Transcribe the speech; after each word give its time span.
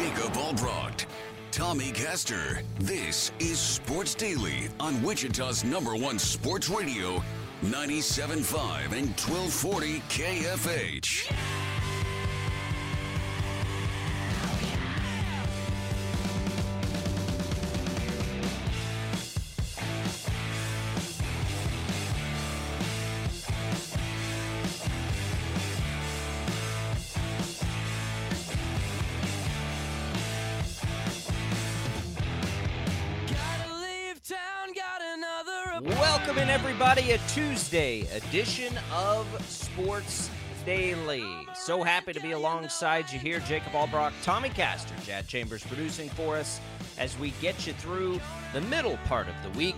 Jacob 0.00 0.32
Albrocht, 0.32 1.06
Tommy 1.52 1.92
Castor. 1.92 2.60
This 2.80 3.30
is 3.38 3.60
Sports 3.60 4.16
Daily 4.16 4.68
on 4.80 5.00
Wichita's 5.02 5.62
number 5.62 5.94
one 5.94 6.18
sports 6.18 6.68
radio, 6.68 7.22
97.5 7.62 8.92
and 8.92 9.08
1240 9.16 10.00
KFH. 10.08 11.32
Tuesday 37.34 38.02
edition 38.12 38.72
of 38.92 39.26
Sports 39.48 40.30
Daily. 40.64 41.26
So 41.56 41.82
happy 41.82 42.12
to 42.12 42.20
be 42.20 42.30
alongside 42.30 43.10
you 43.10 43.18
here, 43.18 43.40
Jacob 43.40 43.72
Albrock, 43.72 44.12
Tommy 44.22 44.50
Castor, 44.50 44.94
Chad 45.04 45.26
Chambers 45.26 45.64
producing 45.64 46.08
for 46.10 46.36
us 46.36 46.60
as 46.96 47.18
we 47.18 47.30
get 47.42 47.66
you 47.66 47.72
through 47.72 48.20
the 48.52 48.60
middle 48.60 48.98
part 49.08 49.26
of 49.26 49.34
the 49.42 49.58
week 49.58 49.74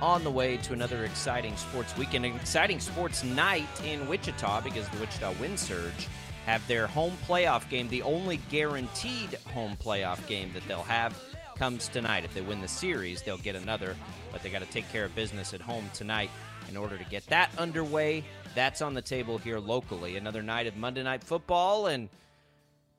on 0.00 0.24
the 0.24 0.30
way 0.30 0.56
to 0.56 0.72
another 0.72 1.04
exciting 1.04 1.54
sports 1.58 1.94
weekend, 1.98 2.24
an 2.24 2.34
exciting 2.36 2.80
sports 2.80 3.22
night 3.22 3.68
in 3.84 4.08
Wichita 4.08 4.62
because 4.62 4.88
the 4.88 4.98
Wichita 4.98 5.34
Wind 5.38 5.60
Surge 5.60 6.08
have 6.46 6.66
their 6.68 6.86
home 6.86 7.18
playoff 7.28 7.68
game, 7.68 7.86
the 7.88 8.00
only 8.00 8.38
guaranteed 8.48 9.34
home 9.52 9.76
playoff 9.76 10.26
game 10.26 10.50
that 10.54 10.66
they'll 10.66 10.82
have 10.82 11.14
comes 11.58 11.86
tonight. 11.88 12.24
If 12.24 12.32
they 12.32 12.40
win 12.40 12.62
the 12.62 12.68
series, 12.68 13.20
they'll 13.20 13.36
get 13.36 13.56
another, 13.56 13.94
but 14.32 14.42
they 14.42 14.48
got 14.48 14.62
to 14.62 14.70
take 14.70 14.90
care 14.90 15.04
of 15.04 15.14
business 15.14 15.52
at 15.52 15.60
home 15.60 15.90
tonight 15.92 16.30
in 16.68 16.76
order 16.76 16.96
to 16.96 17.04
get 17.04 17.26
that 17.26 17.50
underway. 17.58 18.24
That's 18.54 18.82
on 18.82 18.94
the 18.94 19.02
table 19.02 19.38
here 19.38 19.58
locally. 19.58 20.16
Another 20.16 20.42
night 20.42 20.66
of 20.66 20.76
Monday 20.76 21.02
Night 21.02 21.24
Football, 21.24 21.88
and 21.88 22.08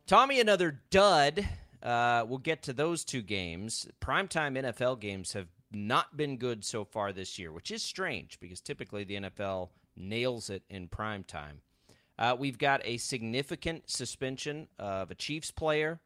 Tommy, 0.08 0.40
another 0.40 0.80
dud. 0.90 1.48
Uh, 1.82 2.26
we'll 2.28 2.40
get 2.40 2.64
to 2.64 2.74
those 2.74 3.06
two 3.06 3.22
games. 3.22 3.88
Primetime 4.02 4.58
NFL 4.58 5.00
games 5.00 5.34
have 5.34 5.48
not 5.72 6.18
been 6.18 6.38
good 6.38 6.64
so 6.66 6.84
far 6.84 7.12
this 7.12 7.38
year, 7.38 7.52
which 7.52 7.72
is 7.72 7.84
strange 7.84 8.40
because 8.40 8.62
typically 8.62 9.04
the 9.04 9.16
NFL 9.16 9.70
nails 9.96 10.50
it 10.50 10.64
in 10.70 10.88
prime 10.88 11.24
time. 11.24 11.62
Uh, 12.18 12.36
we've 12.38 12.58
got 12.58 12.82
a 12.86 12.98
significant 12.98 13.90
suspension 13.90 14.68
of 14.80 15.12
a 15.12 15.16
Chiefs 15.16 15.52
player 15.52 16.00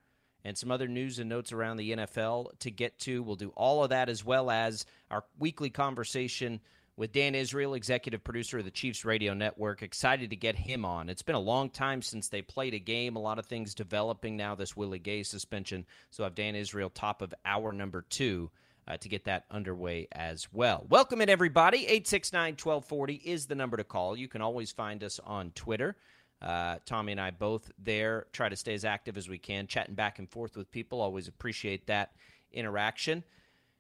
and 0.43 0.57
some 0.57 0.71
other 0.71 0.87
news 0.87 1.19
and 1.19 1.30
notes 1.30 1.52
around 1.52 1.77
the 1.77 1.91
NFL 1.91 2.57
to 2.59 2.71
get 2.71 2.97
to. 2.99 3.21
We'll 3.21 3.35
do 3.35 3.49
all 3.55 3.83
of 3.83 3.89
that 3.89 4.09
as 4.09 4.25
well 4.25 4.49
as 4.49 4.85
our 5.11 5.23
weekly 5.37 5.69
conversation 5.69 6.61
with 7.00 7.14
Dan 7.14 7.33
Israel, 7.33 7.75
executive 7.75 8.22
producer 8.25 8.59
of 8.59 8.66
the 8.66 8.72
Chiefs 8.72 9.05
Radio 9.05 9.33
Network. 9.33 9.81
Excited 9.81 10.31
to 10.31 10.36
get 10.36 10.58
him 10.58 10.83
on. 10.83 11.08
It's 11.08 11.22
been 11.22 11.33
a 11.33 11.39
long 11.39 11.69
time 11.69 12.02
since 12.02 12.28
they 12.28 12.42
played 12.42 12.73
a 12.73 12.80
game. 12.80 13.16
A 13.16 13.22
lot 13.22 13.39
of 13.39 13.45
things 13.45 13.73
developing 13.73 14.36
now, 14.36 14.53
this 14.53 14.75
Willie 14.75 15.00
Gay 15.00 15.23
suspension. 15.23 15.86
So 16.09 16.23
I 16.23 16.25
have 16.25 16.36
Dan 16.36 16.55
Israel 16.55 16.89
top 16.89 17.22
of 17.22 17.33
hour 17.45 17.72
number 17.72 18.05
two. 18.09 18.52
Uh, 18.88 18.97
to 18.97 19.08
get 19.08 19.25
that 19.25 19.45
underway 19.52 20.08
as 20.14 20.52
well. 20.52 20.83
Welcome 20.89 21.22
in, 21.22 21.30
everybody. 21.30 21.81
869 21.81 22.53
1240 22.53 23.14
is 23.23 23.45
the 23.45 23.53
number 23.53 23.77
to 23.77 23.83
call. 23.83 24.17
You 24.17 24.27
can 24.27 24.42
always 24.42 24.72
find 24.72 25.03
us 25.03 25.20
on 25.23 25.52
Twitter. 25.52 25.95
Uh, 26.42 26.77
Tommy 26.88 27.11
and 27.11 27.22
I 27.22 27.30
both 27.30 27.70
there 27.77 28.25
try 28.33 28.50
to 28.50 28.55
stay 28.55 28.73
as 28.73 28.86
active 28.86 29.16
as 29.16 29.30
we 29.30 29.38
can, 29.38 29.67
chatting 29.67 29.94
back 29.94 30.17
and 30.17 30.27
forth 30.27 30.58
with 30.58 30.72
people. 30.72 31.02
Always 31.02 31.27
appreciate 31.27 31.86
that 31.86 32.14
interaction. 32.52 33.23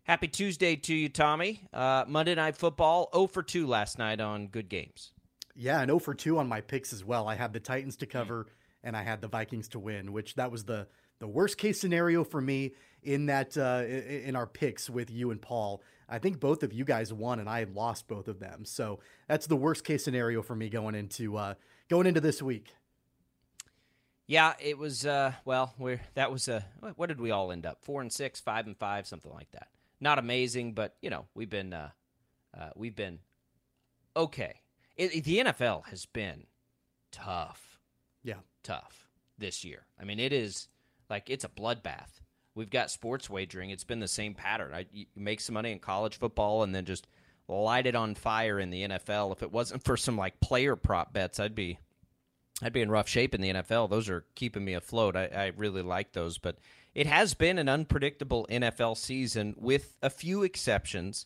Happy 0.09 0.27
Tuesday 0.27 0.75
to 0.75 0.95
you, 0.95 1.07
Tommy. 1.07 1.61
Uh, 1.71 2.03
Monday 2.07 2.33
Night 2.33 2.57
Football, 2.57 3.11
0 3.13 3.27
for 3.27 3.43
2 3.43 3.67
last 3.67 3.99
night 3.99 4.19
on 4.19 4.47
good 4.47 4.67
games. 4.67 5.11
Yeah, 5.55 5.81
and 5.81 5.89
0 5.89 5.99
for 5.99 6.15
2 6.15 6.39
on 6.39 6.47
my 6.47 6.61
picks 6.61 6.91
as 6.93 7.05
well. 7.05 7.27
I 7.27 7.35
had 7.35 7.53
the 7.53 7.59
Titans 7.59 7.95
to 7.97 8.07
cover 8.07 8.47
and 8.83 8.97
I 8.97 9.03
had 9.03 9.21
the 9.21 9.27
Vikings 9.27 9.67
to 9.67 9.79
win, 9.79 10.11
which 10.11 10.33
that 10.33 10.51
was 10.51 10.63
the 10.63 10.87
the 11.19 11.27
worst 11.27 11.59
case 11.59 11.79
scenario 11.79 12.23
for 12.23 12.41
me 12.41 12.71
in 13.03 13.27
that 13.27 13.55
uh, 13.55 13.83
in 13.85 14.35
our 14.35 14.47
picks 14.47 14.89
with 14.89 15.11
you 15.11 15.29
and 15.29 15.39
Paul. 15.39 15.83
I 16.09 16.17
think 16.17 16.39
both 16.39 16.63
of 16.63 16.73
you 16.73 16.85
guys 16.85 17.13
won 17.13 17.39
and 17.39 17.47
I 17.47 17.67
lost 17.71 18.07
both 18.07 18.27
of 18.27 18.39
them. 18.39 18.65
So 18.65 19.01
that's 19.27 19.45
the 19.45 19.57
worst 19.57 19.83
case 19.83 20.03
scenario 20.03 20.41
for 20.41 20.55
me 20.55 20.69
going 20.69 20.95
into 20.95 21.37
uh, 21.37 21.53
going 21.87 22.07
into 22.07 22.19
this 22.19 22.41
week. 22.41 22.73
Yeah, 24.25 24.53
it 24.59 24.79
was. 24.79 25.05
Uh, 25.05 25.33
well, 25.45 25.75
we're 25.77 26.01
that 26.15 26.31
was 26.31 26.47
a. 26.47 26.65
What 26.95 27.09
did 27.09 27.21
we 27.21 27.29
all 27.29 27.51
end 27.51 27.67
up? 27.67 27.83
Four 27.83 28.01
and 28.01 28.11
six, 28.11 28.41
five 28.41 28.65
and 28.65 28.75
five, 28.75 29.05
something 29.05 29.31
like 29.31 29.51
that. 29.51 29.67
Not 30.01 30.19
amazing, 30.19 30.73
but 30.73 30.95
you 31.01 31.09
know 31.09 31.25
we've 31.33 31.49
been 31.49 31.73
uh, 31.73 31.89
uh, 32.57 32.69
we've 32.75 32.95
been 32.95 33.19
okay. 34.15 34.61
It, 34.95 35.15
it, 35.15 35.23
the 35.23 35.39
NFL 35.39 35.85
has 35.87 36.05
been 36.05 36.43
tough. 37.11 37.79
Yeah, 38.23 38.41
tough 38.63 39.07
this 39.37 39.63
year. 39.63 39.85
I 39.99 40.03
mean, 40.03 40.19
it 40.19 40.33
is 40.33 40.67
like 41.09 41.29
it's 41.29 41.43
a 41.43 41.49
bloodbath. 41.49 42.21
We've 42.55 42.69
got 42.69 42.91
sports 42.91 43.29
wagering. 43.29 43.69
It's 43.69 43.83
been 43.83 43.99
the 43.99 44.07
same 44.07 44.33
pattern. 44.33 44.73
I, 44.73 44.85
you 44.91 45.05
make 45.15 45.39
some 45.39 45.53
money 45.53 45.71
in 45.71 45.79
college 45.79 46.17
football 46.17 46.63
and 46.63 46.75
then 46.75 46.85
just 46.85 47.07
light 47.47 47.87
it 47.87 47.95
on 47.95 48.15
fire 48.15 48.59
in 48.59 48.69
the 48.69 48.87
NFL. 48.87 49.31
If 49.31 49.43
it 49.43 49.51
wasn't 49.51 49.83
for 49.83 49.95
some 49.95 50.17
like 50.17 50.39
player 50.39 50.75
prop 50.75 51.13
bets, 51.13 51.39
I'd 51.39 51.55
be 51.55 51.79
I'd 52.61 52.73
be 52.73 52.81
in 52.81 52.91
rough 52.91 53.07
shape 53.07 53.33
in 53.33 53.41
the 53.41 53.53
NFL. 53.53 53.89
Those 53.89 54.09
are 54.09 54.25
keeping 54.35 54.65
me 54.65 54.73
afloat. 54.73 55.15
I, 55.15 55.25
I 55.25 55.51
really 55.55 55.81
like 55.81 56.11
those, 56.11 56.37
but 56.37 56.57
it 56.93 57.07
has 57.07 57.33
been 57.33 57.57
an 57.57 57.69
unpredictable 57.69 58.47
NFL 58.49 58.97
season 58.97 59.55
with 59.57 59.95
a 60.01 60.09
few 60.09 60.43
exceptions. 60.43 61.25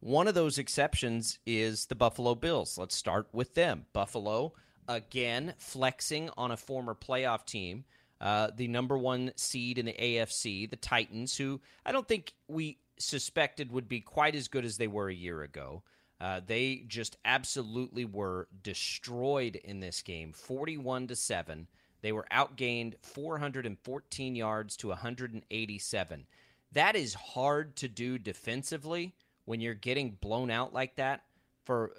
One 0.00 0.28
of 0.28 0.34
those 0.34 0.58
exceptions 0.58 1.38
is 1.46 1.86
the 1.86 1.94
Buffalo 1.94 2.34
Bills. 2.34 2.76
Let's 2.76 2.96
start 2.96 3.28
with 3.32 3.54
them. 3.54 3.86
Buffalo 3.92 4.52
again 4.88 5.54
flexing 5.58 6.30
on 6.36 6.50
a 6.50 6.56
former 6.56 6.94
playoff 6.94 7.44
team. 7.44 7.84
Uh, 8.20 8.50
the 8.54 8.68
number 8.68 8.96
one 8.96 9.32
seed 9.36 9.78
in 9.78 9.86
the 9.86 9.92
AFC, 9.92 10.68
the 10.68 10.76
Titans, 10.76 11.36
who 11.36 11.60
I 11.84 11.92
don't 11.92 12.08
think 12.08 12.32
we 12.48 12.78
suspected 12.98 13.70
would 13.72 13.88
be 13.88 14.00
quite 14.00 14.34
as 14.34 14.48
good 14.48 14.64
as 14.64 14.76
they 14.76 14.86
were 14.86 15.08
a 15.08 15.14
year 15.14 15.42
ago. 15.42 15.82
Uh, 16.20 16.40
they 16.46 16.84
just 16.86 17.16
absolutely 17.24 18.04
were 18.04 18.48
destroyed 18.62 19.56
in 19.56 19.80
this 19.80 20.02
game, 20.02 20.32
41 20.32 21.08
to 21.08 21.16
7. 21.16 21.66
They 22.00 22.12
were 22.12 22.26
outgained 22.32 22.94
414 23.02 24.36
yards 24.36 24.76
to 24.78 24.88
187. 24.88 26.26
That 26.72 26.96
is 26.96 27.14
hard 27.14 27.76
to 27.76 27.88
do 27.88 28.18
defensively 28.18 29.14
when 29.44 29.60
you're 29.60 29.74
getting 29.74 30.12
blown 30.20 30.50
out 30.50 30.72
like 30.72 30.96
that. 30.96 31.22
For 31.64 31.92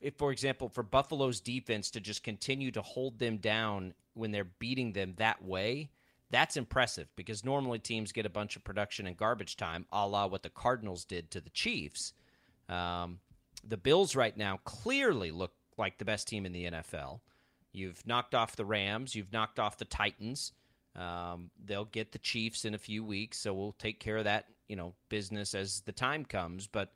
if 0.00 0.14
for 0.14 0.30
example, 0.30 0.68
for 0.68 0.82
Buffalo's 0.82 1.40
defense 1.40 1.90
to 1.90 2.00
just 2.00 2.22
continue 2.22 2.70
to 2.70 2.82
hold 2.82 3.18
them 3.18 3.38
down 3.38 3.94
when 4.14 4.30
they're 4.30 4.44
beating 4.44 4.92
them 4.92 5.14
that 5.16 5.44
way, 5.44 5.90
that's 6.30 6.56
impressive 6.56 7.08
because 7.16 7.44
normally 7.44 7.78
teams 7.78 8.12
get 8.12 8.26
a 8.26 8.30
bunch 8.30 8.54
of 8.56 8.64
production 8.64 9.06
and 9.06 9.16
garbage 9.16 9.56
time, 9.56 9.86
a 9.92 10.06
la 10.06 10.26
what 10.26 10.42
the 10.42 10.50
Cardinals 10.50 11.04
did 11.04 11.30
to 11.30 11.40
the 11.40 11.50
Chiefs. 11.50 12.12
Um, 12.68 13.18
the 13.66 13.76
Bills 13.76 14.16
right 14.16 14.36
now 14.36 14.58
clearly 14.64 15.30
look 15.30 15.52
like 15.76 15.98
the 15.98 16.04
best 16.04 16.28
team 16.28 16.46
in 16.46 16.52
the 16.52 16.64
NFL. 16.64 17.20
You've 17.72 18.04
knocked 18.06 18.34
off 18.34 18.56
the 18.56 18.64
Rams, 18.64 19.14
you've 19.14 19.32
knocked 19.32 19.58
off 19.58 19.78
the 19.78 19.84
Titans. 19.84 20.52
Um, 20.96 21.50
they'll 21.64 21.84
get 21.84 22.12
the 22.12 22.18
Chiefs 22.18 22.64
in 22.64 22.74
a 22.74 22.78
few 22.78 23.04
weeks, 23.04 23.38
so 23.38 23.54
we'll 23.54 23.72
take 23.78 24.00
care 24.00 24.16
of 24.16 24.24
that, 24.24 24.46
you 24.68 24.74
know, 24.74 24.94
business 25.08 25.54
as 25.54 25.82
the 25.82 25.92
time 25.92 26.24
comes. 26.24 26.66
But 26.66 26.92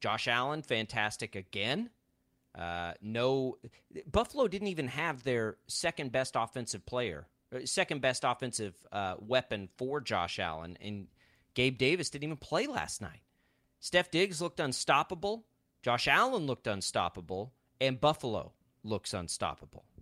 Josh 0.00 0.26
Allen, 0.26 0.62
fantastic 0.62 1.36
again. 1.36 1.90
Uh, 2.58 2.92
no, 3.02 3.58
Buffalo 4.10 4.48
didn't 4.48 4.68
even 4.68 4.88
have 4.88 5.22
their 5.22 5.56
second 5.66 6.12
best 6.12 6.34
offensive 6.36 6.86
player 6.86 7.26
uh, 7.54 7.60
second 7.64 8.00
best 8.00 8.24
offensive 8.24 8.74
uh, 8.92 9.14
weapon 9.18 9.68
for 9.76 10.00
Josh 10.00 10.38
Allen, 10.38 10.76
and 10.80 11.06
Gabe 11.54 11.78
Davis 11.78 12.10
didn't 12.10 12.24
even 12.24 12.36
play 12.36 12.66
last 12.66 13.00
night. 13.00 13.20
Steph 13.80 14.10
Diggs 14.10 14.40
looked 14.40 14.60
unstoppable. 14.60 15.44
Josh 15.82 16.06
Allen 16.06 16.46
looked 16.46 16.66
unstoppable, 16.66 17.52
and 17.80 18.00
Buffalo 18.00 18.52
looks 18.84 19.14
unstoppable. 19.14 19.84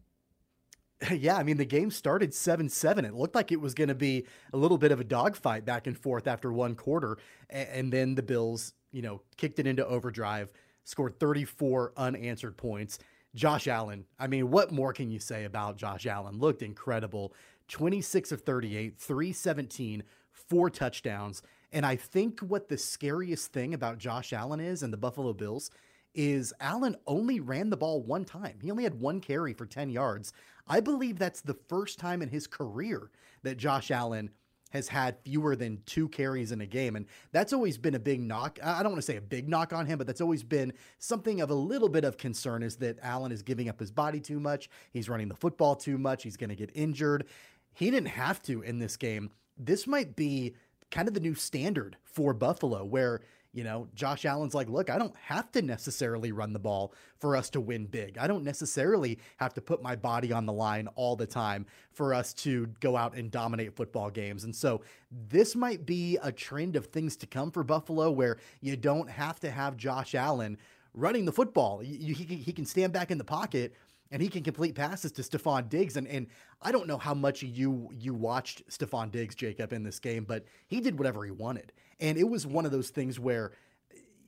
Yeah, 1.10 1.38
I 1.38 1.44
mean, 1.44 1.56
the 1.56 1.64
game 1.64 1.90
started 1.90 2.34
7 2.34 2.68
7. 2.68 3.06
It 3.06 3.14
looked 3.14 3.34
like 3.34 3.52
it 3.52 3.60
was 3.60 3.72
going 3.72 3.88
to 3.88 3.94
be 3.94 4.26
a 4.52 4.58
little 4.58 4.76
bit 4.76 4.92
of 4.92 5.00
a 5.00 5.04
dogfight 5.04 5.64
back 5.64 5.86
and 5.86 5.96
forth 5.96 6.26
after 6.26 6.52
one 6.52 6.74
quarter. 6.74 7.16
And 7.48 7.90
then 7.90 8.14
the 8.14 8.22
Bills, 8.22 8.74
you 8.92 9.00
know, 9.00 9.22
kicked 9.38 9.58
it 9.58 9.66
into 9.66 9.86
overdrive, 9.86 10.52
scored 10.84 11.18
34 11.18 11.94
unanswered 11.96 12.58
points. 12.58 12.98
Josh 13.34 13.66
Allen. 13.66 14.04
I 14.18 14.26
mean, 14.26 14.50
what 14.50 14.72
more 14.72 14.92
can 14.92 15.10
you 15.10 15.18
say 15.18 15.44
about 15.44 15.78
Josh 15.78 16.04
Allen? 16.04 16.38
Looked 16.38 16.60
incredible. 16.60 17.32
26 17.68 18.32
of 18.32 18.42
38, 18.42 18.98
317, 18.98 20.02
four 20.32 20.68
touchdowns. 20.68 21.40
And 21.72 21.86
I 21.86 21.96
think 21.96 22.40
what 22.40 22.68
the 22.68 22.78
scariest 22.78 23.52
thing 23.52 23.74
about 23.74 23.98
Josh 23.98 24.32
Allen 24.32 24.60
is 24.60 24.82
and 24.82 24.92
the 24.92 24.96
Buffalo 24.96 25.32
Bills 25.32 25.70
is 26.14 26.52
Allen 26.60 26.96
only 27.06 27.38
ran 27.38 27.70
the 27.70 27.76
ball 27.76 28.02
one 28.02 28.24
time. 28.24 28.58
He 28.60 28.70
only 28.70 28.84
had 28.84 29.00
one 29.00 29.20
carry 29.20 29.52
for 29.52 29.66
10 29.66 29.90
yards. 29.90 30.32
I 30.66 30.80
believe 30.80 31.18
that's 31.18 31.40
the 31.40 31.56
first 31.68 31.98
time 31.98 32.22
in 32.22 32.28
his 32.28 32.46
career 32.46 33.10
that 33.42 33.56
Josh 33.56 33.90
Allen 33.90 34.30
has 34.70 34.88
had 34.88 35.18
fewer 35.24 35.56
than 35.56 35.82
two 35.84 36.08
carries 36.08 36.52
in 36.52 36.60
a 36.60 36.66
game. 36.66 36.96
And 36.96 37.06
that's 37.32 37.52
always 37.52 37.76
been 37.76 37.94
a 37.94 38.00
big 38.00 38.20
knock. 38.20 38.58
I 38.62 38.82
don't 38.82 38.92
want 38.92 39.02
to 39.02 39.06
say 39.06 39.16
a 39.16 39.20
big 39.20 39.48
knock 39.48 39.72
on 39.72 39.86
him, 39.86 39.98
but 39.98 40.06
that's 40.06 40.20
always 40.20 40.42
been 40.42 40.72
something 40.98 41.40
of 41.40 41.50
a 41.50 41.54
little 41.54 41.88
bit 41.88 42.04
of 42.04 42.16
concern 42.16 42.62
is 42.62 42.76
that 42.76 42.98
Allen 43.02 43.32
is 43.32 43.42
giving 43.42 43.68
up 43.68 43.80
his 43.80 43.90
body 43.90 44.20
too 44.20 44.38
much. 44.38 44.70
He's 44.92 45.08
running 45.08 45.28
the 45.28 45.34
football 45.34 45.74
too 45.74 45.98
much. 45.98 46.22
He's 46.22 46.36
going 46.36 46.50
to 46.50 46.56
get 46.56 46.70
injured. 46.74 47.26
He 47.72 47.90
didn't 47.90 48.08
have 48.08 48.40
to 48.42 48.62
in 48.62 48.78
this 48.78 48.96
game. 48.96 49.30
This 49.58 49.86
might 49.86 50.16
be 50.16 50.54
kind 50.90 51.08
of 51.08 51.14
the 51.14 51.20
new 51.20 51.34
standard 51.34 51.96
for 52.04 52.32
Buffalo, 52.34 52.84
where 52.84 53.20
you 53.52 53.64
know, 53.64 53.88
Josh 53.94 54.24
Allen's 54.24 54.54
like, 54.54 54.68
look, 54.68 54.90
I 54.90 54.98
don't 54.98 55.16
have 55.16 55.50
to 55.52 55.62
necessarily 55.62 56.30
run 56.30 56.52
the 56.52 56.58
ball 56.58 56.94
for 57.18 57.36
us 57.36 57.50
to 57.50 57.60
win 57.60 57.86
big. 57.86 58.16
I 58.16 58.26
don't 58.28 58.44
necessarily 58.44 59.18
have 59.38 59.54
to 59.54 59.60
put 59.60 59.82
my 59.82 59.96
body 59.96 60.32
on 60.32 60.46
the 60.46 60.52
line 60.52 60.88
all 60.94 61.16
the 61.16 61.26
time 61.26 61.66
for 61.92 62.14
us 62.14 62.32
to 62.34 62.68
go 62.78 62.96
out 62.96 63.16
and 63.16 63.30
dominate 63.30 63.74
football 63.74 64.08
games. 64.08 64.44
And 64.44 64.54
so 64.54 64.82
this 65.28 65.56
might 65.56 65.84
be 65.84 66.16
a 66.22 66.30
trend 66.30 66.76
of 66.76 66.86
things 66.86 67.16
to 67.16 67.26
come 67.26 67.50
for 67.50 67.64
Buffalo 67.64 68.10
where 68.10 68.36
you 68.60 68.76
don't 68.76 69.10
have 69.10 69.40
to 69.40 69.50
have 69.50 69.76
Josh 69.76 70.14
Allen 70.14 70.56
running 70.94 71.24
the 71.24 71.32
football. 71.32 71.80
he, 71.80 72.12
he 72.12 72.52
can 72.52 72.66
stand 72.66 72.92
back 72.92 73.10
in 73.10 73.18
the 73.18 73.24
pocket 73.24 73.74
and 74.10 74.20
he 74.20 74.28
can 74.28 74.42
complete 74.42 74.74
passes 74.74 75.12
to 75.12 75.22
Stefon 75.22 75.68
Diggs. 75.68 75.96
And 75.96 76.06
and 76.06 76.26
I 76.62 76.72
don't 76.72 76.86
know 76.86 76.98
how 76.98 77.14
much 77.14 77.42
you 77.42 77.90
you 77.92 78.14
watched 78.14 78.68
Stefon 78.68 79.10
Diggs, 79.10 79.34
Jacob, 79.34 79.72
in 79.72 79.82
this 79.82 79.98
game, 79.98 80.24
but 80.24 80.44
he 80.66 80.80
did 80.80 80.98
whatever 80.98 81.24
he 81.24 81.30
wanted. 81.30 81.72
And 82.00 82.18
it 82.18 82.28
was 82.28 82.46
one 82.46 82.64
of 82.64 82.72
those 82.72 82.90
things 82.90 83.20
where 83.20 83.52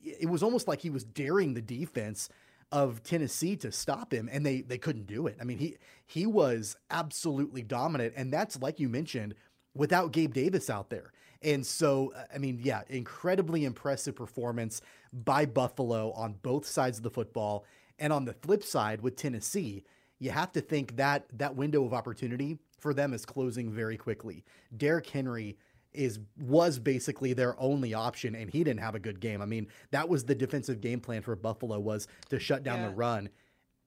it 0.03 0.29
was 0.29 0.43
almost 0.43 0.67
like 0.67 0.81
he 0.81 0.89
was 0.89 1.03
daring 1.03 1.53
the 1.53 1.61
defense 1.61 2.29
of 2.71 3.03
Tennessee 3.03 3.55
to 3.57 3.71
stop 3.71 4.11
him, 4.13 4.29
and 4.31 4.45
they 4.45 4.61
they 4.61 4.77
couldn't 4.77 5.07
do 5.07 5.27
it. 5.27 5.37
I 5.39 5.43
mean, 5.43 5.57
he 5.57 5.77
he 6.05 6.25
was 6.25 6.75
absolutely 6.89 7.61
dominant, 7.61 8.13
and 8.15 8.33
that's 8.33 8.59
like 8.61 8.79
you 8.79 8.89
mentioned, 8.89 9.35
without 9.75 10.11
Gabe 10.11 10.33
Davis 10.33 10.69
out 10.69 10.89
there. 10.89 11.11
And 11.43 11.65
so, 11.65 12.13
I 12.33 12.37
mean, 12.37 12.59
yeah, 12.63 12.83
incredibly 12.87 13.65
impressive 13.65 14.15
performance 14.15 14.81
by 15.11 15.45
Buffalo 15.45 16.11
on 16.13 16.35
both 16.41 16.65
sides 16.65 16.97
of 16.97 17.03
the 17.03 17.09
football. 17.09 17.65
And 17.99 18.11
on 18.11 18.25
the 18.25 18.33
flip 18.33 18.63
side, 18.63 19.01
with 19.01 19.15
Tennessee, 19.15 19.83
you 20.19 20.31
have 20.31 20.51
to 20.53 20.61
think 20.61 20.95
that 20.95 21.25
that 21.33 21.55
window 21.55 21.83
of 21.85 21.93
opportunity 21.93 22.57
for 22.79 22.93
them 22.93 23.13
is 23.13 23.25
closing 23.25 23.71
very 23.71 23.97
quickly. 23.97 24.43
Derrick 24.75 25.09
Henry 25.09 25.57
is 25.93 26.19
was 26.39 26.79
basically 26.79 27.33
their 27.33 27.59
only 27.59 27.93
option 27.93 28.35
and 28.35 28.49
he 28.49 28.63
didn't 28.63 28.79
have 28.79 28.95
a 28.95 28.99
good 28.99 29.19
game. 29.19 29.41
I 29.41 29.45
mean, 29.45 29.67
that 29.91 30.09
was 30.09 30.25
the 30.25 30.35
defensive 30.35 30.81
game 30.81 30.99
plan 30.99 31.21
for 31.21 31.35
Buffalo 31.35 31.79
was 31.79 32.07
to 32.29 32.39
shut 32.39 32.63
down 32.63 32.79
yeah. 32.79 32.87
the 32.87 32.93
run. 32.93 33.29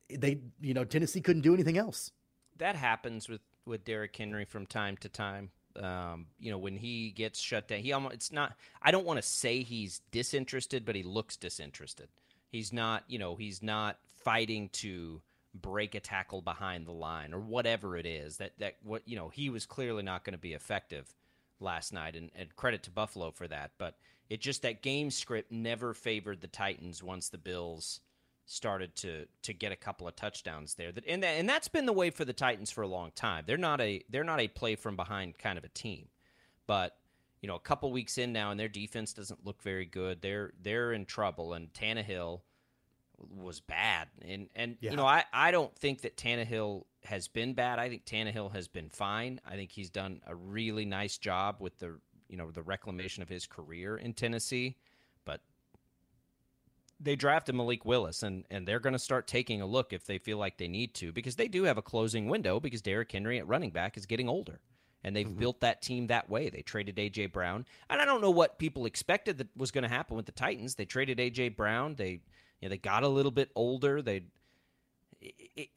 They, 0.08 0.40
you 0.60 0.72
know, 0.74 0.84
Tennessee 0.84 1.20
couldn't 1.20 1.42
do 1.42 1.54
anything 1.54 1.78
else. 1.78 2.12
That 2.58 2.76
happens 2.76 3.28
with 3.28 3.40
with 3.66 3.84
Derrick 3.84 4.16
Henry 4.16 4.44
from 4.44 4.66
time 4.66 4.96
to 4.98 5.08
time. 5.08 5.50
Um, 5.74 6.26
you 6.38 6.50
know, 6.50 6.58
when 6.58 6.76
he 6.76 7.10
gets 7.10 7.38
shut 7.40 7.68
down, 7.68 7.80
he 7.80 7.92
almost 7.92 8.14
it's 8.14 8.32
not 8.32 8.54
I 8.80 8.90
don't 8.90 9.04
want 9.04 9.18
to 9.18 9.26
say 9.26 9.62
he's 9.62 10.00
disinterested, 10.10 10.84
but 10.84 10.94
he 10.94 11.02
looks 11.02 11.36
disinterested. 11.36 12.08
He's 12.48 12.72
not, 12.72 13.04
you 13.08 13.18
know, 13.18 13.36
he's 13.36 13.62
not 13.62 13.98
fighting 14.24 14.68
to 14.70 15.20
break 15.54 15.94
a 15.94 16.00
tackle 16.00 16.42
behind 16.42 16.86
the 16.86 16.92
line 16.92 17.32
or 17.32 17.40
whatever 17.40 17.96
it 17.96 18.06
is. 18.06 18.36
That 18.38 18.52
that 18.58 18.76
what 18.82 19.02
you 19.06 19.16
know, 19.16 19.28
he 19.28 19.50
was 19.50 19.66
clearly 19.66 20.02
not 20.02 20.24
going 20.24 20.32
to 20.32 20.38
be 20.38 20.52
effective 20.54 21.14
last 21.60 21.92
night, 21.92 22.16
and, 22.16 22.30
and 22.34 22.54
credit 22.56 22.82
to 22.84 22.90
Buffalo 22.90 23.30
for 23.30 23.48
that. 23.48 23.72
But 23.78 23.96
it 24.28 24.40
just 24.40 24.62
that 24.62 24.82
game 24.82 25.10
script 25.10 25.52
never 25.52 25.94
favored 25.94 26.40
the 26.40 26.46
Titans 26.46 27.02
once 27.02 27.28
the 27.28 27.38
Bills 27.38 28.00
started 28.46 28.94
to 28.96 29.26
to 29.42 29.52
get 29.52 29.72
a 29.72 29.76
couple 29.76 30.06
of 30.06 30.16
touchdowns 30.16 30.74
there. 30.74 30.92
That 30.92 31.04
and 31.06 31.22
that, 31.22 31.36
and 31.38 31.48
that's 31.48 31.68
been 31.68 31.86
the 31.86 31.92
way 31.92 32.10
for 32.10 32.24
the 32.24 32.32
Titans 32.32 32.70
for 32.70 32.82
a 32.82 32.88
long 32.88 33.10
time. 33.14 33.44
They're 33.46 33.56
not 33.56 33.80
a 33.80 34.02
they're 34.08 34.24
not 34.24 34.40
a 34.40 34.48
play 34.48 34.76
from 34.76 34.96
behind 34.96 35.38
kind 35.38 35.58
of 35.58 35.64
a 35.64 35.68
team, 35.68 36.08
but 36.66 36.96
you 37.40 37.48
know 37.48 37.56
a 37.56 37.60
couple 37.60 37.90
weeks 37.92 38.18
in 38.18 38.32
now 38.32 38.50
and 38.50 38.58
their 38.58 38.68
defense 38.68 39.12
doesn't 39.12 39.44
look 39.44 39.62
very 39.62 39.86
good. 39.86 40.22
They're 40.22 40.52
they're 40.62 40.92
in 40.92 41.04
trouble, 41.04 41.54
and 41.54 41.72
Tannehill 41.72 42.40
was 43.18 43.60
bad. 43.60 44.08
And 44.26 44.48
and 44.54 44.76
yeah. 44.80 44.90
you 44.90 44.96
know, 44.96 45.06
I, 45.06 45.24
I 45.32 45.50
don't 45.50 45.74
think 45.76 46.02
that 46.02 46.16
Tannehill 46.16 46.84
has 47.04 47.28
been 47.28 47.54
bad. 47.54 47.78
I 47.78 47.88
think 47.88 48.04
Tannehill 48.04 48.52
has 48.52 48.68
been 48.68 48.88
fine. 48.88 49.40
I 49.46 49.54
think 49.54 49.70
he's 49.70 49.90
done 49.90 50.20
a 50.26 50.34
really 50.34 50.84
nice 50.84 51.18
job 51.18 51.56
with 51.60 51.78
the 51.78 51.98
you 52.28 52.36
know 52.36 52.50
the 52.50 52.62
reclamation 52.62 53.22
of 53.22 53.28
his 53.28 53.46
career 53.46 53.96
in 53.96 54.12
Tennessee. 54.12 54.76
But 55.24 55.40
they 57.00 57.16
drafted 57.16 57.54
Malik 57.54 57.84
Willis, 57.84 58.22
and 58.22 58.44
and 58.50 58.66
they're 58.66 58.80
going 58.80 58.92
to 58.92 58.98
start 58.98 59.26
taking 59.26 59.60
a 59.60 59.66
look 59.66 59.92
if 59.92 60.04
they 60.04 60.18
feel 60.18 60.38
like 60.38 60.58
they 60.58 60.68
need 60.68 60.94
to, 60.94 61.12
because 61.12 61.36
they 61.36 61.48
do 61.48 61.64
have 61.64 61.78
a 61.78 61.82
closing 61.82 62.28
window. 62.28 62.60
Because 62.60 62.82
Derrick 62.82 63.12
Henry 63.12 63.38
at 63.38 63.48
running 63.48 63.70
back 63.70 63.96
is 63.96 64.06
getting 64.06 64.28
older. 64.28 64.60
And 65.06 65.14
they've 65.14 65.24
mm-hmm. 65.24 65.38
built 65.38 65.60
that 65.60 65.82
team 65.82 66.08
that 66.08 66.28
way. 66.28 66.48
They 66.48 66.62
traded 66.62 66.96
AJ 66.96 67.32
Brown, 67.32 67.64
and 67.88 68.00
I 68.00 68.04
don't 68.04 68.20
know 68.20 68.32
what 68.32 68.58
people 68.58 68.86
expected 68.86 69.38
that 69.38 69.46
was 69.56 69.70
going 69.70 69.84
to 69.84 69.88
happen 69.88 70.16
with 70.16 70.26
the 70.26 70.32
Titans. 70.32 70.74
They 70.74 70.84
traded 70.84 71.18
AJ 71.18 71.54
Brown. 71.54 71.94
They 71.94 72.20
you 72.60 72.68
know, 72.68 72.70
they 72.70 72.78
got 72.78 73.04
a 73.04 73.08
little 73.08 73.30
bit 73.30 73.50
older. 73.54 74.02
They 74.02 74.24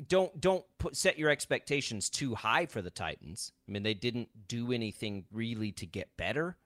don't 0.08 0.40
don't 0.40 0.66
put 0.78 0.96
set 0.96 1.18
your 1.18 1.30
expectations 1.30 2.10
too 2.10 2.36
high 2.36 2.66
for 2.66 2.82
the 2.82 2.90
Titans. 2.90 3.52
I 3.68 3.72
mean, 3.72 3.84
they 3.84 3.94
didn't 3.94 4.48
do 4.48 4.72
anything 4.72 5.26
really 5.32 5.72
to 5.74 5.86
get 5.86 6.16
better, 6.18 6.58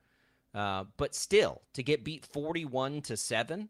uh, 0.54 0.84
but 0.96 1.14
still 1.14 1.62
to 1.74 1.82
get 1.82 2.04
beat 2.04 2.24
forty-one 2.24 3.02
to 3.02 3.16
seven, 3.16 3.68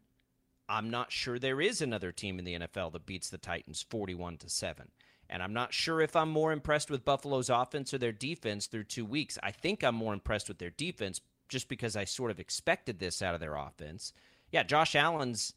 I'm 0.68 0.90
not 0.90 1.12
sure 1.12 1.38
there 1.38 1.60
is 1.60 1.82
another 1.82 2.12
team 2.12 2.38
in 2.38 2.44
the 2.44 2.58
NFL 2.60 2.92
that 2.92 3.06
beats 3.06 3.30
the 3.30 3.38
Titans 3.38 3.84
forty-one 3.88 4.38
to 4.38 4.48
seven. 4.48 4.90
And 5.34 5.42
I'm 5.42 5.52
not 5.52 5.74
sure 5.74 6.00
if 6.00 6.14
I'm 6.14 6.30
more 6.30 6.52
impressed 6.52 6.92
with 6.92 7.04
Buffalo's 7.04 7.50
offense 7.50 7.92
or 7.92 7.98
their 7.98 8.12
defense 8.12 8.66
through 8.66 8.84
two 8.84 9.04
weeks. 9.04 9.36
I 9.42 9.50
think 9.50 9.82
I'm 9.82 9.96
more 9.96 10.14
impressed 10.14 10.46
with 10.46 10.58
their 10.58 10.70
defense 10.70 11.20
just 11.48 11.68
because 11.68 11.96
I 11.96 12.04
sort 12.04 12.30
of 12.30 12.38
expected 12.38 13.00
this 13.00 13.20
out 13.20 13.34
of 13.34 13.40
their 13.40 13.56
offense. 13.56 14.12
Yeah, 14.52 14.62
Josh 14.62 14.94
Allen's 14.94 15.54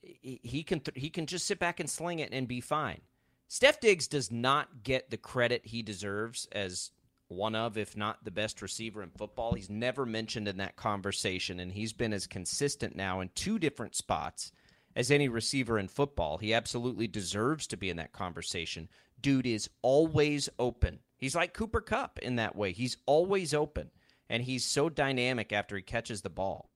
he 0.00 0.62
can 0.62 0.80
th- 0.80 0.98
he 0.98 1.10
can 1.10 1.26
just 1.26 1.46
sit 1.46 1.58
back 1.58 1.80
and 1.80 1.90
sling 1.90 2.20
it 2.20 2.30
and 2.32 2.48
be 2.48 2.62
fine. 2.62 3.02
Steph 3.46 3.78
Diggs 3.78 4.08
does 4.08 4.32
not 4.32 4.82
get 4.84 5.10
the 5.10 5.18
credit 5.18 5.66
he 5.66 5.82
deserves 5.82 6.48
as 6.50 6.90
one 7.26 7.54
of, 7.54 7.76
if 7.76 7.94
not 7.94 8.24
the 8.24 8.30
best 8.30 8.62
receiver 8.62 9.02
in 9.02 9.10
football. 9.10 9.52
He's 9.52 9.68
never 9.68 10.06
mentioned 10.06 10.48
in 10.48 10.56
that 10.58 10.76
conversation, 10.76 11.60
and 11.60 11.72
he's 11.72 11.92
been 11.92 12.14
as 12.14 12.26
consistent 12.26 12.96
now 12.96 13.20
in 13.20 13.28
two 13.34 13.58
different 13.58 13.96
spots 13.96 14.50
as 14.98 15.10
any 15.10 15.28
receiver 15.28 15.78
in 15.78 15.88
football. 15.88 16.36
He 16.36 16.52
absolutely 16.52 17.06
deserves 17.06 17.66
to 17.68 17.78
be 17.78 17.88
in 17.88 17.96
that 17.96 18.12
conversation. 18.12 18.90
Dude 19.18 19.46
is 19.46 19.70
always 19.80 20.50
open. 20.58 20.98
He's 21.16 21.34
like 21.34 21.54
Cooper 21.54 21.80
Kupp 21.80 22.18
in 22.18 22.36
that 22.36 22.54
way. 22.54 22.72
He's 22.72 22.98
always 23.06 23.54
open, 23.54 23.90
and 24.28 24.42
he's 24.42 24.66
so 24.66 24.90
dynamic 24.90 25.52
after 25.54 25.74
he 25.74 25.82
catches 25.82 26.20
the 26.20 26.28
ball. 26.28 26.68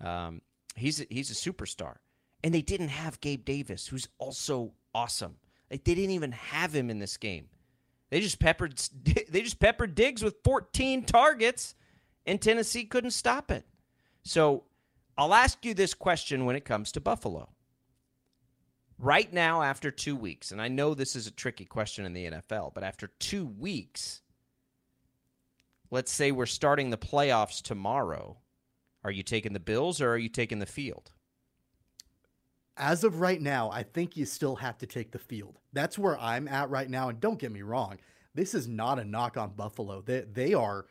Um, 0.00 0.40
he's 0.74 1.04
he's 1.10 1.30
a 1.30 1.34
superstar 1.34 1.96
and 2.46 2.54
they 2.54 2.62
didn't 2.62 2.88
have 2.88 3.20
Gabe 3.20 3.44
Davis, 3.44 3.88
who's 3.88 4.08
also 4.18 4.72
awesome. 4.94 5.34
Like, 5.68 5.82
they 5.82 5.96
didn't 5.96 6.12
even 6.12 6.30
have 6.30 6.72
him 6.72 6.90
in 6.90 7.00
this 7.00 7.16
game. 7.16 7.48
They 8.10 8.20
just 8.20 8.38
peppered 8.38 8.78
they 9.28 9.42
just 9.42 9.58
peppered 9.58 9.96
Diggs 9.96 10.22
with 10.22 10.36
14 10.44 11.02
targets, 11.04 11.74
and 12.24 12.40
Tennessee 12.40 12.84
couldn't 12.84 13.10
stop 13.10 13.50
it. 13.50 13.64
So 14.22 14.62
I'll 15.18 15.34
ask 15.34 15.64
you 15.64 15.74
this 15.74 15.92
question 15.92 16.44
when 16.44 16.54
it 16.54 16.64
comes 16.64 16.92
to 16.92 17.00
Buffalo. 17.00 17.48
Right 18.98 19.30
now, 19.32 19.62
after 19.62 19.90
two 19.90 20.16
weeks, 20.16 20.52
and 20.52 20.60
I 20.60 20.68
know 20.68 20.94
this 20.94 21.16
is 21.16 21.26
a 21.26 21.30
tricky 21.30 21.66
question 21.66 22.06
in 22.06 22.14
the 22.14 22.30
NFL, 22.30 22.72
but 22.74 22.82
after 22.82 23.08
two 23.18 23.46
weeks, 23.46 24.22
let's 25.90 26.10
say 26.10 26.32
we're 26.32 26.46
starting 26.46 26.90
the 26.90 26.96
playoffs 26.96 27.60
tomorrow. 27.62 28.38
Are 29.04 29.10
you 29.10 29.22
taking 29.22 29.52
the 29.52 29.60
Bills 29.60 30.00
or 30.00 30.10
are 30.10 30.18
you 30.18 30.28
taking 30.28 30.58
the 30.58 30.66
field? 30.66 31.12
as 32.76 33.04
of 33.04 33.20
right 33.20 33.40
now, 33.40 33.70
I 33.70 33.82
think 33.82 34.16
you 34.16 34.26
still 34.26 34.56
have 34.56 34.78
to 34.78 34.86
take 34.86 35.10
the 35.10 35.18
field. 35.18 35.58
That's 35.72 35.98
where 35.98 36.18
I'm 36.18 36.46
at 36.48 36.70
right 36.70 36.88
now. 36.88 37.08
And 37.08 37.20
don't 37.20 37.38
get 37.38 37.52
me 37.52 37.62
wrong, 37.62 37.98
this 38.34 38.54
is 38.54 38.68
not 38.68 38.98
a 38.98 39.04
knock 39.04 39.36
on 39.36 39.50
Buffalo. 39.50 40.02
They, 40.02 40.20
they 40.20 40.54
are 40.54 40.86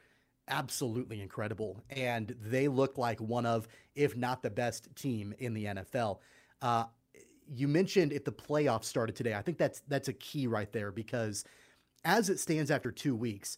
absolutely 0.47 1.21
incredible. 1.21 1.79
And 1.89 2.35
they 2.41 2.67
look 2.67 2.97
like 2.97 3.19
one 3.19 3.45
of, 3.45 3.67
if 3.93 4.17
not 4.17 4.41
the 4.41 4.49
best 4.49 4.95
team 4.95 5.33
in 5.37 5.53
the 5.53 5.65
NFL. 5.65 6.19
Uh, 6.61 6.85
you 7.53 7.67
mentioned 7.67 8.11
if 8.13 8.23
the 8.23 8.31
playoffs 8.31 8.85
started 8.85 9.15
today. 9.15 9.33
I 9.33 9.41
think 9.41 9.57
that's 9.57 9.81
that's 9.87 10.07
a 10.07 10.13
key 10.13 10.47
right 10.47 10.71
there 10.71 10.91
because 10.91 11.43
as 12.03 12.29
it 12.29 12.39
stands 12.39 12.71
after 12.71 12.91
two 12.91 13.15
weeks, 13.15 13.57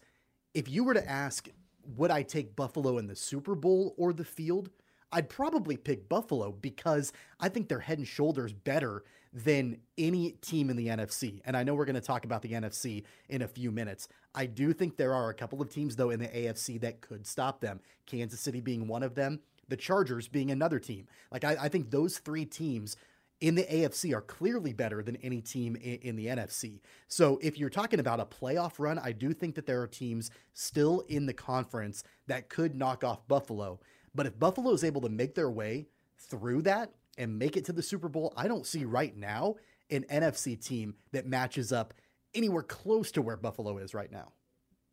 if 0.53 0.69
you 0.69 0.83
were 0.83 0.93
to 0.93 1.09
ask, 1.09 1.47
would 1.95 2.11
I 2.11 2.23
take 2.23 2.55
Buffalo 2.55 2.97
in 2.97 3.07
the 3.07 3.15
Super 3.15 3.55
Bowl 3.55 3.93
or 3.97 4.13
the 4.13 4.25
field? 4.25 4.69
I'd 5.11 5.29
probably 5.29 5.77
pick 5.77 6.09
Buffalo 6.09 6.51
because 6.51 7.13
I 7.39 7.49
think 7.49 7.69
they're 7.69 7.79
head 7.79 7.97
and 7.97 8.07
shoulders 8.07 8.51
better 8.51 9.03
than 9.33 9.77
any 9.97 10.31
team 10.41 10.69
in 10.69 10.75
the 10.75 10.87
NFC. 10.87 11.41
And 11.45 11.55
I 11.55 11.63
know 11.63 11.75
we're 11.75 11.85
going 11.85 11.95
to 11.95 12.01
talk 12.01 12.25
about 12.25 12.41
the 12.41 12.51
NFC 12.51 13.03
in 13.29 13.41
a 13.41 13.47
few 13.47 13.71
minutes. 13.71 14.07
I 14.35 14.45
do 14.45 14.73
think 14.73 14.97
there 14.97 15.13
are 15.13 15.29
a 15.29 15.33
couple 15.33 15.61
of 15.61 15.69
teams, 15.69 15.95
though, 15.95 16.09
in 16.09 16.19
the 16.19 16.27
AFC 16.27 16.79
that 16.81 17.01
could 17.01 17.25
stop 17.25 17.61
them, 17.61 17.79
Kansas 18.05 18.39
City 18.39 18.59
being 18.59 18.87
one 18.87 19.03
of 19.03 19.15
them, 19.15 19.39
the 19.69 19.77
Chargers 19.77 20.27
being 20.27 20.51
another 20.51 20.79
team. 20.79 21.07
Like, 21.31 21.43
I, 21.43 21.55
I 21.61 21.69
think 21.69 21.91
those 21.91 22.17
three 22.17 22.45
teams 22.45 22.97
in 23.39 23.55
the 23.55 23.63
AFC 23.63 24.15
are 24.15 24.21
clearly 24.21 24.73
better 24.73 25.03
than 25.03 25.15
any 25.17 25.41
team 25.41 25.75
in, 25.75 25.95
in, 25.95 26.15
the 26.15 26.25
NFC. 26.25 26.79
So 27.07 27.39
if 27.41 27.57
you're 27.57 27.69
talking 27.69 27.99
about 27.99 28.19
a 28.19 28.25
playoff 28.25 28.73
run, 28.79 28.97
I 28.97 29.11
do 29.11 29.33
think 29.33 29.55
that 29.55 29.65
there 29.65 29.81
are 29.81 29.87
teams 29.87 30.31
still 30.53 31.01
in 31.07 31.25
the 31.25 31.33
conference 31.33 32.03
that 32.27 32.49
could 32.49 32.75
knock 32.75 33.03
off 33.03 33.27
Buffalo. 33.27 33.79
But 34.15 34.25
if 34.25 34.39
Buffalo 34.39 34.71
is 34.71 34.83
able 34.83 35.01
to 35.01 35.09
make 35.09 35.35
their 35.35 35.51
way 35.51 35.87
through 36.17 36.63
that 36.63 36.91
and 37.17 37.37
make 37.37 37.57
it 37.57 37.65
to 37.65 37.73
the 37.73 37.83
Super 37.83 38.09
Bowl, 38.09 38.33
I 38.35 38.47
don't 38.47 38.65
see 38.65 38.85
right 38.85 39.15
now 39.15 39.55
an 39.91 40.03
NFC 40.11 40.59
team 40.59 40.95
that 41.11 41.27
matches 41.27 41.71
up 41.71 41.93
anywhere 42.33 42.63
close 42.63 43.11
to 43.11 43.21
where 43.21 43.37
Buffalo 43.37 43.77
is 43.77 43.93
right 43.93 44.11
now. 44.11 44.33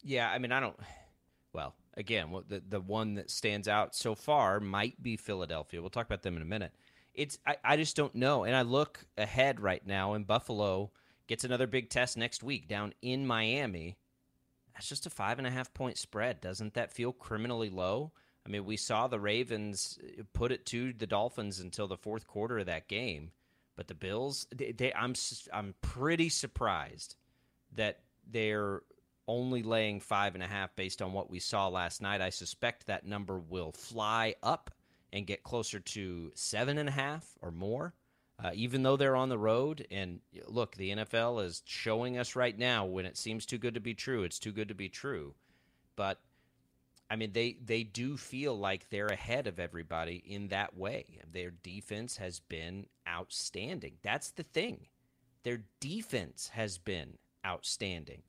Yeah, 0.02 0.30
I 0.30 0.38
mean, 0.38 0.52
I 0.52 0.60
don't. 0.60 0.76
Well, 1.54 1.74
again, 1.96 2.34
the 2.48 2.62
the 2.68 2.80
one 2.80 3.14
that 3.14 3.30
stands 3.30 3.68
out 3.68 3.94
so 3.94 4.14
far 4.14 4.60
might 4.60 5.02
be 5.02 5.16
Philadelphia. 5.16 5.80
We'll 5.80 5.90
talk 5.90 6.06
about 6.06 6.22
them 6.22 6.36
in 6.36 6.42
a 6.42 6.46
minute. 6.46 6.72
It's 7.14 7.38
I, 7.46 7.56
I 7.64 7.76
just 7.76 7.96
don't 7.96 8.14
know, 8.14 8.44
and 8.44 8.54
I 8.54 8.62
look 8.62 9.04
ahead 9.16 9.60
right 9.60 9.84
now, 9.86 10.14
and 10.14 10.26
Buffalo 10.26 10.90
gets 11.26 11.44
another 11.44 11.66
big 11.66 11.90
test 11.90 12.16
next 12.16 12.42
week 12.42 12.68
down 12.68 12.92
in 13.02 13.26
Miami. 13.26 13.96
That's 14.74 14.88
just 14.88 15.06
a 15.06 15.10
five 15.10 15.38
and 15.38 15.46
a 15.46 15.50
half 15.50 15.72
point 15.72 15.98
spread. 15.98 16.40
Doesn't 16.40 16.74
that 16.74 16.92
feel 16.92 17.12
criminally 17.12 17.70
low? 17.70 18.12
I 18.46 18.50
mean, 18.50 18.64
we 18.64 18.76
saw 18.76 19.06
the 19.06 19.20
Ravens 19.20 19.98
uh, 20.02 20.22
put 20.32 20.52
it 20.52 20.66
to 20.66 20.92
the 20.92 21.06
Dolphins 21.06 21.60
until 21.60 21.88
the 21.88 21.96
fourth 21.96 22.26
quarter 22.26 22.58
of 22.58 22.66
that 22.66 22.88
game, 22.88 23.30
but 23.76 23.88
the 23.88 23.94
Bills, 23.94 24.46
they, 24.54 24.72
they, 24.72 24.92
I'm 24.92 25.14
I'm 25.52 25.74
pretty 25.80 26.28
surprised 26.28 27.16
that 27.76 28.00
they're 28.30 28.82
only 29.26 29.62
laying 29.62 30.00
five 30.00 30.34
and 30.34 30.44
a 30.44 30.46
half 30.46 30.76
based 30.76 31.00
on 31.00 31.12
what 31.12 31.30
we 31.30 31.38
saw 31.38 31.68
last 31.68 32.02
night. 32.02 32.20
I 32.20 32.30
suspect 32.30 32.86
that 32.86 33.06
number 33.06 33.38
will 33.38 33.72
fly 33.72 34.34
up 34.42 34.70
and 35.14 35.28
get 35.28 35.44
closer 35.44 35.78
to 35.78 36.32
seven 36.34 36.76
and 36.76 36.88
a 36.88 36.92
half 36.92 37.24
or 37.40 37.52
more, 37.52 37.94
uh, 38.42 38.50
even 38.52 38.82
though 38.82 38.96
they're 38.96 39.14
on 39.14 39.28
the 39.28 39.38
road. 39.38 39.86
And 39.90 40.18
look, 40.48 40.74
the 40.74 40.90
NFL 40.90 41.44
is 41.44 41.62
showing 41.64 42.18
us 42.18 42.34
right 42.34 42.58
now 42.58 42.84
when 42.84 43.06
it 43.06 43.16
seems 43.16 43.46
too 43.46 43.56
good 43.56 43.74
to 43.74 43.80
be 43.80 43.94
true, 43.94 44.24
it's 44.24 44.40
too 44.40 44.50
good 44.50 44.68
to 44.68 44.74
be 44.74 44.88
true. 44.88 45.34
But 45.94 46.20
I 47.08 47.14
mean, 47.14 47.32
they 47.32 47.56
they 47.64 47.84
do 47.84 48.16
feel 48.16 48.58
like 48.58 48.90
they're 48.90 49.06
ahead 49.06 49.46
of 49.46 49.60
everybody 49.60 50.16
in 50.26 50.48
that 50.48 50.76
way. 50.76 51.20
Their 51.30 51.52
defense 51.52 52.16
has 52.16 52.40
been 52.40 52.86
outstanding. 53.08 53.98
That's 54.02 54.32
the 54.32 54.42
thing. 54.42 54.88
Their 55.44 55.60
defense 55.78 56.48
has 56.54 56.76
been 56.76 57.18
outstanding. 57.46 58.22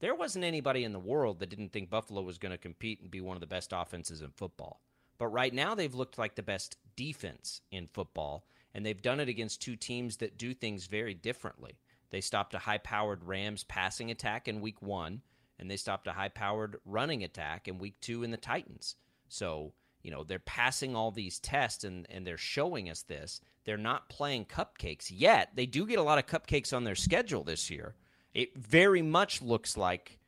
There 0.00 0.16
wasn't 0.16 0.44
anybody 0.44 0.82
in 0.82 0.92
the 0.92 0.98
world 0.98 1.38
that 1.38 1.50
didn't 1.50 1.72
think 1.72 1.90
Buffalo 1.90 2.22
was 2.22 2.38
going 2.38 2.52
to 2.52 2.58
compete 2.58 3.00
and 3.00 3.10
be 3.10 3.20
one 3.20 3.36
of 3.36 3.40
the 3.40 3.46
best 3.46 3.72
offenses 3.72 4.20
in 4.20 4.30
football. 4.30 4.80
But 5.24 5.32
right 5.32 5.54
now, 5.54 5.74
they've 5.74 5.94
looked 5.94 6.18
like 6.18 6.34
the 6.34 6.42
best 6.42 6.76
defense 6.96 7.62
in 7.70 7.86
football, 7.86 8.46
and 8.74 8.84
they've 8.84 9.00
done 9.00 9.20
it 9.20 9.28
against 9.30 9.62
two 9.62 9.74
teams 9.74 10.18
that 10.18 10.36
do 10.36 10.52
things 10.52 10.84
very 10.84 11.14
differently. 11.14 11.78
They 12.10 12.20
stopped 12.20 12.52
a 12.52 12.58
high 12.58 12.76
powered 12.76 13.24
Rams 13.24 13.64
passing 13.64 14.10
attack 14.10 14.48
in 14.48 14.60
week 14.60 14.82
one, 14.82 15.22
and 15.58 15.70
they 15.70 15.78
stopped 15.78 16.08
a 16.08 16.12
high 16.12 16.28
powered 16.28 16.76
running 16.84 17.24
attack 17.24 17.68
in 17.68 17.78
week 17.78 17.98
two 18.02 18.22
in 18.22 18.32
the 18.32 18.36
Titans. 18.36 18.96
So, 19.30 19.72
you 20.02 20.10
know, 20.10 20.24
they're 20.24 20.40
passing 20.40 20.94
all 20.94 21.10
these 21.10 21.38
tests 21.38 21.84
and, 21.84 22.06
and 22.10 22.26
they're 22.26 22.36
showing 22.36 22.90
us 22.90 23.00
this. 23.00 23.40
They're 23.64 23.78
not 23.78 24.10
playing 24.10 24.44
cupcakes 24.44 25.10
yet. 25.10 25.52
They 25.54 25.64
do 25.64 25.86
get 25.86 25.98
a 25.98 26.02
lot 26.02 26.18
of 26.18 26.26
cupcakes 26.26 26.76
on 26.76 26.84
their 26.84 26.94
schedule 26.94 27.44
this 27.44 27.70
year. 27.70 27.94
It 28.34 28.58
very 28.58 29.00
much 29.00 29.40
looks 29.40 29.78
like 29.78 30.18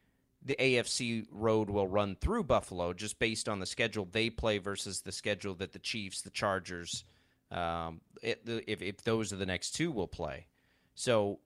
the 0.46 0.56
AFC 0.58 1.26
road 1.32 1.68
will 1.68 1.88
run 1.88 2.16
through 2.20 2.44
Buffalo 2.44 2.92
just 2.92 3.18
based 3.18 3.48
on 3.48 3.58
the 3.58 3.66
schedule 3.66 4.08
they 4.10 4.30
play 4.30 4.58
versus 4.58 5.00
the 5.00 5.10
schedule 5.10 5.54
that 5.56 5.72
the 5.72 5.80
Chiefs, 5.80 6.22
the 6.22 6.30
Chargers, 6.30 7.04
um, 7.50 8.00
it, 8.22 8.42
if, 8.46 8.80
if 8.80 9.02
those 9.02 9.32
are 9.32 9.36
the 9.36 9.46
next 9.46 9.72
two 9.72 9.90
will 9.90 10.06
play. 10.06 10.46
So 10.94 11.40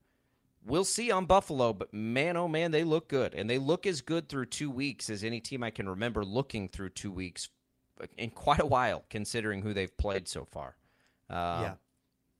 we'll 0.66 0.84
see 0.84 1.10
on 1.10 1.24
Buffalo, 1.24 1.72
but 1.72 1.94
man, 1.94 2.36
oh 2.36 2.46
man, 2.46 2.72
they 2.72 2.84
look 2.84 3.08
good. 3.08 3.34
And 3.34 3.48
they 3.48 3.58
look 3.58 3.86
as 3.86 4.02
good 4.02 4.28
through 4.28 4.46
two 4.46 4.70
weeks 4.70 5.08
as 5.08 5.24
any 5.24 5.40
team 5.40 5.62
I 5.62 5.70
can 5.70 5.88
remember 5.88 6.22
looking 6.22 6.68
through 6.68 6.90
two 6.90 7.10
weeks 7.10 7.48
in 8.18 8.30
quite 8.30 8.60
a 8.60 8.66
while, 8.66 9.04
considering 9.08 9.62
who 9.62 9.72
they've 9.72 9.96
played 9.96 10.28
so 10.28 10.44
far. 10.44 10.76
Uh, 11.30 11.60
yeah. 11.62 11.74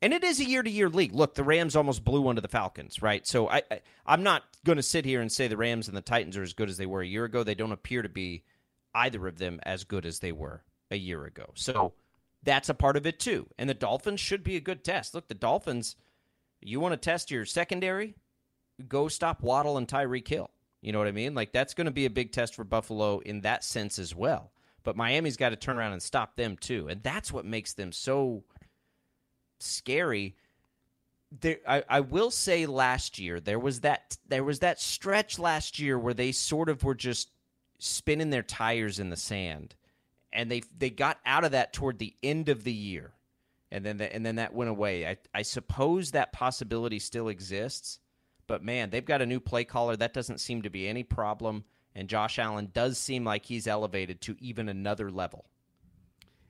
And 0.02 0.14
it 0.14 0.24
is 0.24 0.40
a 0.40 0.48
year 0.48 0.62
to 0.62 0.70
year 0.70 0.88
league. 0.88 1.14
Look, 1.14 1.34
the 1.34 1.44
Rams 1.44 1.76
almost 1.76 2.04
blew 2.04 2.22
one 2.22 2.36
to 2.36 2.40
the 2.40 2.48
Falcons, 2.48 3.02
right? 3.02 3.26
So 3.26 3.48
I, 3.48 3.62
I 3.70 3.80
I'm 4.06 4.22
not 4.22 4.44
going 4.64 4.76
to 4.76 4.82
sit 4.82 5.04
here 5.04 5.20
and 5.20 5.30
say 5.30 5.46
the 5.46 5.56
Rams 5.56 5.88
and 5.88 5.96
the 5.96 6.02
Titans 6.02 6.36
are 6.36 6.42
as 6.42 6.54
good 6.54 6.70
as 6.70 6.78
they 6.78 6.86
were 6.86 7.02
a 7.02 7.06
year 7.06 7.24
ago. 7.24 7.44
They 7.44 7.54
don't 7.54 7.72
appear 7.72 8.02
to 8.02 8.08
be 8.08 8.44
either 8.94 9.26
of 9.26 9.38
them 9.38 9.60
as 9.62 9.84
good 9.84 10.06
as 10.06 10.20
they 10.20 10.32
were 10.32 10.62
a 10.90 10.96
year 10.96 11.24
ago. 11.24 11.50
So 11.54 11.92
that's 12.42 12.68
a 12.68 12.74
part 12.74 12.96
of 12.96 13.06
it 13.06 13.18
too. 13.18 13.48
And 13.58 13.68
the 13.68 13.74
Dolphins 13.74 14.20
should 14.20 14.42
be 14.42 14.56
a 14.56 14.60
good 14.60 14.84
test. 14.84 15.14
Look, 15.14 15.28
the 15.28 15.34
Dolphins, 15.34 15.96
you 16.60 16.80
want 16.80 16.92
to 16.92 16.96
test 16.96 17.30
your 17.30 17.44
secondary? 17.44 18.14
Go 18.88 19.08
stop 19.08 19.42
Waddle 19.42 19.76
and 19.76 19.86
Tyreek 19.86 20.26
Hill. 20.26 20.50
You 20.80 20.92
know 20.92 20.98
what 20.98 21.08
I 21.08 21.12
mean? 21.12 21.34
Like 21.34 21.52
that's 21.52 21.74
going 21.74 21.84
to 21.84 21.90
be 21.90 22.06
a 22.06 22.10
big 22.10 22.32
test 22.32 22.54
for 22.54 22.64
Buffalo 22.64 23.18
in 23.18 23.42
that 23.42 23.64
sense 23.64 23.98
as 23.98 24.14
well. 24.14 24.50
But 24.82 24.96
Miami's 24.96 25.36
got 25.36 25.50
to 25.50 25.56
turn 25.56 25.76
around 25.76 25.92
and 25.92 26.02
stop 26.02 26.36
them 26.36 26.56
too. 26.56 26.88
And 26.88 27.02
that's 27.02 27.30
what 27.30 27.44
makes 27.44 27.74
them 27.74 27.92
so 27.92 28.44
scary. 29.62 30.36
There, 31.40 31.58
I, 31.66 31.84
I 31.88 32.00
will 32.00 32.30
say 32.30 32.66
last 32.66 33.18
year 33.18 33.38
there 33.40 33.58
was 33.58 33.80
that 33.80 34.16
there 34.26 34.44
was 34.44 34.60
that 34.60 34.80
stretch 34.80 35.38
last 35.38 35.78
year 35.78 35.98
where 35.98 36.14
they 36.14 36.32
sort 36.32 36.68
of 36.68 36.82
were 36.82 36.94
just 36.94 37.30
spinning 37.78 38.30
their 38.30 38.42
tires 38.42 38.98
in 38.98 39.10
the 39.10 39.16
sand, 39.16 39.74
and 40.32 40.50
they 40.50 40.62
they 40.76 40.90
got 40.90 41.18
out 41.24 41.44
of 41.44 41.52
that 41.52 41.72
toward 41.72 41.98
the 41.98 42.14
end 42.22 42.48
of 42.48 42.64
the 42.64 42.72
year, 42.72 43.12
and 43.70 43.84
then 43.84 43.98
the, 43.98 44.12
and 44.12 44.26
then 44.26 44.36
that 44.36 44.54
went 44.54 44.70
away. 44.70 45.06
I 45.06 45.16
I 45.32 45.42
suppose 45.42 46.10
that 46.10 46.32
possibility 46.32 46.98
still 46.98 47.28
exists, 47.28 48.00
but 48.46 48.64
man, 48.64 48.90
they've 48.90 49.04
got 49.04 49.22
a 49.22 49.26
new 49.26 49.40
play 49.40 49.64
caller. 49.64 49.96
That 49.96 50.14
doesn't 50.14 50.40
seem 50.40 50.62
to 50.62 50.70
be 50.70 50.88
any 50.88 51.04
problem, 51.04 51.64
and 51.94 52.08
Josh 52.08 52.38
Allen 52.38 52.70
does 52.72 52.98
seem 52.98 53.24
like 53.24 53.46
he's 53.46 53.68
elevated 53.68 54.20
to 54.22 54.36
even 54.40 54.68
another 54.68 55.10
level. 55.10 55.44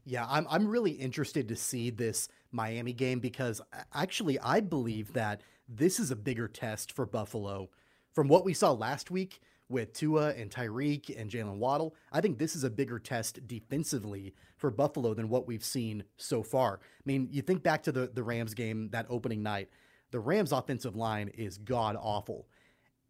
Yeah, 0.04 0.26
I'm 0.28 0.46
I'm 0.48 0.66
really 0.66 0.92
interested 0.92 1.48
to 1.48 1.56
see 1.56 1.90
this 1.90 2.28
Miami 2.52 2.92
game 2.92 3.20
because 3.20 3.60
uh, 3.60 3.82
actually 3.94 4.38
I 4.40 4.60
believe 4.60 5.12
that 5.12 5.42
this 5.68 6.00
is 6.00 6.10
a 6.10 6.16
bigger 6.16 6.48
test 6.48 6.92
for 6.92 7.06
Buffalo 7.06 7.70
from 8.12 8.28
what 8.28 8.44
we 8.44 8.54
saw 8.54 8.72
last 8.72 9.10
week 9.10 9.40
with 9.68 9.92
Tua 9.92 10.30
and 10.30 10.50
Tyreek 10.50 11.16
and 11.16 11.30
Jaylen 11.30 11.58
Waddle. 11.58 11.94
I 12.12 12.20
think 12.20 12.38
this 12.38 12.56
is 12.56 12.64
a 12.64 12.70
bigger 12.70 12.98
test 12.98 13.46
defensively 13.46 14.34
for 14.56 14.70
Buffalo 14.70 15.14
than 15.14 15.28
what 15.28 15.46
we've 15.46 15.64
seen 15.64 16.04
so 16.16 16.42
far. 16.42 16.80
I 16.82 17.02
mean, 17.04 17.28
you 17.30 17.42
think 17.42 17.62
back 17.62 17.82
to 17.84 17.92
the 17.92 18.10
the 18.12 18.24
Rams 18.24 18.54
game 18.54 18.88
that 18.90 19.06
opening 19.08 19.42
night. 19.42 19.68
The 20.10 20.20
Rams 20.20 20.50
offensive 20.50 20.96
line 20.96 21.28
is 21.28 21.58
god 21.58 21.96
awful. 22.00 22.48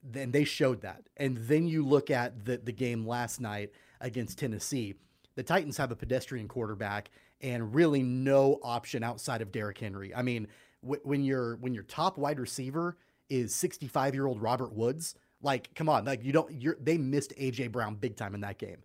Then 0.02 0.32
they 0.32 0.44
showed 0.44 0.82
that. 0.82 1.02
And 1.16 1.37
then 1.38 1.66
you 1.66 1.85
look 1.85 2.11
at 2.11 2.44
the 2.44 2.59
the 2.59 2.73
game 2.73 3.06
last 3.06 3.40
night 3.40 3.70
against 4.00 4.38
Tennessee 4.38 4.94
the 5.40 5.42
Titans 5.42 5.76
have 5.76 5.90
a 5.90 5.97
pedestrian 5.97 6.49
quarterback 6.49 7.11
and 7.42 7.75
really 7.75 8.02
no 8.02 8.59
option 8.62 9.02
outside 9.02 9.42
of 9.42 9.52
Derrick 9.52 9.78
Henry. 9.78 10.14
I 10.14 10.23
mean, 10.23 10.47
w- 10.82 11.00
when 11.04 11.25
your 11.25 11.56
when 11.56 11.75
your 11.75 11.85
top 11.85 12.18
wide 12.18 12.38
receiver 12.38 12.97
is 13.28 13.54
65 13.54 14.14
year 14.14 14.26
old 14.26 14.40
Robert 14.42 14.73
Woods, 14.73 15.14
like 15.42 15.75
come 15.75 15.88
on, 15.88 16.04
like 16.04 16.25
you 16.25 16.32
don't 16.32 16.50
you're 16.52 16.76
they 16.80 16.99
missed 16.99 17.35
AJ 17.37 17.73
Brown 17.73 17.94
big 17.94 18.16
time 18.16 18.35
in 18.35 18.40
that 18.42 18.59
game. 18.59 18.78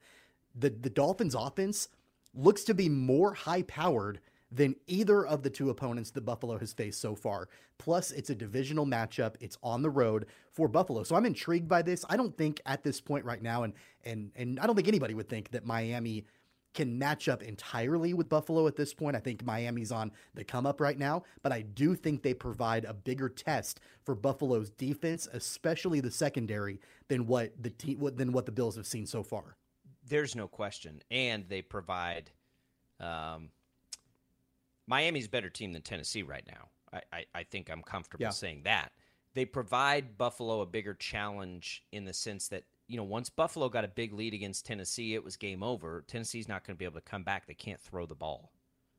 The 0.56 0.70
the 0.70 0.90
Dolphins 0.90 1.36
offense 1.36 1.90
looks 2.34 2.64
to 2.66 2.74
be 2.74 2.90
more 2.90 3.34
high 3.34 3.64
powered 3.64 4.20
than 4.52 4.76
either 4.88 5.26
of 5.26 5.44
the 5.44 5.50
two 5.50 5.70
opponents 5.70 6.12
that 6.12 6.22
Buffalo 6.22 6.58
has 6.58 6.72
faced 6.72 7.02
so 7.02 7.16
far. 7.16 7.50
Plus, 7.78 8.12
it's 8.12 8.30
a 8.30 8.36
divisional 8.36 8.86
matchup. 8.86 9.36
It's 9.42 9.58
on 9.62 9.82
the 9.82 9.90
road 9.90 10.28
for 10.54 10.68
Buffalo. 10.68 11.04
So 11.04 11.16
I'm 11.16 11.26
intrigued 11.26 11.68
by 11.68 11.82
this. 11.82 12.06
I 12.10 12.16
don't 12.16 12.36
think 12.38 12.62
at 12.66 12.84
this 12.84 13.02
point 13.02 13.26
right 13.26 13.42
now, 13.42 13.64
and 13.64 13.74
and 14.04 14.32
and 14.36 14.60
I 14.60 14.66
don't 14.68 14.76
think 14.76 14.88
anybody 14.88 15.14
would 15.14 15.28
think 15.28 15.52
that 15.52 15.66
Miami 15.66 16.26
can 16.76 17.00
match 17.00 17.28
up 17.28 17.42
entirely 17.42 18.14
with 18.14 18.30
Buffalo 18.30 18.68
at 18.68 18.76
this 18.76 18.94
point. 18.94 19.16
I 19.16 19.20
think 19.20 19.44
Miami's 19.44 19.92
on 19.92 20.12
the 20.36 20.44
come 20.44 20.66
up 20.66 20.80
right 20.80 21.00
now, 21.00 21.24
but 21.42 21.52
I 21.52 21.62
do 21.62 21.96
think 21.96 22.22
they 22.22 22.34
provide 22.34 22.86
a 22.86 22.94
bigger 22.94 23.30
test 23.30 23.80
for 24.04 24.14
Buffalo's 24.14 24.70
defense, 24.70 25.28
especially 25.34 26.02
the 26.02 26.12
secondary, 26.12 26.80
than 27.08 27.26
what 27.26 27.52
the 27.62 27.72
te- 27.72 27.96
than 27.96 28.32
what 28.32 28.46
the 28.46 28.52
Bills 28.52 28.76
have 28.76 28.86
seen 28.86 29.08
so 29.08 29.24
far. 29.24 29.56
There's 30.08 30.36
no 30.36 30.48
question, 30.48 31.02
and 31.10 31.46
they 31.50 31.62
provide. 31.64 32.30
Um, 33.00 33.50
Miami's 34.88 35.28
better 35.28 35.50
team 35.50 35.74
than 35.74 35.82
Tennessee 35.82 36.22
right 36.22 36.46
now. 36.48 36.70
I, 36.94 37.02
I, 37.12 37.26
I 37.34 37.44
think 37.44 37.70
I'm 37.72 37.82
comfortable 37.82 38.24
yeah. 38.24 38.30
saying 38.30 38.62
that. 38.66 38.92
They 39.34 39.46
provide 39.46 40.18
Buffalo 40.18 40.62
a 40.62 40.66
bigger 40.66 40.94
challenge 40.94 41.84
in 41.92 42.06
the 42.06 42.14
sense 42.14 42.48
that 42.50 42.64
you 42.88 42.98
know, 42.98 43.04
once 43.04 43.30
Buffalo 43.30 43.70
got 43.70 43.86
a 43.86 43.90
big 43.90 44.14
lead 44.14 44.34
against 44.34 44.66
Tennessee, 44.66 45.14
it 45.14 45.24
was 45.24 45.38
game 45.38 45.64
over. 45.64 46.04
Tennessee's 46.08 46.48
not 46.48 46.66
going 46.66 46.76
to 46.76 46.80
be 46.80 46.86
able 46.86 47.00
to 47.00 47.02
come 47.02 47.24
back. 47.24 47.48
They 47.48 47.54
can't 47.54 47.80
throw 47.80 48.06
the 48.06 48.16
ball 48.16 48.52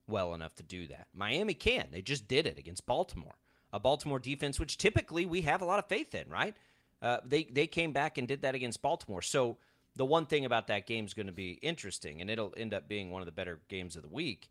well 0.09 0.35
enough 0.35 0.55
to 0.57 0.63
do 0.63 0.87
that. 0.89 1.07
Miami 1.15 1.55
can. 1.55 1.89
They 1.91 2.03
just 2.03 2.29
did 2.29 2.47
it 2.47 2.59
against 2.59 2.87
Baltimore. 2.87 3.37
A 3.73 3.81
Baltimore 3.81 4.19
defense, 4.19 4.59
which 4.61 4.79
typically 4.79 5.27
we 5.27 5.43
have 5.43 5.63
a 5.63 5.65
lot 5.65 5.79
of 5.79 5.87
faith 5.87 6.15
in, 6.15 6.29
right? 6.29 6.55
Uh, 7.03 7.19
they 7.25 7.45
they 7.45 7.67
came 7.67 7.93
back 7.93 8.17
and 8.17 8.27
did 8.27 8.43
that 8.43 8.55
against 8.55 8.81
Baltimore. 8.81 9.23
So 9.23 9.59
the 9.97 10.05
one 10.05 10.27
thing 10.27 10.45
about 10.45 10.69
that 10.69 10.87
game 10.87 11.05
is 11.05 11.15
going 11.15 11.27
to 11.27 11.33
be 11.33 11.53
interesting, 11.63 12.21
and 12.21 12.31
it'll 12.31 12.55
end 12.57 12.73
up 12.73 12.89
being 12.89 13.11
one 13.11 13.23
of 13.23 13.27
the 13.27 13.33
better 13.33 13.61
games 13.69 13.97
of 13.97 14.03
the 14.03 14.09
week. 14.09 14.49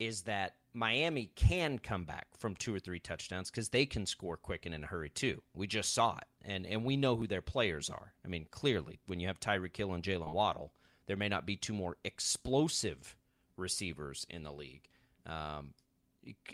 Is 0.00 0.22
that 0.22 0.54
Miami 0.72 1.30
can 1.36 1.78
come 1.78 2.04
back 2.04 2.26
from 2.36 2.56
two 2.56 2.74
or 2.74 2.78
three 2.78 3.00
touchdowns 3.00 3.50
because 3.50 3.68
they 3.68 3.86
can 3.86 4.06
score 4.06 4.36
quick 4.36 4.66
and 4.66 4.74
in 4.74 4.84
a 4.84 4.86
hurry 4.86 5.10
too. 5.10 5.42
We 5.54 5.66
just 5.66 5.94
saw 5.94 6.16
it, 6.16 6.28
and 6.42 6.66
and 6.66 6.84
we 6.84 6.96
know 6.96 7.16
who 7.16 7.26
their 7.26 7.42
players 7.42 7.90
are. 7.90 8.14
I 8.24 8.28
mean, 8.28 8.46
clearly, 8.50 9.00
when 9.06 9.20
you 9.20 9.26
have 9.28 9.40
Tyreek 9.40 9.76
Hill 9.76 9.92
and 9.92 10.02
Jaylen 10.02 10.32
Waddle, 10.32 10.72
there 11.06 11.16
may 11.16 11.28
not 11.28 11.46
be 11.46 11.56
two 11.56 11.74
more 11.74 11.96
explosive 12.04 13.16
receivers 13.56 14.26
in 14.30 14.42
the 14.42 14.52
league, 14.52 14.88
um, 15.26 15.74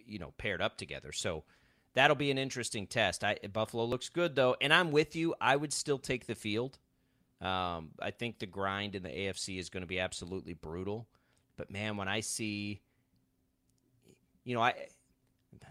you 0.05 0.19
know, 0.19 0.33
paired 0.39 0.63
up 0.63 0.77
together. 0.79 1.13
So 1.13 1.45
that'll 1.95 2.17
be 2.17 2.31
an 2.31 2.39
interesting 2.39 2.87
test. 2.87 3.23
I, 3.23 3.37
Buffalo 3.53 3.85
looks 3.85 4.09
good 4.09 4.35
though, 4.35 4.57
and 4.61 4.73
I'm 4.73 4.93
with 4.93 5.15
you. 5.15 5.35
I 5.41 5.57
would 5.57 5.73
still 5.73 5.99
take 5.99 6.27
the 6.27 6.35
field. 6.35 6.79
Um, 7.41 7.91
I 8.01 8.13
think 8.13 8.39
the 8.39 8.47
grind 8.47 8.95
in 8.95 9.03
the 9.03 9.11
AFC 9.11 9.59
is 9.59 9.69
going 9.69 9.83
to 9.83 9.87
be 9.87 10.01
absolutely 10.01 10.55
brutal. 10.55 11.07
But 11.59 11.71
man, 11.71 11.97
when 11.97 12.09
I 12.09 12.21
see 12.21 12.81
you 14.47 14.55
know, 14.55 14.63
I 14.63 14.75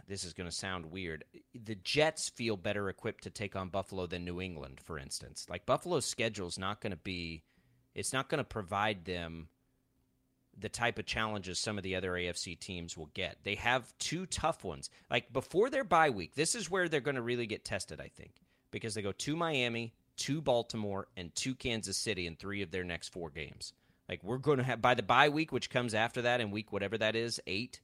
this 0.08 0.24
is 0.24 0.34
going 0.34 0.50
to 0.50 0.56
sound 0.56 0.92
weird. 0.92 1.24
The 1.64 1.76
Jets 1.76 2.30
feel 2.30 2.58
better 2.58 2.90
equipped 2.90 3.24
to 3.24 3.30
take 3.30 3.56
on 3.56 3.70
Buffalo 3.70 4.06
than 4.06 4.26
New 4.26 4.42
England, 4.42 4.80
for 4.84 5.00
instance. 5.00 5.48
Like 5.50 5.66
Buffalo's 5.66 6.06
schedule 6.06 6.48
is 6.48 6.60
not 6.60 6.82
going 6.82 6.92
to 6.92 6.98
be 6.98 7.42
it's 7.96 8.14
not 8.14 8.30
going 8.30 8.40
to 8.40 8.44
provide 8.44 9.06
them 9.06 9.48
the 10.58 10.70
type 10.70 11.00
of 11.00 11.06
challenges 11.06 11.58
some 11.58 11.78
of 11.78 11.84
the 11.84 11.96
other 11.96 12.12
AFC 12.12 12.60
teams 12.60 12.98
will 12.98 13.10
get. 13.14 13.38
They 13.44 13.56
have 13.56 13.94
two 13.98 14.26
tough 14.26 14.64
ones. 14.64 14.90
Like 15.10 15.32
before 15.32 15.70
their 15.70 15.84
bye 15.84 16.10
week, 16.10 16.36
this 16.36 16.54
is 16.56 16.70
where 16.70 16.88
they're 16.88 17.02
going 17.02 17.16
to 17.16 17.22
really 17.22 17.48
get 17.48 17.66
tested, 17.66 18.00
I 18.00 18.10
think, 18.10 18.32
because 18.72 18.94
they 18.94 19.02
go 19.02 19.14
to 19.14 19.36
Miami, 19.36 19.94
to 20.18 20.42
Baltimore, 20.42 21.08
and 21.16 21.34
to 21.36 21.56
Kansas 21.56 21.98
City 21.98 22.28
in 22.28 22.36
three 22.36 22.62
of 22.62 22.72
their 22.72 22.84
next 22.84 23.10
four 23.10 23.30
games. 23.30 23.74
Like 24.08 24.24
we're 24.24 24.38
going 24.38 24.58
to 24.58 24.64
have 24.64 24.82
by 24.82 24.94
the 24.94 25.04
bye 25.04 25.30
week, 25.30 25.52
which 25.54 25.70
comes 25.70 25.94
after 25.94 26.24
that 26.24 26.42
in 26.42 26.52
week 26.52 26.74
whatever 26.74 26.98
that 26.98 27.16
is, 27.16 27.40
eight 27.48 27.80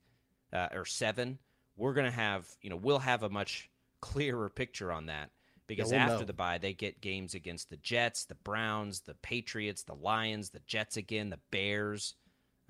uh, 0.54 0.68
or 0.74 0.86
seven, 0.86 1.40
we're 1.78 1.94
going 1.94 2.06
to 2.06 2.12
have, 2.12 2.48
you 2.62 2.70
know, 2.70 2.76
we'll 2.76 3.00
have 3.00 3.24
a 3.24 3.30
much 3.30 3.70
clearer 4.02 4.50
picture 4.50 4.92
on 4.92 5.06
that 5.08 5.32
because 5.68 5.92
yeah, 5.92 6.06
we'll 6.06 6.14
after 6.14 6.24
know. 6.24 6.28
the 6.28 6.34
bye, 6.34 6.58
they 6.58 6.74
get 6.74 7.02
games 7.02 7.34
against 7.34 7.70
the 7.70 7.78
Jets, 7.78 8.26
the 8.26 8.36
Browns, 8.36 9.02
the 9.02 9.14
Patriots, 9.16 9.84
the 9.84 9.96
Lions, 9.96 10.50
the 10.50 10.60
Jets 10.68 10.98
again, 10.98 11.30
the 11.30 11.40
Bears. 11.52 12.16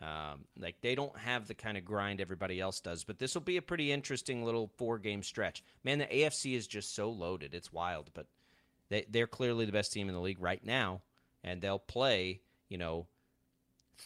Um, 0.02 0.46
like 0.58 0.76
they 0.82 0.96
don't 0.96 1.18
have 1.18 1.48
the 1.48 1.54
kind 1.54 1.78
of 1.78 1.86
grind 1.86 2.22
everybody 2.22 2.60
else 2.60 2.80
does, 2.80 3.04
but 3.04 3.20
this 3.20 3.36
will 3.36 3.42
be 3.42 3.58
a 3.58 3.62
pretty 3.62 3.92
interesting 3.92 4.44
little 4.44 4.72
four 4.78 4.98
game 4.98 5.22
stretch. 5.22 5.64
Man, 5.84 6.00
the 6.00 6.06
AFC 6.06 6.56
is 6.56 6.66
just 6.66 6.96
so 6.96 7.12
loaded; 7.12 7.54
it's 7.54 7.72
wild. 7.72 8.10
But 8.14 8.26
they, 8.90 9.06
they're 9.10 9.28
clearly 9.28 9.66
the 9.66 9.72
best 9.72 9.94
team 9.94 10.08
in 10.08 10.16
the 10.16 10.22
league 10.22 10.42
right 10.42 10.64
now, 10.66 11.02
and 11.44 11.62
they'll 11.62 11.80
play. 11.80 12.42
You 12.68 12.80
know, 12.80 13.06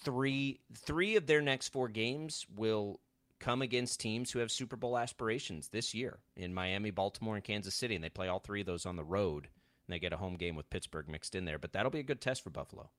three 0.03 0.59
three 0.73 1.15
of 1.15 1.27
their 1.27 1.41
next 1.41 1.69
four 1.69 1.87
games 1.87 2.45
will 2.55 2.99
come 3.39 3.61
against 3.61 3.99
teams 3.99 4.31
who 4.31 4.39
have 4.39 4.51
Super 4.51 4.75
Bowl 4.75 4.97
aspirations 4.97 5.69
this 5.69 5.93
year 5.93 6.19
in 6.35 6.53
Miami, 6.53 6.91
Baltimore, 6.91 7.35
and 7.35 7.43
Kansas 7.43 7.75
City, 7.75 7.95
and 7.95 8.03
they 8.03 8.09
play 8.09 8.27
all 8.27 8.39
three 8.39 8.61
of 8.61 8.67
those 8.67 8.85
on 8.85 8.95
the 8.95 9.03
road. 9.03 9.47
And 9.87 9.93
they 9.93 9.99
get 9.99 10.13
a 10.13 10.17
home 10.17 10.35
game 10.35 10.55
with 10.55 10.69
Pittsburgh 10.69 11.07
mixed 11.07 11.35
in 11.35 11.45
there, 11.45 11.59
but 11.59 11.73
that'll 11.73 11.91
be 11.91 11.99
a 11.99 12.03
good 12.03 12.21
test 12.21 12.43
for 12.43 12.49
Buffalo. 12.49 12.89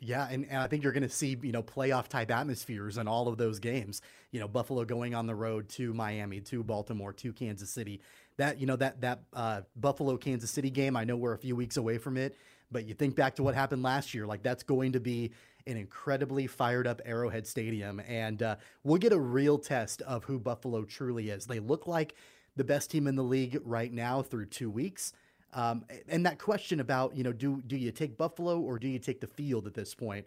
Yeah, 0.00 0.28
and, 0.30 0.44
and 0.50 0.58
I 0.58 0.66
think 0.66 0.82
you're 0.82 0.92
going 0.92 1.04
to 1.04 1.08
see 1.08 1.38
you 1.42 1.52
know 1.52 1.62
playoff 1.62 2.08
type 2.08 2.30
atmospheres 2.30 2.98
in 2.98 3.08
all 3.08 3.28
of 3.28 3.38
those 3.38 3.58
games. 3.60 4.02
You 4.30 4.40
know, 4.40 4.48
Buffalo 4.48 4.84
going 4.84 5.14
on 5.14 5.26
the 5.26 5.34
road 5.34 5.68
to 5.70 5.94
Miami, 5.94 6.40
to 6.42 6.62
Baltimore, 6.62 7.12
to 7.14 7.32
Kansas 7.32 7.70
City. 7.70 8.00
That 8.36 8.60
you 8.60 8.66
know 8.66 8.76
that 8.76 9.00
that 9.00 9.22
uh, 9.32 9.62
Buffalo 9.74 10.18
Kansas 10.18 10.50
City 10.50 10.70
game. 10.70 10.96
I 10.96 11.04
know 11.04 11.16
we're 11.16 11.32
a 11.32 11.38
few 11.38 11.56
weeks 11.56 11.78
away 11.78 11.96
from 11.96 12.18
it, 12.18 12.36
but 12.70 12.84
you 12.84 12.94
think 12.94 13.16
back 13.16 13.36
to 13.36 13.42
what 13.42 13.54
happened 13.54 13.82
last 13.82 14.12
year. 14.12 14.26
Like 14.26 14.42
that's 14.42 14.62
going 14.62 14.92
to 14.92 15.00
be 15.00 15.32
an 15.66 15.76
incredibly 15.76 16.46
fired 16.46 16.86
up 16.86 17.00
Arrowhead 17.04 17.46
Stadium. 17.46 18.00
And 18.06 18.42
uh, 18.42 18.56
we'll 18.84 18.98
get 18.98 19.12
a 19.12 19.18
real 19.18 19.58
test 19.58 20.02
of 20.02 20.24
who 20.24 20.38
Buffalo 20.38 20.84
truly 20.84 21.30
is. 21.30 21.46
They 21.46 21.60
look 21.60 21.86
like 21.86 22.14
the 22.56 22.64
best 22.64 22.90
team 22.90 23.06
in 23.06 23.16
the 23.16 23.22
league 23.22 23.60
right 23.64 23.92
now 23.92 24.22
through 24.22 24.46
two 24.46 24.70
weeks. 24.70 25.12
Um, 25.52 25.84
and 26.08 26.24
that 26.26 26.38
question 26.38 26.80
about, 26.80 27.16
you 27.16 27.24
know, 27.24 27.32
do, 27.32 27.62
do 27.66 27.76
you 27.76 27.90
take 27.90 28.16
Buffalo 28.16 28.60
or 28.60 28.78
do 28.78 28.88
you 28.88 28.98
take 28.98 29.20
the 29.20 29.26
field 29.26 29.66
at 29.66 29.74
this 29.74 29.94
point? 29.94 30.26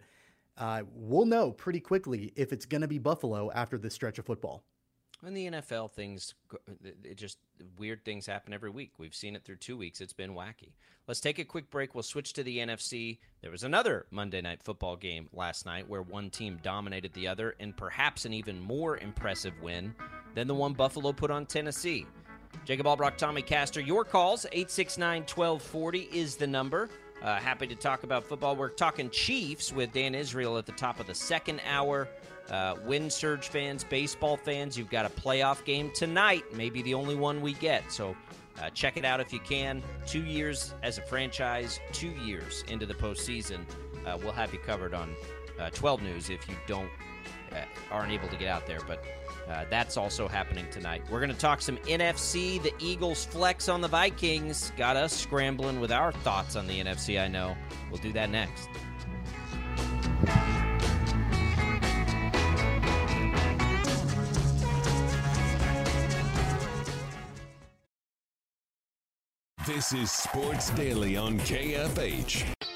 Uh, 0.58 0.82
we'll 0.94 1.26
know 1.26 1.52
pretty 1.52 1.80
quickly 1.80 2.32
if 2.36 2.52
it's 2.52 2.66
going 2.66 2.82
to 2.82 2.88
be 2.88 2.98
Buffalo 2.98 3.50
after 3.52 3.78
this 3.78 3.94
stretch 3.94 4.18
of 4.18 4.26
football. 4.26 4.62
In 5.26 5.34
the 5.34 5.50
NFL, 5.50 5.92
things 5.92 6.34
it 7.04 7.16
just 7.16 7.38
weird 7.78 8.04
things 8.04 8.24
happen 8.24 8.54
every 8.54 8.70
week. 8.70 8.92
We've 8.98 9.14
seen 9.14 9.36
it 9.36 9.44
through 9.44 9.56
two 9.56 9.76
weeks. 9.76 10.00
It's 10.00 10.14
been 10.14 10.34
wacky. 10.34 10.72
Let's 11.06 11.20
take 11.20 11.38
a 11.38 11.44
quick 11.44 11.70
break. 11.70 11.94
We'll 11.94 12.02
switch 12.02 12.32
to 12.34 12.42
the 12.42 12.58
NFC. 12.58 13.18
There 13.42 13.50
was 13.50 13.62
another 13.62 14.06
Monday 14.10 14.40
night 14.40 14.62
football 14.62 14.96
game 14.96 15.28
last 15.34 15.66
night 15.66 15.88
where 15.88 16.00
one 16.02 16.30
team 16.30 16.58
dominated 16.62 17.12
the 17.12 17.28
other, 17.28 17.54
and 17.60 17.76
perhaps 17.76 18.24
an 18.24 18.32
even 18.32 18.60
more 18.60 18.96
impressive 18.96 19.52
win 19.60 19.94
than 20.34 20.46
the 20.46 20.54
one 20.54 20.72
Buffalo 20.72 21.12
put 21.12 21.30
on 21.30 21.44
Tennessee. 21.44 22.06
Jacob 22.64 22.86
Albrock, 22.86 23.16
Tommy 23.16 23.42
Castor, 23.42 23.80
your 23.80 24.04
calls 24.04 24.46
869 24.46 25.22
1240 25.22 26.08
is 26.12 26.36
the 26.36 26.46
number. 26.46 26.88
Uh, 27.22 27.36
happy 27.36 27.66
to 27.66 27.74
talk 27.74 28.02
about 28.02 28.24
football. 28.24 28.56
We're 28.56 28.70
talking 28.70 29.10
Chiefs 29.10 29.72
with 29.72 29.92
Dan 29.92 30.14
Israel 30.14 30.56
at 30.56 30.64
the 30.64 30.72
top 30.72 31.00
of 31.00 31.06
the 31.06 31.14
second 31.14 31.60
hour. 31.66 32.08
Uh, 32.50 32.76
Wind 32.84 33.12
Surge 33.12 33.48
fans, 33.48 33.84
baseball 33.84 34.36
fans, 34.36 34.76
you've 34.76 34.90
got 34.90 35.04
a 35.04 35.10
playoff 35.10 35.64
game 35.64 35.90
tonight, 35.94 36.44
maybe 36.54 36.82
the 36.82 36.94
only 36.94 37.14
one 37.14 37.42
we 37.42 37.52
get. 37.54 37.92
So 37.92 38.16
uh, 38.60 38.70
check 38.70 38.96
it 38.96 39.04
out 39.04 39.20
if 39.20 39.32
you 39.32 39.38
can. 39.40 39.82
Two 40.06 40.24
years 40.24 40.74
as 40.82 40.98
a 40.98 41.02
franchise, 41.02 41.78
two 41.92 42.10
years 42.10 42.64
into 42.68 42.86
the 42.86 42.94
postseason. 42.94 43.60
Uh, 44.06 44.18
we'll 44.22 44.32
have 44.32 44.52
you 44.52 44.58
covered 44.58 44.94
on 44.94 45.14
uh, 45.60 45.70
12 45.70 46.02
News 46.02 46.30
if 46.30 46.48
you 46.48 46.56
don't 46.66 46.90
uh, 47.52 47.60
aren't 47.90 48.12
able 48.12 48.28
to 48.28 48.36
get 48.36 48.48
out 48.48 48.66
there. 48.66 48.80
But 48.86 49.04
uh, 49.50 49.64
that's 49.68 49.96
also 49.96 50.28
happening 50.28 50.66
tonight. 50.70 51.02
We're 51.10 51.20
going 51.20 51.32
to 51.32 51.36
talk 51.38 51.60
some 51.60 51.76
NFC. 51.78 52.62
The 52.62 52.72
Eagles 52.78 53.24
flex 53.24 53.68
on 53.68 53.80
the 53.80 53.88
Vikings 53.88 54.72
got 54.76 54.96
us 54.96 55.12
scrambling 55.12 55.80
with 55.80 55.90
our 55.90 56.12
thoughts 56.12 56.56
on 56.56 56.66
the 56.66 56.80
NFC. 56.80 57.20
I 57.20 57.28
know. 57.28 57.56
We'll 57.90 58.00
do 58.00 58.12
that 58.12 58.30
next. 58.30 58.68
This 69.66 69.92
is 69.92 70.10
Sports 70.10 70.70
Daily 70.70 71.16
on 71.16 71.38
KFH. 71.40 72.69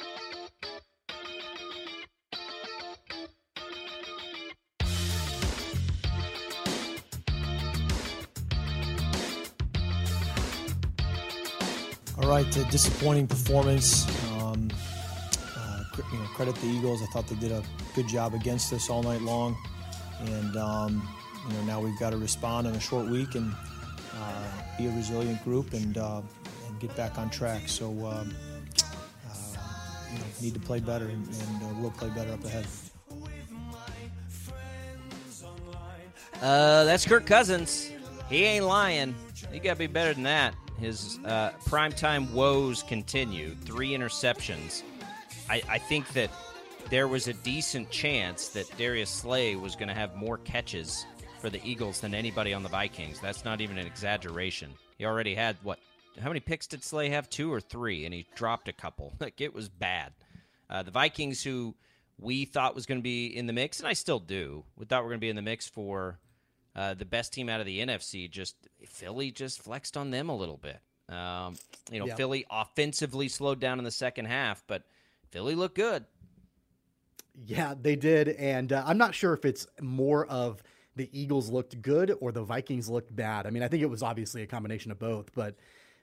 All 12.34 12.42
right, 12.42 12.56
a 12.56 12.64
disappointing 12.64 13.28
performance. 13.28 14.08
Um, 14.32 14.68
uh, 15.56 15.84
you 16.12 16.18
know, 16.18 16.24
credit 16.34 16.56
the 16.56 16.66
Eagles. 16.66 17.00
I 17.00 17.06
thought 17.12 17.28
they 17.28 17.36
did 17.36 17.52
a 17.52 17.62
good 17.94 18.08
job 18.08 18.34
against 18.34 18.72
us 18.72 18.90
all 18.90 19.04
night 19.04 19.22
long, 19.22 19.56
and 20.18 20.56
um, 20.56 21.08
you 21.46 21.54
know 21.54 21.62
now 21.62 21.80
we've 21.80 21.96
got 21.96 22.10
to 22.10 22.16
respond 22.16 22.66
in 22.66 22.74
a 22.74 22.80
short 22.80 23.06
week 23.06 23.36
and 23.36 23.54
uh, 24.20 24.48
be 24.76 24.88
a 24.88 24.90
resilient 24.90 25.44
group 25.44 25.74
and 25.74 25.96
uh, 25.96 26.22
get 26.80 26.96
back 26.96 27.18
on 27.18 27.30
track. 27.30 27.68
So, 27.68 27.90
um, 28.04 28.34
uh, 29.24 29.34
you 30.12 30.18
know, 30.18 30.24
need 30.42 30.54
to 30.54 30.60
play 30.60 30.80
better, 30.80 31.04
and, 31.04 31.24
and 31.28 31.62
uh, 31.62 31.66
we'll 31.78 31.92
play 31.92 32.08
better 32.08 32.32
up 32.32 32.44
ahead. 32.44 32.66
Uh, 36.42 36.82
that's 36.82 37.06
Kirk 37.06 37.26
Cousins. 37.26 37.92
He 38.28 38.42
ain't 38.42 38.64
lying. 38.64 39.14
He 39.52 39.60
got 39.60 39.74
to 39.74 39.78
be 39.78 39.86
better 39.86 40.14
than 40.14 40.24
that. 40.24 40.56
His 40.78 41.18
uh, 41.24 41.50
primetime 41.66 42.30
woes 42.32 42.82
continue. 42.82 43.54
Three 43.64 43.90
interceptions. 43.90 44.82
I, 45.48 45.62
I 45.68 45.78
think 45.78 46.12
that 46.14 46.30
there 46.90 47.08
was 47.08 47.28
a 47.28 47.32
decent 47.32 47.90
chance 47.90 48.48
that 48.48 48.70
Darius 48.76 49.10
Slay 49.10 49.56
was 49.56 49.76
going 49.76 49.88
to 49.88 49.94
have 49.94 50.16
more 50.16 50.38
catches 50.38 51.06
for 51.40 51.50
the 51.50 51.60
Eagles 51.64 52.00
than 52.00 52.14
anybody 52.14 52.52
on 52.52 52.62
the 52.62 52.68
Vikings. 52.68 53.20
That's 53.20 53.44
not 53.44 53.60
even 53.60 53.78
an 53.78 53.86
exaggeration. 53.86 54.70
He 54.98 55.04
already 55.04 55.34
had, 55.34 55.56
what, 55.62 55.78
how 56.20 56.28
many 56.28 56.40
picks 56.40 56.66
did 56.66 56.82
Slay 56.82 57.10
have? 57.10 57.28
Two 57.28 57.52
or 57.52 57.60
three, 57.60 58.04
and 58.04 58.14
he 58.14 58.26
dropped 58.34 58.68
a 58.68 58.72
couple. 58.72 59.12
Like 59.20 59.40
it 59.40 59.54
was 59.54 59.68
bad. 59.68 60.12
Uh, 60.68 60.82
the 60.82 60.90
Vikings, 60.90 61.42
who 61.42 61.74
we 62.18 62.44
thought 62.44 62.74
was 62.74 62.86
going 62.86 62.98
to 62.98 63.02
be 63.02 63.26
in 63.26 63.46
the 63.46 63.52
mix, 63.52 63.78
and 63.80 63.88
I 63.88 63.92
still 63.92 64.20
do. 64.20 64.64
We 64.76 64.86
thought 64.86 65.02
we 65.02 65.06
are 65.06 65.10
going 65.10 65.20
to 65.20 65.24
be 65.24 65.30
in 65.30 65.36
the 65.36 65.42
mix 65.42 65.68
for 65.68 66.18
uh, 66.76 66.94
the 66.94 67.04
best 67.04 67.32
team 67.32 67.48
out 67.48 67.60
of 67.60 67.66
the 67.66 67.80
NFC. 67.80 68.30
Just 68.30 68.56
Philly 68.86 69.30
just 69.30 69.62
flexed 69.62 69.96
on 69.96 70.10
them 70.10 70.28
a 70.28 70.36
little 70.36 70.56
bit. 70.56 70.80
Um, 71.08 71.56
you 71.90 72.00
know, 72.00 72.06
yeah. 72.06 72.14
Philly 72.14 72.46
offensively 72.50 73.28
slowed 73.28 73.60
down 73.60 73.78
in 73.78 73.84
the 73.84 73.90
second 73.90 74.26
half, 74.26 74.64
but 74.66 74.84
Philly 75.30 75.54
looked 75.54 75.76
good. 75.76 76.04
Yeah, 77.34 77.74
they 77.80 77.96
did, 77.96 78.28
and 78.28 78.72
uh, 78.72 78.84
I'm 78.86 78.96
not 78.96 79.14
sure 79.14 79.34
if 79.34 79.44
it's 79.44 79.66
more 79.80 80.24
of 80.26 80.62
the 80.94 81.10
Eagles 81.12 81.50
looked 81.50 81.82
good 81.82 82.16
or 82.20 82.30
the 82.30 82.44
Vikings 82.44 82.88
looked 82.88 83.14
bad. 83.14 83.46
I 83.46 83.50
mean, 83.50 83.62
I 83.64 83.68
think 83.68 83.82
it 83.82 83.90
was 83.90 84.02
obviously 84.02 84.42
a 84.42 84.46
combination 84.46 84.92
of 84.92 85.00
both, 85.00 85.34
but 85.34 85.56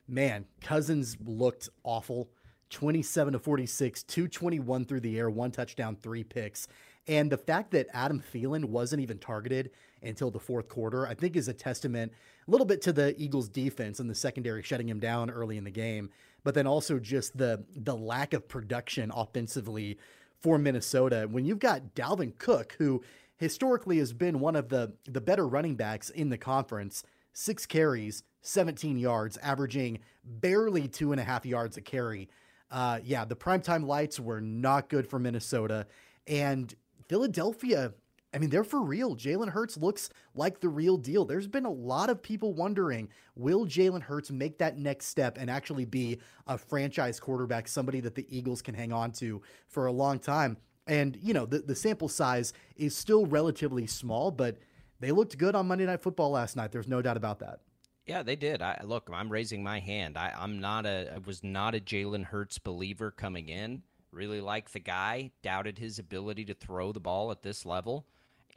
man, 0.08 0.46
Cousins 0.62 1.18
looked 1.26 1.70
awful. 1.84 2.30
27 2.70 3.34
to 3.34 3.40
46, 3.40 4.04
221 4.04 4.86
through 4.86 5.02
the 5.02 5.18
air, 5.18 5.30
one 5.30 5.52
touchdown, 5.52 5.96
three 5.96 6.24
picks. 6.24 6.68
And 7.08 7.32
the 7.32 7.38
fact 7.38 7.72
that 7.72 7.88
Adam 7.94 8.22
Thielen 8.34 8.66
wasn't 8.66 9.02
even 9.02 9.18
targeted 9.18 9.72
until 10.02 10.32
the 10.32 10.40
fourth 10.40 10.68
quarter, 10.68 11.08
I 11.08 11.14
think 11.14 11.36
is 11.36 11.48
a 11.48 11.54
testament 11.54 12.12
a 12.48 12.52
little 12.52 12.66
bit 12.66 12.82
to 12.84 12.94
the 12.94 13.16
Eagles 13.22 13.50
defense 13.50 14.00
and 14.00 14.10
the 14.10 14.16
secondary 14.16 14.64
shutting 14.64 14.90
him 14.90 15.00
down 15.00 15.30
early 15.30 15.58
in 15.58 15.64
the 15.64 15.72
game, 15.72 16.10
but 16.44 16.54
then 16.54 16.68
also 16.68 17.00
just 17.00 17.38
the 17.38 17.64
the 17.76 17.96
lack 17.96 18.34
of 18.34 18.48
production 18.48 19.12
offensively 19.14 19.98
for 20.42 20.58
Minnesota. 20.58 21.28
When 21.30 21.46
you've 21.46 21.60
got 21.60 21.94
Dalvin 21.96 22.38
Cook, 22.38 22.76
who 22.80 23.04
historically 23.38 24.00
has 24.00 24.14
been 24.14 24.40
one 24.40 24.56
of 24.56 24.70
the 24.70 24.94
the 25.06 25.22
better 25.22 25.48
running 25.48 25.76
backs 25.76 26.10
in 26.10 26.30
the 26.30 26.38
conference, 26.38 27.04
six 27.34 27.66
carries, 27.66 28.24
17 28.42 28.98
yards, 28.98 29.38
averaging 29.38 30.00
barely 30.24 30.88
two 30.88 31.12
and 31.12 31.22
a 31.22 31.24
half 31.24 31.46
yards 31.46 31.78
a 31.78 31.82
carry. 31.82 32.30
Uh, 32.70 33.00
yeah, 33.04 33.26
the 33.26 33.36
primetime 33.36 33.86
lights 33.86 34.20
were 34.20 34.42
not 34.42 34.90
good 34.90 35.08
for 35.08 35.20
Minnesota. 35.20 35.86
And 36.26 36.74
Philadelphia, 37.10 37.94
I 38.34 38.38
mean, 38.38 38.50
they're 38.50 38.64
for 38.64 38.82
real. 38.82 39.16
Jalen 39.16 39.50
Hurts 39.50 39.76
looks 39.78 40.10
like 40.36 40.62
the 40.62 40.70
real 40.70 40.96
deal. 40.96 41.26
There's 41.26 41.48
been 41.48 41.66
a 41.66 41.72
lot 41.72 42.10
of 42.10 42.24
people 42.24 42.54
wondering 42.54 43.10
will 43.36 43.66
Jalen 43.66 44.02
Hurts 44.02 44.32
make 44.32 44.58
that 44.60 44.78
next 44.78 45.08
step 45.08 45.38
and 45.38 45.50
actually 45.50 45.86
be 45.86 46.20
a 46.48 46.58
franchise 46.58 47.20
quarterback, 47.20 47.68
somebody 47.68 48.00
that 48.00 48.16
the 48.16 48.26
Eagles 48.30 48.62
can 48.62 48.74
hang 48.74 48.94
on 48.94 49.12
to 49.14 49.42
for 49.68 49.88
a 49.88 49.92
long 49.92 50.18
time? 50.18 50.58
And, 50.88 51.18
you 51.22 51.34
know, 51.34 51.46
the, 51.46 51.60
the 51.60 51.76
sample 51.76 52.10
size 52.10 52.54
is 52.76 52.96
still 52.96 53.26
relatively 53.26 53.86
small, 53.86 54.32
but 54.32 54.58
they 55.00 55.12
looked 55.12 55.38
good 55.38 55.56
on 55.56 55.68
Monday 55.68 55.86
Night 55.86 56.02
Football 56.02 56.32
last 56.32 56.56
night. 56.56 56.72
There's 56.72 56.88
no 56.88 57.02
doubt 57.02 57.18
about 57.18 57.40
that. 57.40 57.60
Yeah, 58.08 58.24
they 58.24 58.36
did. 58.36 58.62
I 58.62 58.82
look. 58.84 59.10
I'm 59.14 59.32
raising 59.32 59.64
my 59.64 59.80
hand. 59.80 60.18
I, 60.18 60.34
I'm 60.38 60.60
not 60.60 60.86
a. 60.86 61.14
I 61.16 61.20
was 61.20 61.44
not 61.44 61.76
a 61.76 61.80
Jalen 61.80 62.26
Hurts 62.26 62.58
believer 62.58 63.12
coming 63.12 63.48
in. 63.50 63.84
Really 64.12 64.42
liked 64.42 64.74
the 64.74 64.80
guy. 64.80 65.32
Doubted 65.44 65.78
his 65.78 66.00
ability 66.00 66.46
to 66.46 66.54
throw 66.54 66.92
the 66.92 67.00
ball 67.00 67.32
at 67.32 67.44
this 67.44 67.66
level, 67.66 68.08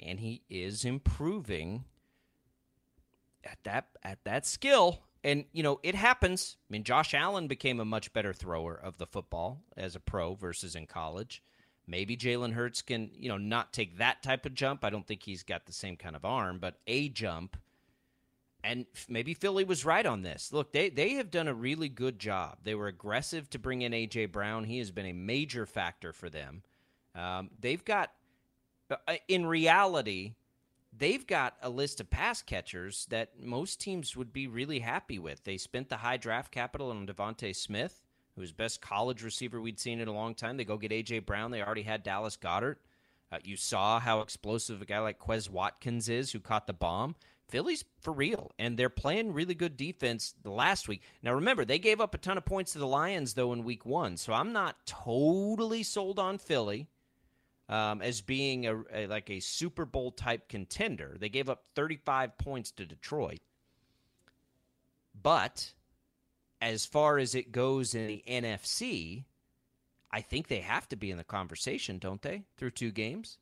and 0.01 0.21
he 0.21 0.43
is 0.49 0.85
improving 0.85 1.85
at 3.45 3.59
that 3.65 3.89
at 4.03 4.25
that 4.25 4.47
skill. 4.47 5.01
And 5.23 5.45
you 5.53 5.63
know 5.63 5.81
it 5.83 5.95
happens. 5.95 6.57
I 6.69 6.73
mean, 6.73 6.85
Josh 6.85 7.15
Allen 7.15 7.49
became 7.49 7.81
a 7.81 7.85
much 7.85 8.13
better 8.13 8.33
thrower 8.33 8.75
of 8.75 8.99
the 8.99 9.07
football 9.07 9.63
as 9.77 9.97
a 9.97 10.01
pro 10.01 10.35
versus 10.35 10.77
in 10.77 10.87
college. 10.87 11.43
Maybe 11.87 12.17
Jalen 12.17 12.55
Hurts 12.55 12.81
can, 12.81 13.11
you 13.15 13.29
know, 13.29 13.37
not 13.37 13.75
take 13.75 13.99
that 13.99 14.23
type 14.23 14.47
of 14.47 14.55
jump. 14.55 14.85
I 14.85 14.91
don't 14.91 15.07
think 15.07 15.23
he's 15.23 15.43
got 15.43 15.67
the 15.67 15.73
same 15.73 15.97
kind 15.97 16.17
of 16.17 16.25
arm, 16.25 16.59
but 16.59 16.77
a 16.87 17.11
jump 17.11 17.59
and 18.65 18.87
maybe 19.11 19.35
Philly 19.35 19.63
was 19.63 19.85
right 19.85 20.07
on 20.07 20.23
this. 20.23 20.51
Look, 20.51 20.73
they 20.73 20.89
they 20.89 21.11
have 21.15 21.31
done 21.31 21.49
a 21.49 21.55
really 21.55 21.91
good 21.91 22.19
job. 22.19 22.59
They 22.65 22.75
were 22.75 22.89
aggressive 22.89 23.51
to 23.51 23.59
bring 23.59 23.83
in 23.83 23.93
AJ 23.93 24.33
Brown. 24.33 24.65
He 24.65 24.79
has 24.79 24.91
been 24.91 25.07
a 25.07 25.13
major 25.13 25.67
factor 25.67 26.13
for 26.13 26.31
them. 26.31 26.63
Um, 27.15 27.51
they've 27.61 27.85
got, 27.85 28.11
in 29.29 29.47
reality, 29.47 30.35
they've 30.97 31.27
got 31.27 31.57
a 31.62 31.70
list 31.70 32.01
of 32.01 32.11
pass 32.11 32.42
catchers 32.42 33.07
that 33.11 33.40
most 33.40 33.81
teams 33.81 34.16
would 34.16 34.33
be 34.33 34.47
really 34.47 34.81
happy 34.81 35.18
with. 35.18 35.44
They 35.44 35.57
spent 35.57 35.88
the 35.88 35.97
high 35.99 36.16
draft 36.16 36.53
capital 36.53 36.90
on 36.90 37.07
DeVonta 37.07 37.55
Smith, 37.55 38.03
who's 38.37 38.53
best 38.53 38.81
college 38.81 39.23
receiver 39.23 39.61
we'd 39.61 39.81
seen 39.81 40.01
in 40.01 40.09
a 40.09 40.12
long 40.12 40.35
time. 40.35 40.57
They 40.57 40.64
go 40.64 40.77
get 40.77 40.90
AJ 40.90 41.27
Brown. 41.27 41.51
They 41.51 41.62
already 41.62 41.83
had 41.83 42.03
Dallas 42.03 42.37
Goedert. 42.37 42.77
Uh, 43.33 43.38
you 43.42 43.57
saw 43.57 43.99
how 43.99 44.20
explosive 44.20 44.83
a 44.83 44.85
guy 44.85 45.01
like 45.01 45.18
Quez 45.18 45.51
Watkins 45.51 46.09
is, 46.09 46.33
who 46.33 46.40
caught 46.40 46.66
the 46.66 46.73
bomb. 46.73 47.16
Philly's 47.49 47.85
for 48.01 48.12
real, 48.12 48.53
and 48.59 48.77
they're 48.77 48.88
playing 48.88 49.33
really 49.33 49.55
good 49.55 49.77
defense 49.77 50.35
the 50.42 50.51
last 50.51 50.88
week. 50.88 51.03
Now, 51.23 51.35
remember, 51.35 51.64
they 51.64 51.79
gave 51.79 52.01
up 52.01 52.14
a 52.14 52.18
ton 52.18 52.38
of 52.38 52.44
points 52.44 52.73
to 52.73 52.79
the 52.79 52.87
Lions, 52.87 53.35
though, 53.35 53.53
in 53.53 53.64
week 53.64 53.85
one, 53.85 54.16
so 54.16 54.33
I'm 54.33 54.53
not 54.53 54.87
totally 54.87 55.83
sold 55.83 56.18
on 56.18 56.38
Philly 56.38 56.88
um, 57.68 58.03
as 58.03 58.20
being 58.20 58.66
a, 58.66 58.83
a, 58.92 59.07
like 59.07 59.31
a 59.31 59.40
Super 59.40 59.85
Bowl 59.85 60.11
type 60.11 60.48
contender. 60.48 61.16
They 61.18 61.29
gave 61.29 61.48
up 61.48 61.64
35 61.74 62.37
points 62.38 62.70
to 62.72 62.87
Detroit. 62.87 63.40
But 65.20 65.72
as 66.61 66.85
far 66.85 67.18
as 67.18 67.35
it 67.35 67.53
goes 67.53 67.94
in 67.94 68.07
the 68.07 68.24
NFC, 68.29 69.24
I 70.11 70.20
think 70.20 70.48
they 70.48 70.61
have 70.61 70.88
to 70.88 70.96
be 70.96 71.11
in 71.11 71.18
the 71.18 71.24
conversation, 71.24 71.98
don't 71.98 72.22
they, 72.22 72.44
through 72.57 72.72
two 72.72 72.90
games? 72.90 73.38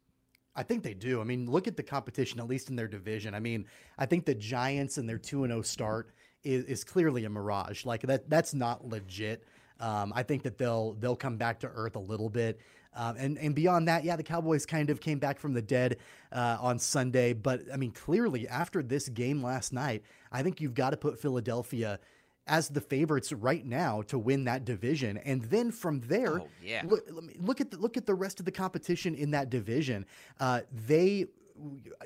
I 0.55 0.63
think 0.63 0.83
they 0.83 0.95
do. 0.95 1.21
I 1.21 1.25
mean, 1.25 1.51
look 1.51 1.67
at 1.67 1.77
the 1.77 1.83
competition, 1.83 2.39
at 2.39 2.47
least 2.47 2.69
in 2.69 2.77
their 2.77 2.89
division. 2.89 3.35
I 3.35 3.41
mean, 3.41 3.67
I 3.99 4.07
think 4.07 4.27
the 4.27 4.35
Giants 4.35 4.99
and 4.99 5.09
their 5.09 5.19
two 5.19 5.45
and 5.45 5.51
zero 5.51 5.61
oh 5.61 5.63
start 5.63 6.13
is, 6.45 6.65
is 6.65 6.85
clearly 6.85 7.25
a 7.25 7.31
mirage. 7.31 7.87
Like 7.87 8.03
that, 8.03 8.29
that's 8.29 8.53
not 8.55 8.87
legit. 8.87 9.45
Um, 9.81 10.13
I 10.15 10.23
think 10.23 10.43
that 10.43 10.59
they'll 10.59 10.93
they'll 10.95 11.17
come 11.17 11.37
back 11.37 11.61
to 11.61 11.69
earth 11.69 11.97
a 11.97 12.01
little 12.01 12.29
bit. 12.29 12.61
Um, 12.95 13.17
and 13.19 13.39
and 13.39 13.55
beyond 13.55 13.89
that, 13.89 14.05
yeah, 14.05 14.17
the 14.17 14.23
Cowboys 14.23 14.67
kind 14.67 14.91
of 14.91 15.01
came 15.01 15.19
back 15.19 15.39
from 15.39 15.55
the 15.55 15.63
dead 15.63 15.99
uh, 16.31 16.59
on 16.61 16.79
Sunday. 16.79 17.33
But 17.33 17.63
I 17.73 17.77
mean, 17.77 17.93
clearly 17.93 18.47
after 18.49 18.83
this 18.83 19.09
game 19.09 19.43
last 19.43 19.73
night, 19.73 20.03
I 20.31 20.43
think 20.43 20.61
you've 20.61 20.75
got 20.75 20.91
to 20.91 20.97
put 20.97 21.19
Philadelphia 21.19 21.99
as 22.47 22.69
the 22.69 22.81
favorites 22.81 23.33
right 23.33 23.65
now 23.65 24.03
to 24.03 24.19
win 24.19 24.45
that 24.45 24.65
division. 24.65 25.17
And 25.19 25.43
then 25.43 25.71
from 25.71 26.01
there, 26.01 26.41
oh, 26.41 26.49
yeah. 26.63 26.83
look, 26.85 27.09
look 27.39 27.61
at 27.61 27.71
the, 27.71 27.77
look 27.77 27.97
at 27.97 28.05
the 28.05 28.15
rest 28.15 28.41
of 28.41 28.47
the 28.47 28.51
competition 28.51 29.15
in 29.15 29.31
that 29.31 29.49
division. 29.49 30.05
Uh, 30.41 30.61
they 30.87 31.27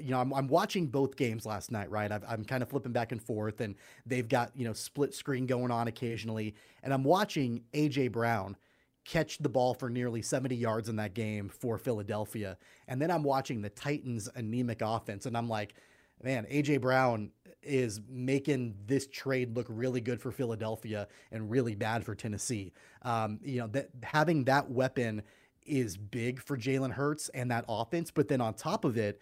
you 0.01 0.11
know, 0.11 0.21
I'm, 0.21 0.33
I'm, 0.35 0.49
watching 0.49 0.87
both 0.87 1.17
games 1.17 1.47
last 1.47 1.71
night, 1.71 1.91
right? 1.91 2.11
i 2.11 2.21
am 2.29 2.45
kind 2.45 2.63
of 2.63 2.69
flipping 2.69 2.93
back 2.93 3.13
and 3.13 3.23
forth, 3.23 3.61
and 3.61 3.75
they've 4.05 4.29
got, 4.29 4.51
you 4.55 4.65
know, 4.65 4.73
split 4.73 5.15
screen 5.15 5.47
going 5.47 5.71
on 5.71 5.89
occasionally. 5.89 6.55
And 6.83 6.93
I'm 6.93 7.05
watching 7.05 7.63
A.J. 7.73 8.09
Brown 8.09 8.57
catch 9.07 9.39
the 9.39 9.49
ball 9.49 9.73
for 9.73 9.89
nearly 9.89 10.21
70 10.21 10.55
yards 10.57 10.89
in 10.89 10.97
that 10.97 11.15
game 11.15 11.49
for 11.49 11.79
Philadelphia. 11.79 12.59
And 12.89 13.01
then 13.01 13.11
I'm 13.11 13.23
watching 13.23 13.63
the 13.63 13.71
Titans' 13.71 14.29
anemic 14.35 14.83
offense, 14.83 15.27
and 15.27 15.37
I'm 15.37 15.49
like, 15.49 15.75
man, 16.23 16.47
A.J. 16.49 16.79
Brown 16.79 17.31
is 17.63 18.01
making 18.09 18.75
this 18.87 19.07
trade 19.07 19.57
look 19.57 19.67
really 19.69 20.01
good 20.01 20.21
for 20.21 20.31
Philadelphia 20.31 21.09
and 21.33 21.51
really 21.51 21.75
bad 21.75 22.05
for 22.05 22.15
Tennessee. 22.15 22.73
Um, 23.03 23.39
you 23.43 23.61
know, 23.61 23.67
that 23.69 23.89
having 24.03 24.45
that 24.45 24.71
weapon 24.71 25.23
is 25.65 25.97
big 25.97 26.41
for 26.41 26.57
Jalen 26.57 26.93
Hurts 26.93 27.29
and 27.31 27.51
that 27.51 27.65
offense. 27.69 28.11
But 28.11 28.29
then 28.29 28.41
on 28.41 28.55
top 28.55 28.85
of 28.85 28.97
it, 28.97 29.21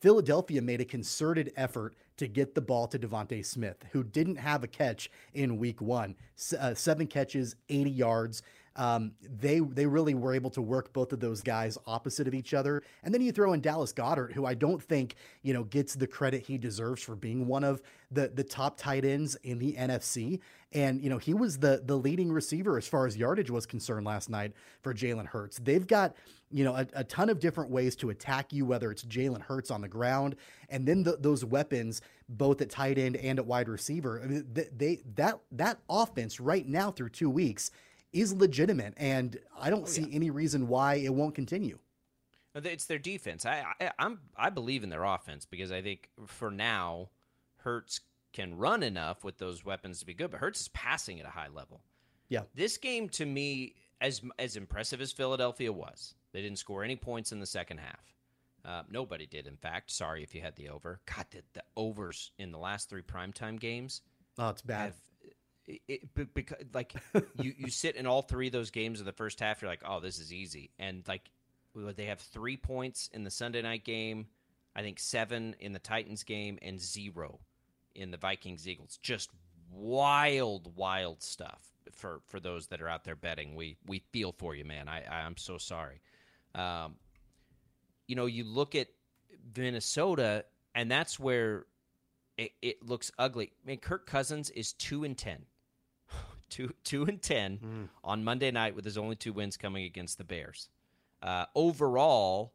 Philadelphia 0.00 0.62
made 0.62 0.80
a 0.80 0.84
concerted 0.84 1.52
effort 1.56 1.94
to 2.16 2.26
get 2.26 2.54
the 2.54 2.60
ball 2.60 2.86
to 2.88 2.98
DeVonta 2.98 3.44
Smith, 3.44 3.84
who 3.92 4.02
didn't 4.02 4.36
have 4.36 4.64
a 4.64 4.68
catch 4.68 5.10
in 5.34 5.58
week 5.58 5.80
one. 5.80 6.16
S- 6.38 6.54
uh, 6.54 6.74
seven 6.74 7.06
catches, 7.06 7.56
80 7.68 7.90
yards 7.90 8.42
um, 8.80 9.12
they 9.20 9.60
they 9.60 9.84
really 9.84 10.14
were 10.14 10.32
able 10.32 10.48
to 10.48 10.62
work 10.62 10.90
both 10.94 11.12
of 11.12 11.20
those 11.20 11.42
guys 11.42 11.76
opposite 11.86 12.26
of 12.26 12.32
each 12.32 12.54
other. 12.54 12.82
And 13.04 13.12
then 13.12 13.20
you 13.20 13.30
throw 13.30 13.52
in 13.52 13.60
Dallas 13.60 13.92
Goedert, 13.92 14.32
who 14.32 14.46
I 14.46 14.54
don't 14.54 14.82
think 14.82 15.16
you 15.42 15.52
know 15.52 15.64
gets 15.64 15.94
the 15.94 16.06
credit 16.06 16.46
he 16.46 16.56
deserves 16.56 17.02
for 17.02 17.14
being 17.14 17.46
one 17.46 17.62
of 17.62 17.82
the 18.10 18.28
the 18.28 18.42
top 18.42 18.78
tight 18.78 19.04
ends 19.04 19.36
in 19.42 19.58
the 19.58 19.74
NFC. 19.74 20.40
And 20.72 21.02
you 21.02 21.10
know 21.10 21.18
he 21.18 21.34
was 21.34 21.58
the 21.58 21.82
the 21.84 21.96
leading 21.96 22.32
receiver 22.32 22.78
as 22.78 22.88
far 22.88 23.06
as 23.06 23.18
yardage 23.18 23.50
was 23.50 23.66
concerned 23.66 24.06
last 24.06 24.30
night 24.30 24.54
for 24.80 24.94
Jalen 24.94 25.26
Hurts. 25.26 25.58
They've 25.58 25.86
got 25.86 26.16
you 26.50 26.64
know 26.64 26.74
a, 26.74 26.86
a, 26.94 27.04
ton 27.04 27.28
of 27.28 27.38
different 27.38 27.70
ways 27.70 27.94
to 27.96 28.08
attack 28.08 28.50
you, 28.50 28.64
whether 28.64 28.90
it's 28.90 29.04
Jalen 29.04 29.42
Hurts 29.42 29.70
on 29.70 29.82
the 29.82 29.88
ground, 29.88 30.36
and 30.70 30.88
then 30.88 31.02
the, 31.02 31.18
those 31.20 31.44
weapons 31.44 32.00
both 32.30 32.62
at 32.62 32.70
tight 32.70 32.96
end 32.96 33.16
and 33.16 33.38
at 33.38 33.44
wide 33.44 33.68
receiver. 33.68 34.22
They, 34.24 34.68
they 34.74 35.00
that 35.16 35.40
that 35.52 35.80
offense 35.90 36.40
right 36.40 36.66
now 36.66 36.90
through 36.90 37.10
two 37.10 37.28
weeks 37.28 37.72
is 38.12 38.32
legitimate, 38.32 38.94
and 38.96 39.38
I 39.58 39.70
don't 39.70 39.82
oh, 39.82 39.86
see 39.86 40.02
yeah. 40.02 40.14
any 40.16 40.30
reason 40.30 40.68
why 40.68 40.94
it 40.94 41.14
won't 41.14 41.34
continue. 41.34 41.78
It's 42.54 42.86
their 42.86 42.98
defense. 42.98 43.46
I, 43.46 43.64
I 43.80 43.92
I'm 43.98 44.18
I 44.36 44.50
believe 44.50 44.82
in 44.82 44.90
their 44.90 45.04
offense 45.04 45.46
because 45.46 45.70
I 45.70 45.82
think 45.82 46.10
for 46.26 46.50
now, 46.50 47.10
Hurts 47.58 48.00
can 48.32 48.56
run 48.56 48.82
enough 48.82 49.22
with 49.22 49.38
those 49.38 49.64
weapons 49.64 50.00
to 50.00 50.06
be 50.06 50.14
good, 50.14 50.30
but 50.30 50.40
Hurts 50.40 50.60
is 50.60 50.68
passing 50.68 51.20
at 51.20 51.26
a 51.26 51.30
high 51.30 51.48
level. 51.48 51.82
Yeah, 52.28 52.42
this 52.54 52.76
game 52.76 53.08
to 53.10 53.26
me, 53.26 53.74
as 54.00 54.20
as 54.38 54.56
impressive 54.56 55.00
as 55.00 55.12
Philadelphia 55.12 55.72
was, 55.72 56.14
they 56.32 56.42
didn't 56.42 56.58
score 56.58 56.82
any 56.82 56.96
points 56.96 57.30
in 57.30 57.38
the 57.38 57.46
second 57.46 57.78
half. 57.78 58.14
Uh, 58.64 58.82
nobody 58.90 59.26
did, 59.26 59.46
in 59.46 59.56
fact. 59.56 59.90
Sorry 59.90 60.22
if 60.22 60.34
you 60.34 60.40
had 60.40 60.56
the 60.56 60.68
over. 60.68 61.00
God, 61.06 61.26
the, 61.30 61.42
the 61.54 61.62
overs 61.76 62.32
in 62.38 62.52
the 62.52 62.58
last 62.58 62.90
three 62.90 63.02
primetime 63.02 63.58
games. 63.58 64.02
Oh, 64.38 64.50
it's 64.50 64.62
bad. 64.62 64.86
Have 64.86 64.94
it, 65.66 66.34
because 66.34 66.58
like 66.74 66.94
you 67.40 67.54
you 67.56 67.68
sit 67.70 67.96
in 67.96 68.06
all 68.06 68.22
three 68.22 68.46
of 68.46 68.52
those 68.52 68.70
games 68.70 69.00
of 69.00 69.06
the 69.06 69.12
first 69.12 69.40
half, 69.40 69.62
you're 69.62 69.70
like, 69.70 69.82
oh, 69.86 70.00
this 70.00 70.18
is 70.18 70.32
easy, 70.32 70.70
and 70.78 71.06
like 71.08 71.22
they 71.74 72.06
have 72.06 72.20
three 72.20 72.56
points 72.56 73.08
in 73.12 73.24
the 73.24 73.30
Sunday 73.30 73.62
night 73.62 73.84
game, 73.84 74.26
I 74.74 74.82
think 74.82 74.98
seven 74.98 75.54
in 75.60 75.72
the 75.72 75.78
Titans 75.78 76.24
game, 76.24 76.58
and 76.62 76.80
zero 76.80 77.40
in 77.94 78.10
the 78.10 78.16
Vikings 78.16 78.66
Eagles. 78.66 78.98
Just 79.02 79.30
wild, 79.70 80.76
wild 80.76 81.22
stuff 81.22 81.60
for 81.92 82.20
for 82.26 82.40
those 82.40 82.68
that 82.68 82.80
are 82.80 82.88
out 82.88 83.04
there 83.04 83.16
betting. 83.16 83.54
We 83.54 83.76
we 83.86 84.02
feel 84.12 84.32
for 84.32 84.54
you, 84.54 84.64
man. 84.64 84.88
I 84.88 85.04
I'm 85.10 85.36
so 85.36 85.58
sorry. 85.58 86.00
Um, 86.54 86.96
you 88.06 88.16
know, 88.16 88.26
you 88.26 88.44
look 88.44 88.74
at 88.74 88.88
Minnesota, 89.56 90.44
and 90.74 90.90
that's 90.90 91.18
where 91.18 91.66
it, 92.36 92.52
it 92.60 92.84
looks 92.84 93.12
ugly. 93.18 93.52
I 93.64 93.66
mean, 93.66 93.78
Kirk 93.78 94.06
Cousins 94.06 94.50
is 94.50 94.72
two 94.72 95.04
and 95.04 95.16
ten 95.16 95.44
two 96.50 96.74
two 96.84 97.04
and 97.04 97.22
ten 97.22 97.58
mm. 97.58 97.88
on 98.04 98.24
Monday 98.24 98.50
night 98.50 98.74
with 98.74 98.84
his 98.84 98.98
only 98.98 99.16
two 99.16 99.32
wins 99.32 99.56
coming 99.56 99.84
against 99.84 100.18
the 100.18 100.24
Bears. 100.24 100.68
Uh, 101.22 101.46
overall, 101.54 102.52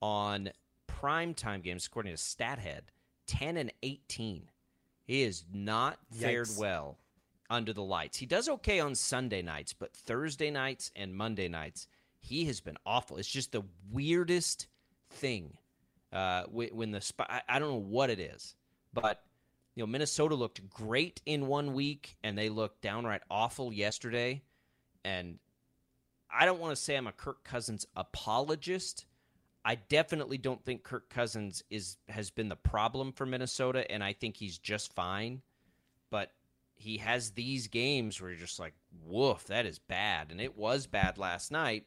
on 0.00 0.50
primetime 0.88 1.62
games, 1.62 1.86
according 1.86 2.14
to 2.14 2.18
StatHead, 2.18 2.82
10 3.26 3.56
and 3.56 3.72
18. 3.82 4.50
He 5.04 5.22
is 5.22 5.44
not 5.52 5.98
fared 6.12 6.48
well 6.58 6.98
under 7.48 7.72
the 7.72 7.82
lights. 7.82 8.18
He 8.18 8.26
does 8.26 8.48
okay 8.48 8.80
on 8.80 8.94
Sunday 8.94 9.42
nights, 9.42 9.72
but 9.72 9.92
Thursday 9.92 10.50
nights 10.50 10.90
and 10.96 11.14
Monday 11.14 11.48
nights, 11.48 11.86
he 12.18 12.44
has 12.46 12.60
been 12.60 12.76
awful. 12.84 13.18
It's 13.18 13.28
just 13.28 13.52
the 13.52 13.62
weirdest 13.92 14.66
thing 15.10 15.56
uh, 16.12 16.44
when 16.50 16.90
the 16.90 17.00
sp- 17.02 17.28
I, 17.28 17.42
I 17.48 17.58
don't 17.58 17.68
know 17.68 17.76
what 17.76 18.10
it 18.10 18.18
is, 18.18 18.56
but 18.92 19.22
you 19.76 19.82
know 19.82 19.86
Minnesota 19.86 20.34
looked 20.34 20.68
great 20.70 21.20
in 21.26 21.46
one 21.46 21.74
week 21.74 22.16
and 22.24 22.36
they 22.36 22.48
looked 22.48 22.80
downright 22.80 23.20
awful 23.30 23.72
yesterday, 23.72 24.42
and 25.04 25.38
I 26.28 26.46
don't 26.46 26.58
want 26.58 26.74
to 26.74 26.82
say 26.82 26.96
I'm 26.96 27.06
a 27.06 27.12
Kirk 27.12 27.44
Cousins 27.44 27.86
apologist. 27.94 29.04
I 29.64 29.76
definitely 29.76 30.38
don't 30.38 30.64
think 30.64 30.82
Kirk 30.82 31.10
Cousins 31.10 31.62
is 31.70 31.98
has 32.08 32.30
been 32.30 32.48
the 32.48 32.56
problem 32.56 33.12
for 33.12 33.26
Minnesota, 33.26 33.88
and 33.90 34.02
I 34.02 34.14
think 34.14 34.36
he's 34.36 34.58
just 34.58 34.94
fine. 34.94 35.42
But 36.10 36.32
he 36.76 36.98
has 36.98 37.30
these 37.30 37.68
games 37.68 38.20
where 38.20 38.30
you're 38.30 38.38
just 38.38 38.58
like, 38.58 38.74
woof, 39.04 39.44
that 39.46 39.66
is 39.66 39.78
bad. 39.78 40.30
And 40.30 40.40
it 40.40 40.56
was 40.56 40.86
bad 40.86 41.18
last 41.18 41.50
night. 41.50 41.84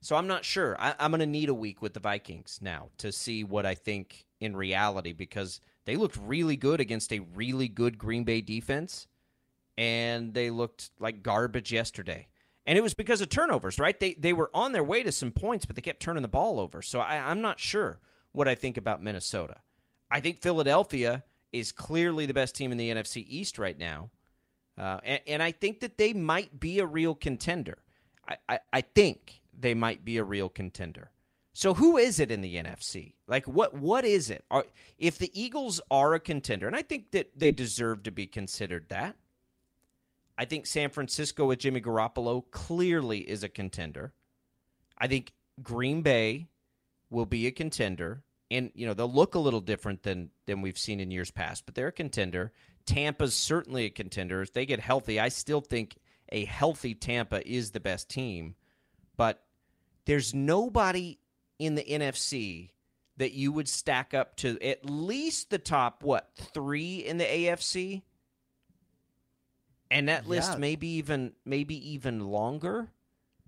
So 0.00 0.16
I'm 0.16 0.26
not 0.26 0.44
sure. 0.44 0.76
I, 0.78 0.94
I'm 0.98 1.12
going 1.12 1.20
to 1.20 1.26
need 1.26 1.48
a 1.48 1.54
week 1.54 1.80
with 1.80 1.94
the 1.94 2.00
Vikings 2.00 2.58
now 2.60 2.90
to 2.98 3.10
see 3.10 3.42
what 3.42 3.64
I 3.64 3.74
think 3.74 4.26
in 4.40 4.54
reality 4.54 5.12
because 5.12 5.60
they 5.86 5.96
looked 5.96 6.16
really 6.16 6.56
good 6.56 6.80
against 6.80 7.12
a 7.12 7.20
really 7.20 7.68
good 7.68 7.98
Green 7.98 8.24
Bay 8.24 8.40
defense, 8.40 9.06
and 9.76 10.34
they 10.34 10.50
looked 10.50 10.90
like 10.98 11.22
garbage 11.22 11.72
yesterday. 11.72 12.28
And 12.66 12.78
it 12.78 12.82
was 12.82 12.94
because 12.94 13.20
of 13.20 13.28
turnovers, 13.28 13.78
right? 13.78 13.98
They 13.98 14.14
they 14.14 14.32
were 14.32 14.50
on 14.54 14.72
their 14.72 14.84
way 14.84 15.02
to 15.02 15.12
some 15.12 15.32
points, 15.32 15.66
but 15.66 15.76
they 15.76 15.82
kept 15.82 16.00
turning 16.00 16.22
the 16.22 16.28
ball 16.28 16.58
over. 16.58 16.80
So 16.80 17.00
I, 17.00 17.16
I'm 17.16 17.42
not 17.42 17.60
sure 17.60 18.00
what 18.32 18.48
I 18.48 18.54
think 18.54 18.76
about 18.76 19.02
Minnesota. 19.02 19.56
I 20.10 20.20
think 20.20 20.40
Philadelphia 20.40 21.24
is 21.52 21.72
clearly 21.72 22.26
the 22.26 22.34
best 22.34 22.54
team 22.54 22.72
in 22.72 22.78
the 22.78 22.90
NFC 22.90 23.24
East 23.28 23.58
right 23.58 23.78
now. 23.78 24.10
Uh, 24.76 24.98
and, 25.04 25.20
and 25.26 25.42
I 25.42 25.52
think 25.52 25.80
that 25.80 25.98
they 25.98 26.12
might 26.12 26.58
be 26.58 26.80
a 26.80 26.86
real 26.86 27.14
contender. 27.14 27.78
I, 28.28 28.36
I, 28.48 28.58
I 28.72 28.80
think 28.80 29.40
they 29.56 29.74
might 29.74 30.04
be 30.04 30.16
a 30.16 30.24
real 30.24 30.48
contender. 30.48 31.10
So 31.54 31.72
who 31.72 31.96
is 31.96 32.18
it 32.18 32.32
in 32.32 32.40
the 32.40 32.56
NFC? 32.56 33.14
Like 33.28 33.46
what 33.46 33.74
what 33.74 34.04
is 34.04 34.28
it? 34.28 34.44
Are, 34.50 34.64
if 34.98 35.18
the 35.18 35.30
Eagles 35.40 35.80
are 35.90 36.12
a 36.12 36.20
contender, 36.20 36.66
and 36.66 36.76
I 36.76 36.82
think 36.82 37.12
that 37.12 37.38
they 37.38 37.52
deserve 37.52 38.02
to 38.02 38.10
be 38.10 38.26
considered 38.26 38.88
that. 38.88 39.16
I 40.36 40.46
think 40.46 40.66
San 40.66 40.90
Francisco 40.90 41.46
with 41.46 41.60
Jimmy 41.60 41.80
Garoppolo 41.80 42.42
clearly 42.50 43.20
is 43.20 43.44
a 43.44 43.48
contender. 43.48 44.12
I 44.98 45.06
think 45.06 45.32
Green 45.62 46.02
Bay 46.02 46.48
will 47.08 47.24
be 47.24 47.46
a 47.46 47.52
contender. 47.52 48.24
And 48.50 48.72
you 48.74 48.84
know, 48.84 48.94
they'll 48.94 49.10
look 49.10 49.36
a 49.36 49.38
little 49.38 49.60
different 49.60 50.02
than 50.02 50.30
than 50.46 50.60
we've 50.60 50.76
seen 50.76 50.98
in 50.98 51.12
years 51.12 51.30
past, 51.30 51.66
but 51.66 51.76
they're 51.76 51.88
a 51.88 51.92
contender. 51.92 52.52
Tampa's 52.84 53.34
certainly 53.34 53.84
a 53.84 53.90
contender. 53.90 54.42
If 54.42 54.52
they 54.52 54.66
get 54.66 54.80
healthy, 54.80 55.20
I 55.20 55.28
still 55.28 55.60
think 55.60 55.98
a 56.32 56.44
healthy 56.46 56.94
Tampa 56.96 57.48
is 57.48 57.70
the 57.70 57.80
best 57.80 58.10
team. 58.10 58.56
But 59.16 59.44
there's 60.04 60.34
nobody 60.34 61.18
in 61.58 61.74
the 61.74 61.84
NFC 61.84 62.70
that 63.16 63.32
you 63.32 63.52
would 63.52 63.68
stack 63.68 64.12
up 64.12 64.34
to 64.36 64.58
at 64.60 64.84
least 64.84 65.50
the 65.50 65.58
top 65.58 66.02
what 66.02 66.30
three 66.52 66.96
in 66.98 67.18
the 67.18 67.24
AFC, 67.24 68.02
and 69.90 70.08
that 70.08 70.26
list 70.28 70.52
Yeah. 70.52 70.58
maybe 70.58 70.88
even 70.88 71.32
maybe 71.44 71.92
even 71.92 72.20
longer. 72.28 72.88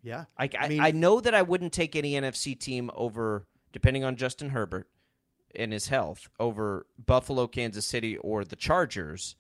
Yeah. 0.03 0.27
I, 0.39 0.49
I, 0.59 0.69
mean- 0.69 0.81
I 0.81 0.91
know 0.93 1.21
that 1.21 1.35
I 1.35 1.43
wouldn't 1.43 1.73
take 1.73 1.97
any 1.97 2.13
NFC 2.13 2.59
team 2.59 2.91
over, 2.95 3.47
depending 3.73 4.05
on 4.05 4.15
Justin 4.17 4.51
Herbert 4.51 4.89
and 5.55 5.73
his 5.73 5.89
health, 5.89 6.29
over 6.39 6.87
Buffalo, 7.05 7.49
Kansas 7.49 7.87
City, 7.87 8.17
or 8.19 8.45
the 8.45 8.55
Chargers. 8.57 9.35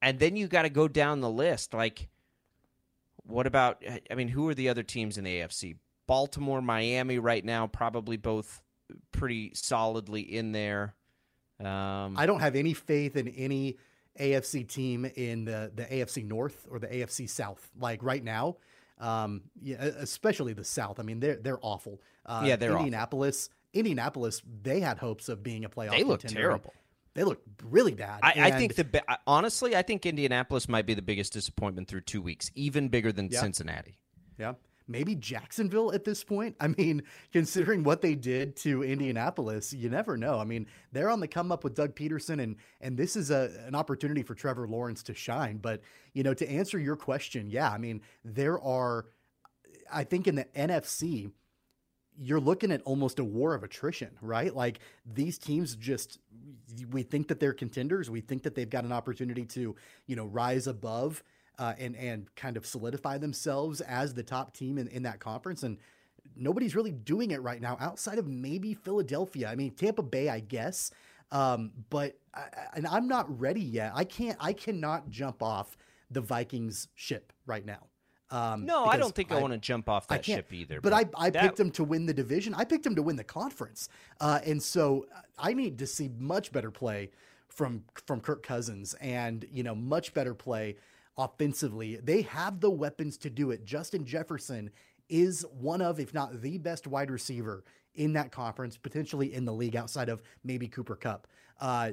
And 0.00 0.18
then 0.20 0.36
you 0.36 0.46
got 0.46 0.62
to 0.62 0.70
go 0.70 0.88
down 0.88 1.20
the 1.20 1.28
list. 1.28 1.74
Like, 1.74 2.08
what 3.24 3.46
about? 3.46 3.82
I 4.10 4.14
mean, 4.14 4.28
who 4.28 4.48
are 4.48 4.54
the 4.54 4.68
other 4.70 4.84
teams 4.84 5.18
in 5.18 5.24
the 5.24 5.40
AFC? 5.40 5.76
Baltimore, 6.08 6.60
Miami, 6.60 7.20
right 7.20 7.44
now, 7.44 7.68
probably 7.68 8.16
both 8.16 8.60
pretty 9.12 9.52
solidly 9.54 10.22
in 10.22 10.50
there. 10.50 10.96
Um, 11.60 12.16
I 12.16 12.26
don't 12.26 12.40
have 12.40 12.56
any 12.56 12.72
faith 12.74 13.16
in 13.16 13.28
any 13.28 13.76
AFC 14.18 14.66
team 14.66 15.04
in 15.04 15.44
the, 15.44 15.70
the 15.74 15.84
AFC 15.84 16.24
North 16.24 16.66
or 16.68 16.80
the 16.80 16.88
AFC 16.88 17.28
South. 17.28 17.70
Like 17.78 18.02
right 18.02 18.24
now, 18.24 18.56
um, 18.98 19.42
yeah, 19.60 19.76
especially 19.76 20.54
the 20.54 20.64
South. 20.64 20.98
I 20.98 21.02
mean, 21.04 21.20
they're 21.20 21.36
they're 21.36 21.58
awful. 21.62 22.00
Uh, 22.26 22.42
Yeah, 22.44 22.56
they're 22.56 22.70
awful. 22.72 22.86
Indianapolis. 22.86 23.50
Indianapolis. 23.72 24.42
They 24.62 24.80
had 24.80 24.98
hopes 24.98 25.28
of 25.28 25.42
being 25.42 25.64
a 25.64 25.68
playoff. 25.68 25.90
They 25.90 26.04
look 26.04 26.22
terrible. 26.22 26.72
They 27.14 27.24
look 27.24 27.42
really 27.64 27.94
bad. 27.94 28.20
I, 28.22 28.32
I 28.36 28.50
think 28.52 28.76
the 28.76 29.02
honestly, 29.26 29.74
I 29.74 29.82
think 29.82 30.06
Indianapolis 30.06 30.68
might 30.68 30.86
be 30.86 30.94
the 30.94 31.02
biggest 31.02 31.32
disappointment 31.32 31.88
through 31.88 32.02
two 32.02 32.22
weeks, 32.22 32.50
even 32.54 32.88
bigger 32.88 33.12
than 33.12 33.28
Yeah. 33.30 33.40
Cincinnati. 33.40 33.98
Yeah. 34.38 34.54
Maybe 34.88 35.14
Jacksonville 35.14 35.92
at 35.92 36.04
this 36.04 36.24
point. 36.24 36.56
I 36.58 36.68
mean, 36.68 37.02
considering 37.32 37.84
what 37.84 38.00
they 38.00 38.14
did 38.14 38.56
to 38.56 38.82
Indianapolis, 38.82 39.72
you 39.72 39.90
never 39.90 40.16
know. 40.16 40.38
I 40.38 40.44
mean, 40.44 40.66
they're 40.92 41.10
on 41.10 41.20
the 41.20 41.28
come 41.28 41.52
up 41.52 41.62
with 41.62 41.74
Doug 41.74 41.94
Pederson 41.94 42.42
and 42.42 42.56
and 42.80 42.96
this 42.96 43.14
is 43.14 43.30
a 43.30 43.50
an 43.66 43.74
opportunity 43.74 44.22
for 44.22 44.34
Trevor 44.34 44.66
Lawrence 44.66 45.02
to 45.04 45.14
shine. 45.14 45.58
But, 45.58 45.82
you 46.14 46.22
know, 46.22 46.34
to 46.34 46.50
answer 46.50 46.78
your 46.78 46.96
question, 46.96 47.50
yeah, 47.50 47.70
I 47.70 47.78
mean, 47.78 48.00
there 48.24 48.58
are 48.60 49.06
I 49.92 50.04
think 50.04 50.26
in 50.26 50.34
the 50.34 50.44
NFC, 50.56 51.30
you're 52.20 52.40
looking 52.40 52.72
at 52.72 52.82
almost 52.82 53.18
a 53.18 53.24
war 53.24 53.54
of 53.54 53.62
attrition, 53.62 54.10
right? 54.20 54.54
Like 54.54 54.80
these 55.06 55.38
teams 55.38 55.76
just 55.76 56.18
we 56.90 57.02
think 57.02 57.28
that 57.28 57.40
they're 57.40 57.52
contenders. 57.52 58.10
We 58.10 58.20
think 58.20 58.42
that 58.42 58.54
they've 58.54 58.68
got 58.68 58.84
an 58.84 58.92
opportunity 58.92 59.44
to, 59.46 59.76
you 60.06 60.16
know, 60.16 60.26
rise 60.26 60.66
above 60.66 61.22
uh, 61.58 61.74
and 61.78 61.96
and 61.96 62.34
kind 62.36 62.56
of 62.56 62.64
solidify 62.66 63.18
themselves 63.18 63.80
as 63.80 64.14
the 64.14 64.22
top 64.22 64.54
team 64.54 64.78
in, 64.78 64.88
in 64.88 65.02
that 65.02 65.18
conference. 65.20 65.62
And 65.62 65.78
nobody's 66.36 66.74
really 66.76 66.92
doing 66.92 67.30
it 67.32 67.42
right 67.42 67.60
now 67.60 67.76
outside 67.80 68.18
of 68.18 68.26
maybe 68.26 68.74
Philadelphia. 68.74 69.48
I 69.48 69.54
mean, 69.56 69.72
Tampa 69.72 70.02
Bay, 70.02 70.28
I 70.28 70.40
guess. 70.40 70.90
Um, 71.30 71.72
but 71.90 72.18
I, 72.34 72.40
I- 72.40 72.66
and 72.76 72.86
I'm 72.86 73.08
not 73.08 73.38
ready 73.40 73.60
yet. 73.60 73.92
I 73.94 74.04
can't. 74.04 74.36
I 74.40 74.52
cannot 74.52 75.10
jump 75.10 75.42
off 75.42 75.76
the 76.10 76.20
Vikings 76.20 76.88
ship 76.94 77.32
right 77.46 77.64
now. 77.66 77.86
Um, 78.30 78.66
No, 78.66 78.84
I 78.84 78.98
don't 78.98 79.14
think 79.14 79.32
I, 79.32 79.40
want 79.40 79.54
to 79.54 79.58
jump 79.58 79.88
off 79.88 80.06
that 80.08 80.24
ship 80.24 80.52
either. 80.52 80.80
But, 80.82 80.92
I, 80.92 81.04
I 81.14 81.30
that- 81.30 81.42
picked 81.42 81.56
them 81.56 81.70
to 81.72 81.84
win 81.84 82.04
the 82.06 82.12
division. 82.14 82.54
I 82.54 82.64
picked 82.64 82.84
them 82.84 82.94
to 82.96 83.02
win 83.02 83.16
the 83.16 83.24
conference. 83.24 83.88
Uh, 84.20 84.38
and 84.44 84.62
so 84.62 85.06
I 85.38 85.54
need 85.54 85.78
to 85.78 85.86
see 85.86 86.10
much 86.18 86.52
better 86.52 86.70
play 86.70 87.10
from 87.48 87.84
from 88.06 88.20
Kirk 88.20 88.42
Cousins 88.42 88.94
and, 89.00 89.46
you 89.50 89.62
know, 89.62 89.74
much 89.74 90.12
better 90.14 90.34
play 90.34 90.76
offensively. 91.18 91.96
They 91.96 92.22
have 92.22 92.60
the 92.60 92.70
weapons 92.70 93.18
to 93.18 93.30
do 93.30 93.50
it. 93.50 93.64
Justin 93.64 94.06
Jefferson 94.06 94.70
is 95.08 95.44
one 95.50 95.82
of, 95.82 95.98
if 95.98 96.14
not 96.14 96.40
the 96.40 96.58
best 96.58 96.86
wide 96.86 97.10
receiver 97.10 97.64
in 97.94 98.12
that 98.12 98.30
conference, 98.30 98.76
potentially 98.76 99.34
in 99.34 99.44
the 99.44 99.52
league 99.52 99.76
outside 99.76 100.08
of 100.08 100.22
maybe 100.44 100.68
Cooper 100.68 100.94
Kupp. 100.96 101.26
Uh, 101.60 101.90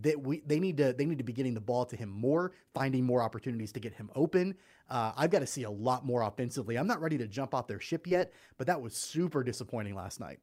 that 0.00 0.18
we 0.18 0.40
they 0.46 0.58
need 0.58 0.78
to 0.78 0.94
they 0.94 1.04
need 1.04 1.18
to 1.18 1.24
be 1.24 1.34
getting 1.34 1.52
the 1.52 1.60
ball 1.60 1.84
to 1.84 1.96
him 1.96 2.08
more, 2.08 2.52
finding 2.72 3.04
more 3.04 3.20
opportunities 3.20 3.72
to 3.72 3.80
get 3.80 3.92
him 3.92 4.10
open. 4.14 4.54
Uh, 4.88 5.12
I've 5.16 5.30
got 5.30 5.40
to 5.40 5.46
see 5.46 5.64
a 5.64 5.70
lot 5.70 6.06
more 6.06 6.22
offensively. 6.22 6.76
I'm 6.76 6.86
not 6.86 7.00
ready 7.02 7.18
to 7.18 7.26
jump 7.26 7.54
off 7.54 7.66
their 7.66 7.80
ship 7.80 8.06
yet, 8.06 8.32
but 8.56 8.66
that 8.68 8.80
was 8.80 8.96
super 8.96 9.42
disappointing 9.42 9.94
last 9.94 10.18
night. 10.18 10.38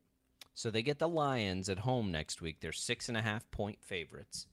So 0.54 0.70
they 0.70 0.84
get 0.84 1.00
the 1.00 1.10
Lions 1.10 1.68
at 1.70 1.80
home 1.80 2.12
next 2.12 2.42
week. 2.42 2.58
They're 2.60 2.72
six 2.72 3.10
and 3.10 3.18
a 3.18 3.22
half 3.22 3.50
point 3.50 3.80
favorites, 3.82 4.46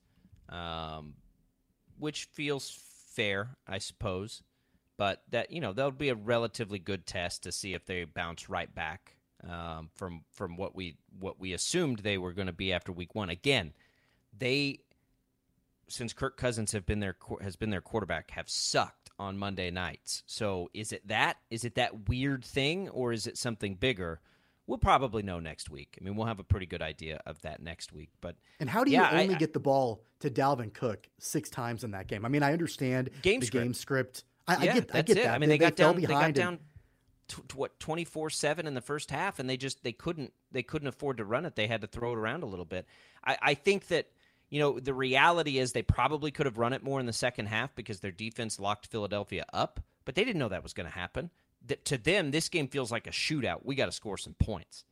um, 0.49 1.13
which 1.99 2.25
feels 2.31 2.71
fair, 3.15 3.57
I 3.67 3.77
suppose. 3.77 4.43
But 4.97 5.23
that 5.29 5.51
you 5.51 5.61
know 5.61 5.73
that'll 5.73 5.91
be 5.91 6.09
a 6.09 6.15
relatively 6.15 6.79
good 6.79 7.05
test 7.05 7.43
to 7.43 7.51
see 7.51 7.73
if 7.73 7.85
they 7.85 8.03
bounce 8.03 8.49
right 8.49 8.73
back 8.73 9.15
um, 9.49 9.89
from 9.95 10.21
from 10.31 10.57
what 10.57 10.75
we 10.75 10.95
what 11.19 11.39
we 11.39 11.53
assumed 11.53 11.99
they 11.99 12.17
were 12.17 12.33
going 12.33 12.47
to 12.47 12.53
be 12.53 12.71
after 12.71 12.91
week 12.91 13.15
one. 13.15 13.29
Again, 13.29 13.73
they 14.37 14.79
since 15.87 16.13
Kirk 16.13 16.37
Cousins 16.37 16.71
have 16.71 16.85
been 16.85 16.99
their 16.99 17.15
has 17.41 17.55
been 17.55 17.69
their 17.69 17.81
quarterback 17.81 18.31
have 18.31 18.49
sucked 18.49 19.09
on 19.19 19.37
Monday 19.37 19.71
nights. 19.71 20.23
So 20.25 20.69
is 20.73 20.91
it 20.91 21.07
that 21.07 21.37
is 21.49 21.65
it 21.65 21.75
that 21.75 22.07
weird 22.07 22.45
thing 22.45 22.89
or 22.89 23.11
is 23.11 23.27
it 23.27 23.37
something 23.37 23.75
bigger? 23.75 24.21
We'll 24.71 24.77
probably 24.77 25.21
know 25.21 25.41
next 25.41 25.69
week. 25.69 25.97
I 25.99 26.03
mean, 26.05 26.15
we'll 26.15 26.27
have 26.27 26.39
a 26.39 26.45
pretty 26.45 26.65
good 26.65 26.81
idea 26.81 27.19
of 27.25 27.41
that 27.41 27.61
next 27.61 27.91
week. 27.91 28.07
But 28.21 28.37
And 28.57 28.69
how 28.69 28.85
do 28.85 28.91
you 28.91 28.99
Yeah, 28.99 29.19
only 29.19 29.35
I- 29.35 29.37
get 29.37 29.51
the 29.51 29.59
ball 29.59 30.01
to 30.21 30.29
Dalvin 30.29 30.73
Cook 30.73 31.09
six 31.19 31.49
times 31.49 31.83
in 31.83 31.91
that 31.91 32.07
game? 32.07 32.23
I 32.23 32.29
mean, 32.29 32.41
I 32.41 32.53
understand 32.53 33.09
Game 33.21 33.41
the 33.41 33.47
script. 33.47 33.65
game 33.65 33.73
script. 33.73 34.23
I, 34.47 34.55
I 34.55 34.63
yeah, 34.63 34.73
get, 34.75 34.87
that's 34.87 34.97
I 34.97 35.01
get 35.01 35.17
it. 35.17 35.23
that. 35.25 35.35
I 35.35 35.39
mean, 35.39 35.49
they, 35.49 35.57
got 35.57 35.75
fell 35.75 35.91
down. 35.91 36.01
They 36.01 36.07
got 36.07 36.33
down. 36.33 36.59
T- 37.27 37.41
t- 37.49 37.57
what 37.57 37.77
twenty 37.81 38.05
four 38.05 38.29
seven 38.29 38.65
in 38.65 38.73
the 38.73 38.79
first 38.79 39.11
half, 39.11 39.39
and 39.39 39.49
they 39.49 39.57
just 39.57 39.83
they 39.83 39.91
couldn't 39.91 40.31
they 40.53 40.63
couldn't 40.63 40.87
afford 40.87 41.17
to 41.17 41.25
run 41.25 41.45
it. 41.45 41.57
They 41.57 41.67
had 41.67 41.81
to 41.81 41.87
throw 41.87 42.13
it 42.13 42.17
around 42.17 42.43
a 42.43 42.45
little 42.45 42.63
bit. 42.63 42.85
I, 43.25 43.37
I 43.41 43.53
think 43.55 43.87
that 43.87 44.07
you 44.49 44.59
know 44.61 44.79
the 44.79 44.93
reality 44.93 45.57
is 45.57 45.73
they 45.73 45.81
probably 45.81 46.31
could 46.31 46.45
have 46.45 46.57
run 46.57 46.71
it 46.71 46.81
more 46.81 47.01
in 47.01 47.07
the 47.07 47.11
second 47.13 47.47
half 47.47 47.75
because 47.75 47.99
their 47.99 48.11
defense 48.11 48.57
locked 48.57 48.87
Philadelphia 48.87 49.43
up, 49.51 49.81
but 50.05 50.15
they 50.15 50.23
didn't 50.23 50.39
know 50.39 50.47
that 50.47 50.63
was 50.63 50.71
going 50.73 50.87
to 50.87 50.95
happen. 50.97 51.29
Th- 51.67 51.83
to 51.85 51.97
them, 51.97 52.31
this 52.31 52.49
game 52.49 52.67
feels 52.67 52.91
like 52.91 53.07
a 53.07 53.11
shootout. 53.11 53.63
We 53.63 53.75
got 53.75 53.85
to 53.85 53.91
score 53.91 54.17
some 54.17 54.33
points. 54.33 54.85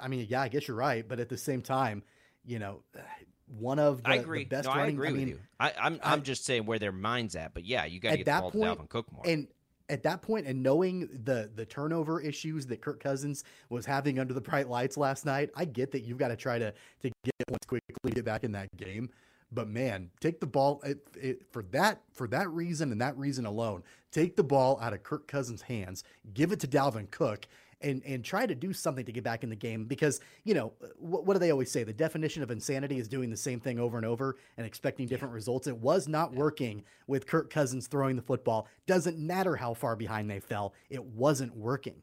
I 0.00 0.08
mean, 0.08 0.26
yeah, 0.28 0.42
I 0.42 0.48
guess 0.48 0.68
you're 0.68 0.76
right, 0.76 1.06
but 1.06 1.18
at 1.20 1.28
the 1.28 1.38
same 1.38 1.62
time, 1.62 2.02
you 2.44 2.58
know, 2.58 2.82
one 3.58 3.78
of 3.78 4.02
the, 4.02 4.10
I 4.10 4.14
agree. 4.16 4.44
the 4.44 4.50
best 4.50 4.68
no, 4.68 4.74
running. 4.74 4.86
I 4.86 4.92
agree 4.94 5.08
I 5.08 5.12
with 5.12 5.20
mean, 5.20 5.28
you. 5.28 5.38
I, 5.58 5.72
I'm 5.80 6.00
I'm 6.02 6.22
just 6.22 6.44
saying 6.44 6.66
where 6.66 6.78
their 6.78 6.92
mind's 6.92 7.34
at. 7.36 7.54
But 7.54 7.64
yeah, 7.64 7.84
you 7.84 8.00
got 8.00 8.10
to 8.10 8.18
get 8.18 8.26
the 8.26 8.30
that 8.32 8.40
ball 8.42 8.50
point, 8.50 8.78
to 8.78 8.84
Dalvin 8.84 8.88
Cook 8.88 9.12
more. 9.12 9.22
and 9.26 9.48
at 9.88 10.02
that 10.02 10.22
point, 10.22 10.46
and 10.46 10.62
knowing 10.62 11.08
the 11.24 11.50
the 11.54 11.64
turnover 11.64 12.20
issues 12.20 12.66
that 12.66 12.80
Kirk 12.80 13.02
Cousins 13.02 13.44
was 13.70 13.86
having 13.86 14.18
under 14.18 14.34
the 14.34 14.40
bright 14.40 14.68
lights 14.68 14.96
last 14.96 15.24
night, 15.24 15.50
I 15.56 15.64
get 15.64 15.92
that 15.92 16.02
you've 16.02 16.18
got 16.18 16.28
to 16.28 16.36
try 16.36 16.58
to 16.58 16.72
to 16.72 17.10
get 17.24 17.34
points 17.48 17.66
quickly, 17.66 18.12
get 18.12 18.24
back 18.24 18.44
in 18.44 18.52
that 18.52 18.68
game. 18.76 19.10
But 19.50 19.68
man, 19.68 20.10
take 20.20 20.40
the 20.40 20.46
ball 20.46 20.80
it, 20.84 20.98
it, 21.14 21.46
for 21.50 21.62
that 21.70 22.02
for 22.12 22.28
that 22.28 22.50
reason 22.50 22.92
and 22.92 23.00
that 23.00 23.16
reason 23.16 23.46
alone. 23.46 23.82
Take 24.10 24.36
the 24.36 24.44
ball 24.44 24.78
out 24.80 24.92
of 24.92 25.02
Kirk 25.02 25.26
Cousins' 25.26 25.62
hands, 25.62 26.04
give 26.34 26.52
it 26.52 26.60
to 26.60 26.66
Dalvin 26.66 27.10
Cook, 27.10 27.46
and 27.80 28.02
and 28.04 28.24
try 28.24 28.46
to 28.46 28.54
do 28.54 28.72
something 28.72 29.04
to 29.04 29.12
get 29.12 29.24
back 29.24 29.42
in 29.42 29.50
the 29.50 29.56
game 29.56 29.84
because 29.84 30.20
you 30.44 30.54
know 30.54 30.72
what, 30.96 31.24
what 31.24 31.34
do 31.34 31.38
they 31.38 31.50
always 31.50 31.70
say? 31.70 31.84
The 31.84 31.92
definition 31.92 32.42
of 32.42 32.50
insanity 32.50 32.98
is 32.98 33.08
doing 33.08 33.30
the 33.30 33.36
same 33.36 33.60
thing 33.60 33.78
over 33.78 33.96
and 33.96 34.04
over 34.04 34.36
and 34.56 34.66
expecting 34.66 35.06
different 35.06 35.32
results. 35.34 35.66
It 35.66 35.78
was 35.78 36.08
not 36.08 36.34
working 36.34 36.84
with 37.06 37.26
Kirk 37.26 37.50
Cousins 37.50 37.86
throwing 37.86 38.16
the 38.16 38.22
football. 38.22 38.68
Doesn't 38.86 39.18
matter 39.18 39.56
how 39.56 39.74
far 39.74 39.96
behind 39.96 40.30
they 40.30 40.40
fell. 40.40 40.74
It 40.90 41.04
wasn't 41.04 41.56
working. 41.56 42.02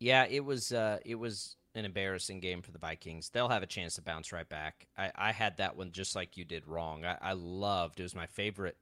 Yeah, 0.00 0.26
it 0.28 0.44
was 0.44 0.72
uh, 0.72 0.98
it 1.04 1.14
was 1.14 1.56
an 1.74 1.84
embarrassing 1.84 2.40
game 2.40 2.62
for 2.62 2.70
the 2.70 2.78
Vikings. 2.78 3.30
They'll 3.30 3.48
have 3.48 3.62
a 3.62 3.66
chance 3.66 3.96
to 3.96 4.02
bounce 4.02 4.32
right 4.32 4.48
back. 4.48 4.86
I, 4.96 5.10
I 5.16 5.32
had 5.32 5.56
that 5.56 5.76
one 5.76 5.92
just 5.92 6.14
like 6.14 6.36
you 6.36 6.44
did 6.44 6.66
wrong. 6.66 7.04
I, 7.04 7.16
I 7.20 7.32
loved 7.32 8.00
it 8.00 8.04
was 8.04 8.14
my 8.14 8.26
favorite 8.26 8.76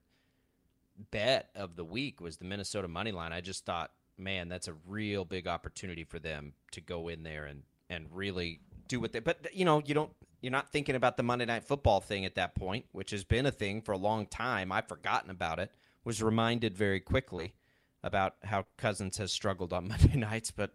bet 1.11 1.51
of 1.55 1.77
the 1.77 1.85
week 1.85 2.21
was 2.21 2.37
the 2.37 2.45
Minnesota 2.45 2.89
money 2.89 3.13
line. 3.13 3.33
I 3.33 3.41
just 3.41 3.65
thought, 3.65 3.93
man, 4.19 4.49
that's 4.49 4.69
a 4.69 4.75
real 4.87 5.25
big 5.25 5.47
opportunity 5.47 6.05
for 6.05 6.19
them 6.19 6.53
to 6.73 6.81
go 6.81 7.09
in 7.09 7.23
there 7.23 7.47
and 7.47 7.63
and 7.89 8.07
really 8.11 8.61
do 8.89 9.01
what 9.01 9.13
they. 9.13 9.21
But 9.21 9.55
you 9.55 9.65
know, 9.65 9.83
you 9.85 9.95
don't. 9.95 10.13
You're 10.41 10.53
not 10.53 10.73
thinking 10.73 10.97
about 10.97 11.17
the 11.17 11.23
Monday 11.23 11.45
Night 11.45 11.63
Football 11.63 12.01
thing 12.01 12.25
at 12.25 12.35
that 12.35 12.57
point, 12.57 12.87
which 12.91 13.13
has 13.13 13.23
been 13.23 13.47
a 13.47 13.53
thing 13.53 13.81
for 13.81 13.93
a 13.93 13.97
long 13.97 14.27
time. 14.27 14.73
I've 14.73 14.89
forgotten 14.89 15.31
about 15.31 15.61
it. 15.61 15.71
Was 16.05 16.21
reminded 16.21 16.77
very 16.77 16.99
quickly 16.99 17.55
about 18.03 18.35
how 18.43 18.67
Cousins 18.77 19.19
has 19.19 19.31
struggled 19.31 19.73
on 19.73 19.87
Monday 19.89 20.17
nights, 20.17 20.51
but 20.51 20.73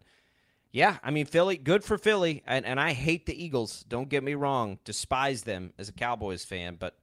yeah, 0.70 0.98
I 1.02 1.10
mean 1.10 1.26
Philly, 1.26 1.56
good 1.56 1.84
for 1.84 1.96
Philly, 1.98 2.42
and 2.46 2.64
and 2.66 2.78
I 2.80 2.92
hate 2.92 3.26
the 3.26 3.42
Eagles. 3.44 3.84
Don't 3.88 4.08
get 4.08 4.22
me 4.22 4.34
wrong, 4.34 4.78
despise 4.84 5.42
them 5.42 5.72
as 5.78 5.88
a 5.88 5.92
Cowboys 5.92 6.44
fan, 6.44 6.76
but 6.78 6.98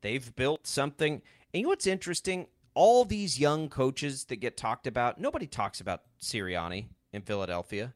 they've 0.00 0.34
built 0.34 0.66
something. 0.66 1.14
And 1.14 1.60
you 1.60 1.62
know 1.64 1.68
what's 1.70 1.86
interesting? 1.86 2.46
All 2.74 3.04
these 3.04 3.38
young 3.38 3.68
coaches 3.68 4.24
that 4.24 4.36
get 4.36 4.56
talked 4.56 4.86
about, 4.86 5.20
nobody 5.20 5.46
talks 5.46 5.80
about 5.80 6.02
Sirianni 6.20 6.86
in 7.12 7.22
Philadelphia, 7.22 7.94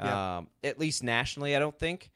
Yeah. 0.00 0.38
um, 0.38 0.48
at 0.62 0.78
least 0.78 1.02
nationally. 1.02 1.56
I 1.56 1.58
don't 1.58 1.78
think, 1.78 2.10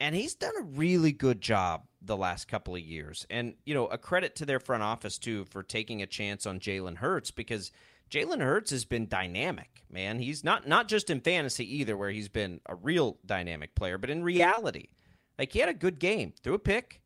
and 0.00 0.14
he's 0.14 0.34
done 0.34 0.52
a 0.58 0.64
really 0.64 1.12
good 1.12 1.40
job 1.40 1.84
the 2.02 2.16
last 2.16 2.48
couple 2.48 2.74
of 2.74 2.82
years. 2.82 3.26
And 3.30 3.54
you 3.64 3.72
know, 3.74 3.86
a 3.86 3.96
credit 3.96 4.36
to 4.36 4.44
their 4.44 4.60
front 4.60 4.82
office 4.82 5.16
too 5.18 5.46
for 5.46 5.62
taking 5.62 6.02
a 6.02 6.06
chance 6.06 6.44
on 6.46 6.60
Jalen 6.60 6.96
Hurts 6.96 7.30
because 7.30 7.72
Jalen 8.14 8.40
Hurts 8.40 8.70
has 8.70 8.84
been 8.84 9.08
dynamic, 9.08 9.82
man. 9.90 10.20
He's 10.20 10.44
not 10.44 10.68
not 10.68 10.86
just 10.86 11.10
in 11.10 11.20
fantasy 11.20 11.78
either, 11.78 11.96
where 11.96 12.10
he's 12.10 12.28
been 12.28 12.60
a 12.66 12.76
real 12.76 13.18
dynamic 13.26 13.74
player, 13.74 13.98
but 13.98 14.08
in 14.08 14.22
reality, 14.22 14.90
like 15.36 15.52
he 15.52 15.58
had 15.58 15.68
a 15.68 15.74
good 15.74 15.98
game, 15.98 16.32
threw 16.40 16.54
a 16.54 16.60
pick, 16.60 17.00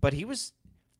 but 0.00 0.12
he 0.12 0.24
was. 0.24 0.52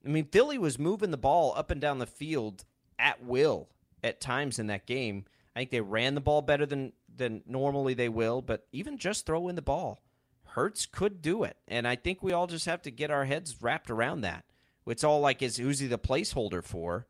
I 0.04 0.08
mean, 0.08 0.26
Philly 0.26 0.58
was 0.58 0.76
moving 0.76 1.12
the 1.12 1.16
ball 1.16 1.54
up 1.56 1.70
and 1.70 1.80
down 1.80 2.00
the 2.00 2.06
field 2.06 2.64
at 2.98 3.24
will 3.24 3.68
at 4.02 4.20
times 4.20 4.58
in 4.58 4.66
that 4.66 4.86
game. 4.86 5.24
I 5.54 5.60
think 5.60 5.70
they 5.70 5.80
ran 5.80 6.16
the 6.16 6.20
ball 6.20 6.42
better 6.42 6.66
than 6.66 6.92
than 7.14 7.42
normally 7.46 7.94
they 7.94 8.08
will, 8.08 8.42
but 8.42 8.66
even 8.72 8.98
just 8.98 9.24
throwing 9.24 9.54
the 9.54 9.62
ball, 9.62 10.02
Hurts 10.42 10.84
could 10.84 11.22
do 11.22 11.44
it, 11.44 11.56
and 11.68 11.86
I 11.86 11.94
think 11.94 12.24
we 12.24 12.32
all 12.32 12.48
just 12.48 12.66
have 12.66 12.82
to 12.82 12.90
get 12.90 13.12
our 13.12 13.24
heads 13.24 13.62
wrapped 13.62 13.88
around 13.88 14.22
that. 14.22 14.46
It's 14.84 15.04
all 15.04 15.20
like, 15.20 15.42
is 15.42 15.58
who's 15.58 15.78
he 15.78 15.86
the 15.86 15.96
placeholder 15.96 16.62
for? 16.62 17.06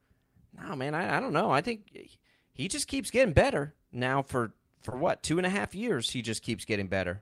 No, 0.52 0.76
man, 0.76 0.94
I, 0.94 1.16
I 1.16 1.20
don't 1.20 1.32
know. 1.32 1.50
I 1.50 1.62
think 1.62 1.90
he 2.54 2.68
just 2.68 2.88
keeps 2.88 3.10
getting 3.10 3.34
better 3.34 3.74
now. 3.92 4.22
For 4.22 4.52
for 4.82 4.96
what 4.96 5.22
two 5.22 5.38
and 5.38 5.46
a 5.46 5.50
half 5.50 5.74
years, 5.74 6.10
he 6.10 6.22
just 6.22 6.42
keeps 6.42 6.64
getting 6.64 6.86
better. 6.86 7.20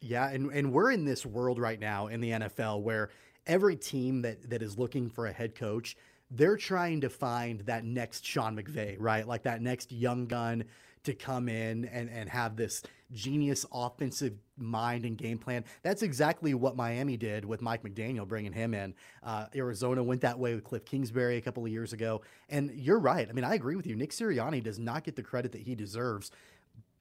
Yeah, 0.00 0.28
and, 0.28 0.52
and 0.52 0.72
we're 0.72 0.92
in 0.92 1.04
this 1.04 1.26
world 1.26 1.58
right 1.58 1.78
now 1.80 2.06
in 2.06 2.20
the 2.20 2.30
NFL 2.30 2.82
where 2.82 3.10
every 3.46 3.76
team 3.76 4.22
that, 4.22 4.48
that 4.50 4.62
is 4.62 4.78
looking 4.78 5.10
for 5.10 5.26
a 5.26 5.32
head 5.32 5.54
coach, 5.54 5.96
they're 6.30 6.56
trying 6.56 7.00
to 7.00 7.08
find 7.08 7.60
that 7.62 7.84
next 7.84 8.24
Sean 8.24 8.56
McVay, 8.56 8.96
right? 8.98 9.26
Like 9.26 9.42
that 9.42 9.60
next 9.60 9.90
young 9.90 10.26
gun 10.26 10.64
to 11.04 11.14
come 11.14 11.48
in 11.48 11.86
and, 11.86 12.10
and 12.10 12.28
have 12.28 12.54
this 12.54 12.82
genius 13.12 13.64
offensive 13.72 14.34
mind 14.56 15.04
and 15.04 15.16
game 15.16 15.38
plan. 15.38 15.64
That's 15.82 16.02
exactly 16.02 16.54
what 16.54 16.76
Miami 16.76 17.16
did 17.16 17.44
with 17.44 17.62
Mike 17.62 17.82
McDaniel, 17.82 18.26
bringing 18.26 18.52
him 18.52 18.74
in. 18.74 18.94
Uh, 19.22 19.46
Arizona 19.54 20.02
went 20.02 20.20
that 20.22 20.38
way 20.38 20.54
with 20.54 20.64
Cliff 20.64 20.84
Kingsbury 20.84 21.36
a 21.36 21.40
couple 21.40 21.64
of 21.64 21.70
years 21.70 21.92
ago. 21.92 22.22
And 22.48 22.70
you're 22.72 22.98
right. 22.98 23.28
I 23.28 23.32
mean, 23.32 23.44
I 23.44 23.54
agree 23.54 23.76
with 23.76 23.86
you. 23.86 23.96
Nick 23.96 24.10
Sirianni 24.10 24.62
does 24.62 24.78
not 24.78 25.04
get 25.04 25.16
the 25.16 25.22
credit 25.22 25.52
that 25.52 25.62
he 25.62 25.74
deserves 25.74 26.30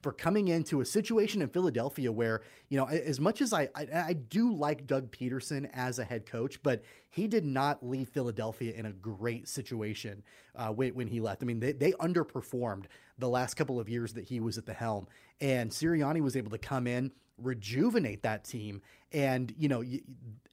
for 0.01 0.11
coming 0.11 0.47
into 0.47 0.81
a 0.81 0.85
situation 0.85 1.41
in 1.41 1.49
Philadelphia 1.49 2.11
where, 2.11 2.41
you 2.69 2.77
know, 2.77 2.85
as 2.85 3.19
much 3.19 3.41
as 3.41 3.51
I, 3.51 3.69
I, 3.75 3.87
I 3.93 4.13
do 4.13 4.53
like 4.53 4.85
Doug 4.85 5.11
Pederson 5.11 5.69
as 5.73 5.99
a 5.99 6.03
head 6.03 6.25
coach, 6.25 6.61
but 6.61 6.83
he 7.09 7.27
did 7.27 7.45
not 7.45 7.85
leave 7.85 8.09
Philadelphia 8.09 8.73
in 8.73 8.85
a 8.85 8.91
great 8.91 9.47
situation 9.47 10.23
uh, 10.55 10.69
when, 10.69 10.93
when 10.93 11.07
he 11.07 11.19
left. 11.19 11.41
I 11.41 11.45
mean, 11.45 11.59
they, 11.59 11.71
they 11.71 11.93
underperformed 11.93 12.85
the 13.17 13.29
last 13.29 13.55
couple 13.55 13.79
of 13.79 13.89
years 13.89 14.13
that 14.13 14.25
he 14.25 14.39
was 14.39 14.57
at 14.57 14.65
the 14.65 14.73
helm, 14.73 15.07
and 15.41 15.71
Sirianni 15.71 16.21
was 16.21 16.35
able 16.35 16.51
to 16.51 16.59
come 16.59 16.85
in, 16.85 17.11
rejuvenate 17.37 18.23
that 18.23 18.43
team, 18.43 18.81
and 19.11 19.53
you 19.57 19.67
know, 19.67 19.83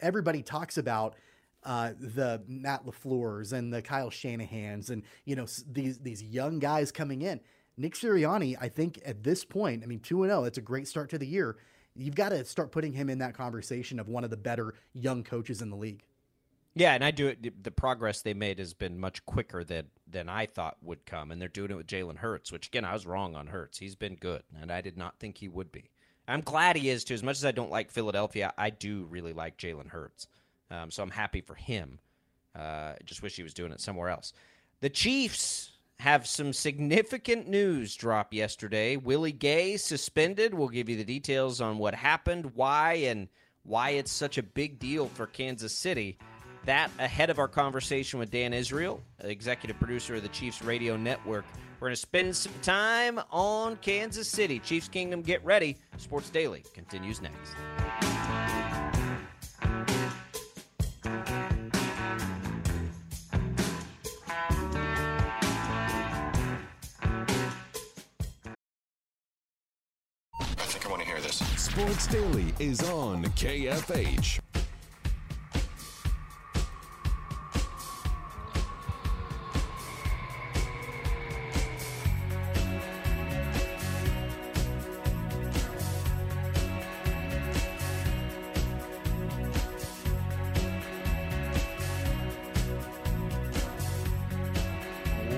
everybody 0.01 0.43
talks 0.43 0.79
about 0.79 1.17
uh, 1.65 1.93
the 1.99 2.43
Matt 2.47 2.85
LaFleur's 2.85 3.53
and 3.53 3.73
the 3.73 3.83
Kyle 3.83 4.11
Shanahan's, 4.11 4.91
and 4.91 5.03
you 5.25 5.37
know 5.37 5.47
these 5.71 5.99
these 5.99 6.23
young 6.23 6.59
guys 6.59 6.93
coming 6.93 7.23
in. 7.23 7.41
Nick 7.77 7.95
Sirianni, 7.95 8.57
I 8.61 8.69
think 8.69 9.01
at 9.05 9.23
this 9.25 9.45
point, 9.45 9.83
I 9.83 9.87
mean, 9.87 10.01
2 10.01 10.25
0, 10.25 10.43
that's 10.43 10.59
a 10.59 10.63
great 10.63 10.87
start 10.87 11.11
to 11.11 11.19
the 11.19 11.27
year. 11.27 11.57
You've 11.97 12.15
got 12.15 12.31
to 12.31 12.45
start 12.45 12.73
putting 12.73 12.93
him 12.93 13.09
in 13.09 13.19
that 13.19 13.35
conversation 13.35 14.01
of 14.01 14.09
one 14.09 14.25
of 14.25 14.31
the 14.31 14.37
better 14.37 14.75
young 14.95 15.23
coaches 15.23 15.63
in 15.63 15.71
the 15.71 15.77
league. 15.77 16.03
Yeah, 16.77 16.95
and 16.95 17.05
I 17.05 17.13
do 17.13 17.29
it. 17.29 17.63
The 17.63 17.71
progress 17.71 18.23
they 18.23 18.35
made 18.35 18.59
has 18.59 18.75
been 18.75 18.99
much 18.99 19.25
quicker 19.27 19.63
than 19.63 19.87
than 20.11 20.29
I 20.29 20.47
thought 20.47 20.77
would 20.83 21.07
come, 21.07 21.31
and 21.31 21.41
they're 21.41 21.49
doing 21.49 21.71
it 21.71 21.77
with 21.77 21.87
Jalen 21.87 22.17
Hurts. 22.17 22.51
Which 22.51 22.67
again, 22.67 22.85
I 22.85 22.93
was 22.93 23.07
wrong 23.07 23.37
on 23.37 23.47
Hurts. 23.47 23.79
He's 23.79 23.95
been 23.95 24.17
good, 24.17 24.43
and 24.61 24.73
I 24.73 24.81
did 24.81 24.97
not 24.97 25.19
think 25.21 25.39
he 25.39 25.49
would 25.49 25.71
be. 25.71 25.91
I'm 26.27 26.41
glad 26.41 26.77
he 26.77 26.91
is 26.91 27.05
too. 27.05 27.15
As 27.15 27.23
much 27.23 27.37
as 27.37 27.45
I 27.45 27.53
don't 27.53 27.71
like 27.71 27.93
Philadelphia, 27.93 28.53
I 28.59 28.71
do 28.71 29.07
really 29.09 29.33
like 29.33 29.57
Jalen 29.57 29.89
Hurts. 29.89 30.27
Um, 30.71 30.91
so 30.91 31.03
I'm 31.03 31.11
happy 31.11 31.41
for 31.41 31.55
him. 31.55 32.01
Uh, 32.57 32.95
just 33.05 33.23
wish 33.23 33.37
he 33.37 33.43
was 33.45 33.55
doing 33.55 33.71
it 33.71 33.81
somewhere 33.81 34.09
else. 34.09 34.33
The 34.81 34.89
Chiefs 34.89 35.74
have 36.05 36.27
some 36.27 36.53
significant 36.53 37.49
news 37.49 37.97
drop 37.97 38.35
yesterday. 38.35 38.95
Willie 38.95 39.33
Gay 39.33 39.79
suspended. 39.79 40.53
We'll 40.53 40.69
give 40.69 40.90
you 40.90 40.99
the 40.99 41.05
details 41.05 41.62
on 41.62 41.79
what 41.79 41.95
happened, 41.95 42.55
why, 42.55 42.93
and 43.07 43.27
why 43.62 43.90
it's 43.93 44.12
such 44.12 44.37
a 44.37 44.43
big 44.43 44.79
deal 44.79 45.09
for 45.09 45.27
Kansas 45.27 45.73
City. 45.73 46.19
That 46.67 46.90
ahead 46.99 47.31
of 47.31 47.38
our 47.38 47.49
conversation 47.49 48.19
with 48.19 48.31
Dan 48.31 48.53
Israel, 48.53 49.03
executive 49.21 49.79
producer 49.79 50.17
of 50.17 50.23
the 50.23 50.29
Chiefs 50.29 50.61
Radio 50.61 50.95
Network. 50.95 51.47
We're 51.81 51.88
going 51.88 51.95
to 51.95 51.97
spend 51.97 52.37
some 52.37 52.53
time 52.61 53.19
on 53.31 53.77
Kansas 53.77 54.29
City. 54.29 54.59
Chiefs 54.59 54.88
Kingdom, 54.88 55.23
get 55.23 55.43
ready. 55.43 55.79
Sports 55.97 56.29
Daily 56.29 56.67
continues 56.75 57.23
next. 57.23 57.57
Sports 71.85 72.07
Daily 72.07 72.55
is 72.59 72.90
on 72.90 73.25
KFH. 73.25 74.40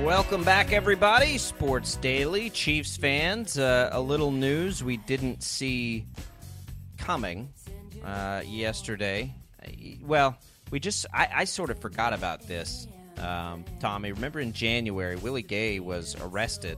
Welcome 0.05 0.45
back, 0.45 0.73
everybody. 0.73 1.39
Sports 1.39 1.97
Daily, 1.97 2.51
Chiefs 2.51 2.97
fans. 2.97 3.59
Uh, 3.59 3.89
a 3.91 4.01
little 4.01 4.31
news 4.31 4.85
we 4.85 4.99
didn't 4.99 5.43
see 5.43 6.05
coming 7.07 7.49
uh, 8.05 8.43
yesterday. 8.45 9.33
Uh, 9.65 9.71
Well, 10.03 10.37
we 10.73 10.81
just, 10.81 11.07
I, 11.15 11.29
I 11.33 11.45
sort 11.45 11.71
of 11.71 11.79
forgot 11.79 12.13
about 12.13 12.49
this, 12.49 12.89
um, 13.19 13.65
Tommy. 13.79 14.11
Remember 14.11 14.41
in 14.41 14.53
January, 14.53 15.15
Willie 15.15 15.43
Gay 15.43 15.79
was 15.79 16.17
arrested. 16.21 16.77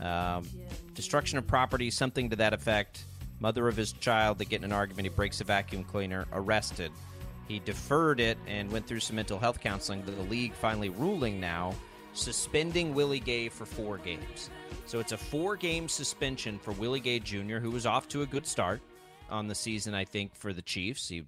Um, 0.00 0.48
destruction 0.94 1.36
of 1.36 1.46
property, 1.46 1.90
something 1.90 2.30
to 2.30 2.36
that 2.36 2.54
effect. 2.54 3.04
Mother 3.38 3.68
of 3.68 3.76
his 3.76 3.92
child, 3.92 4.38
they 4.38 4.46
get 4.46 4.60
in 4.60 4.64
an 4.64 4.72
argument. 4.72 5.04
He 5.04 5.10
breaks 5.10 5.42
a 5.42 5.44
vacuum 5.44 5.84
cleaner, 5.84 6.26
arrested. 6.32 6.90
He 7.46 7.58
deferred 7.58 8.18
it 8.18 8.38
and 8.46 8.72
went 8.72 8.86
through 8.86 9.00
some 9.00 9.16
mental 9.16 9.38
health 9.38 9.60
counseling. 9.60 10.02
The 10.06 10.12
league 10.22 10.54
finally 10.54 10.88
ruling 10.88 11.38
now, 11.38 11.74
suspending 12.14 12.94
Willie 12.94 13.20
Gay 13.20 13.50
for 13.50 13.66
four 13.66 13.98
games. 13.98 14.48
So 14.86 15.00
it's 15.00 15.12
a 15.12 15.18
four 15.18 15.54
game 15.54 15.86
suspension 15.86 16.58
for 16.58 16.72
Willie 16.72 17.00
Gay 17.00 17.18
Jr., 17.18 17.58
who 17.58 17.70
was 17.70 17.84
off 17.84 18.08
to 18.08 18.22
a 18.22 18.26
good 18.26 18.46
start 18.46 18.80
on 19.30 19.48
the 19.48 19.54
season, 19.54 19.94
I 19.94 20.04
think, 20.04 20.34
for 20.34 20.52
the 20.52 20.62
Chiefs. 20.62 21.08
He 21.08 21.24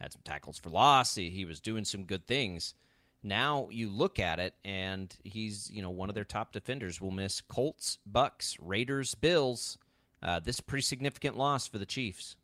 had 0.00 0.12
some 0.12 0.22
tackles 0.24 0.58
for 0.58 0.70
loss, 0.70 1.14
he, 1.14 1.30
he 1.30 1.44
was 1.44 1.60
doing 1.60 1.84
some 1.84 2.04
good 2.04 2.26
things. 2.26 2.74
Now 3.22 3.68
you 3.70 3.88
look 3.88 4.18
at 4.18 4.40
it, 4.40 4.54
and 4.64 5.14
he's 5.22 5.70
you 5.70 5.80
know 5.80 5.90
one 5.90 6.08
of 6.08 6.14
their 6.14 6.24
top 6.24 6.52
defenders. 6.52 7.00
Will 7.00 7.12
miss 7.12 7.40
Colts, 7.40 7.98
Bucks, 8.04 8.56
Raiders, 8.60 9.14
Bills. 9.14 9.78
Uh, 10.22 10.40
this 10.40 10.60
pretty 10.60 10.82
significant 10.82 11.36
loss 11.36 11.68
for 11.68 11.78
the 11.78 11.86
Chiefs. 11.86 12.36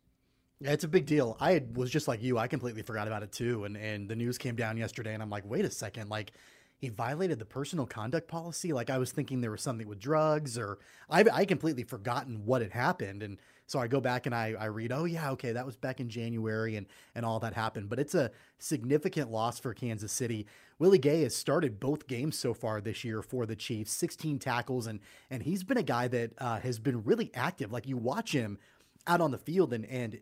Yeah, 0.61 0.71
it's 0.71 0.83
a 0.83 0.89
big 0.89 1.05
deal. 1.05 1.37
I 1.39 1.63
was 1.73 1.89
just 1.89 2.07
like 2.07 2.21
you. 2.21 2.37
I 2.37 2.47
completely 2.47 2.81
forgot 2.81 3.07
about 3.07 3.23
it 3.23 3.31
too. 3.31 3.65
And 3.65 3.75
and 3.75 4.07
the 4.07 4.15
news 4.15 4.37
came 4.37 4.55
down 4.55 4.77
yesterday, 4.77 5.13
and 5.13 5.21
I'm 5.21 5.29
like, 5.29 5.43
wait 5.45 5.65
a 5.65 5.71
second, 5.71 6.09
like 6.09 6.31
he 6.77 6.87
violated 6.87 7.39
the 7.39 7.45
personal 7.45 7.85
conduct 7.85 8.29
policy. 8.29 8.71
Like 8.71 8.89
I 8.89 8.97
was 8.97 9.11
thinking 9.11 9.41
there 9.41 9.51
was 9.51 9.61
something 9.61 9.87
with 9.87 9.99
drugs, 9.99 10.57
or 10.57 10.79
I 11.09 11.25
I 11.31 11.45
completely 11.45 11.83
forgotten 11.83 12.45
what 12.45 12.61
had 12.61 12.71
happened. 12.71 13.21
And 13.21 13.37
so 13.69 13.77
I 13.77 13.87
go 13.87 14.01
back 14.01 14.25
and 14.25 14.33
I, 14.33 14.55
I 14.59 14.65
read, 14.65 14.91
oh 14.91 15.05
yeah, 15.05 15.29
okay, 15.31 15.51
that 15.51 15.63
was 15.63 15.75
back 15.75 15.99
in 15.99 16.09
January 16.09 16.75
and 16.75 16.87
and 17.13 17.23
all 17.23 17.39
that 17.41 17.53
happened. 17.53 17.87
But 17.87 17.99
it's 17.99 18.15
a 18.15 18.31
significant 18.57 19.31
loss 19.31 19.59
for 19.59 19.75
Kansas 19.75 20.11
City. 20.11 20.47
Willie 20.79 20.97
Gay 20.97 21.21
has 21.21 21.35
started 21.35 21.79
both 21.79 22.07
games 22.07 22.35
so 22.35 22.55
far 22.55 22.81
this 22.81 23.03
year 23.03 23.21
for 23.21 23.45
the 23.45 23.55
Chiefs, 23.55 23.91
16 23.91 24.39
tackles, 24.39 24.87
and 24.87 24.99
and 25.29 25.43
he's 25.43 25.63
been 25.63 25.77
a 25.77 25.83
guy 25.83 26.07
that 26.07 26.31
uh, 26.39 26.59
has 26.61 26.79
been 26.79 27.03
really 27.03 27.29
active. 27.35 27.71
Like 27.71 27.87
you 27.87 27.95
watch 27.95 28.31
him 28.31 28.57
out 29.05 29.21
on 29.21 29.29
the 29.29 29.37
field, 29.37 29.71
and 29.71 29.85
and 29.85 30.19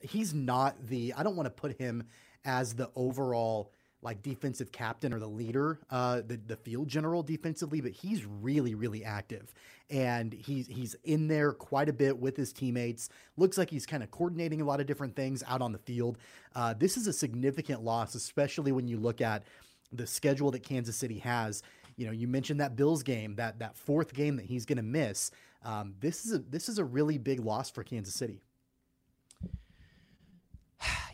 he's 0.00 0.32
not 0.32 0.86
the. 0.86 1.14
I 1.16 1.24
don't 1.24 1.34
want 1.34 1.46
to 1.46 1.50
put 1.50 1.76
him 1.76 2.04
as 2.44 2.74
the 2.74 2.90
overall 2.94 3.72
like 4.04 4.22
defensive 4.22 4.70
captain 4.70 5.12
or 5.12 5.18
the 5.18 5.26
leader, 5.26 5.80
uh, 5.90 6.20
the 6.26 6.38
the 6.46 6.56
field 6.56 6.88
general 6.88 7.22
defensively, 7.22 7.80
but 7.80 7.90
he's 7.90 8.24
really 8.24 8.74
really 8.74 9.04
active, 9.04 9.52
and 9.90 10.32
he's 10.32 10.66
he's 10.66 10.94
in 11.04 11.26
there 11.26 11.52
quite 11.52 11.88
a 11.88 11.92
bit 11.92 12.16
with 12.16 12.36
his 12.36 12.52
teammates. 12.52 13.08
Looks 13.36 13.56
like 13.56 13.70
he's 13.70 13.86
kind 13.86 14.02
of 14.02 14.10
coordinating 14.10 14.60
a 14.60 14.64
lot 14.64 14.80
of 14.80 14.86
different 14.86 15.16
things 15.16 15.42
out 15.48 15.62
on 15.62 15.72
the 15.72 15.78
field. 15.78 16.18
Uh, 16.54 16.74
this 16.74 16.96
is 16.96 17.06
a 17.06 17.12
significant 17.12 17.82
loss, 17.82 18.14
especially 18.14 18.72
when 18.72 18.86
you 18.86 18.98
look 18.98 19.20
at 19.20 19.44
the 19.90 20.06
schedule 20.06 20.50
that 20.50 20.62
Kansas 20.62 20.96
City 20.96 21.18
has. 21.18 21.62
You 21.96 22.06
know, 22.06 22.12
you 22.12 22.28
mentioned 22.28 22.60
that 22.60 22.76
Bills 22.76 23.02
game, 23.02 23.36
that 23.36 23.58
that 23.60 23.76
fourth 23.76 24.12
game 24.12 24.36
that 24.36 24.44
he's 24.44 24.66
going 24.66 24.76
to 24.76 24.82
miss. 24.82 25.30
Um, 25.64 25.94
this 26.00 26.26
is 26.26 26.32
a 26.34 26.38
this 26.38 26.68
is 26.68 26.78
a 26.78 26.84
really 26.84 27.16
big 27.16 27.40
loss 27.40 27.70
for 27.70 27.82
Kansas 27.82 28.14
City. 28.14 28.42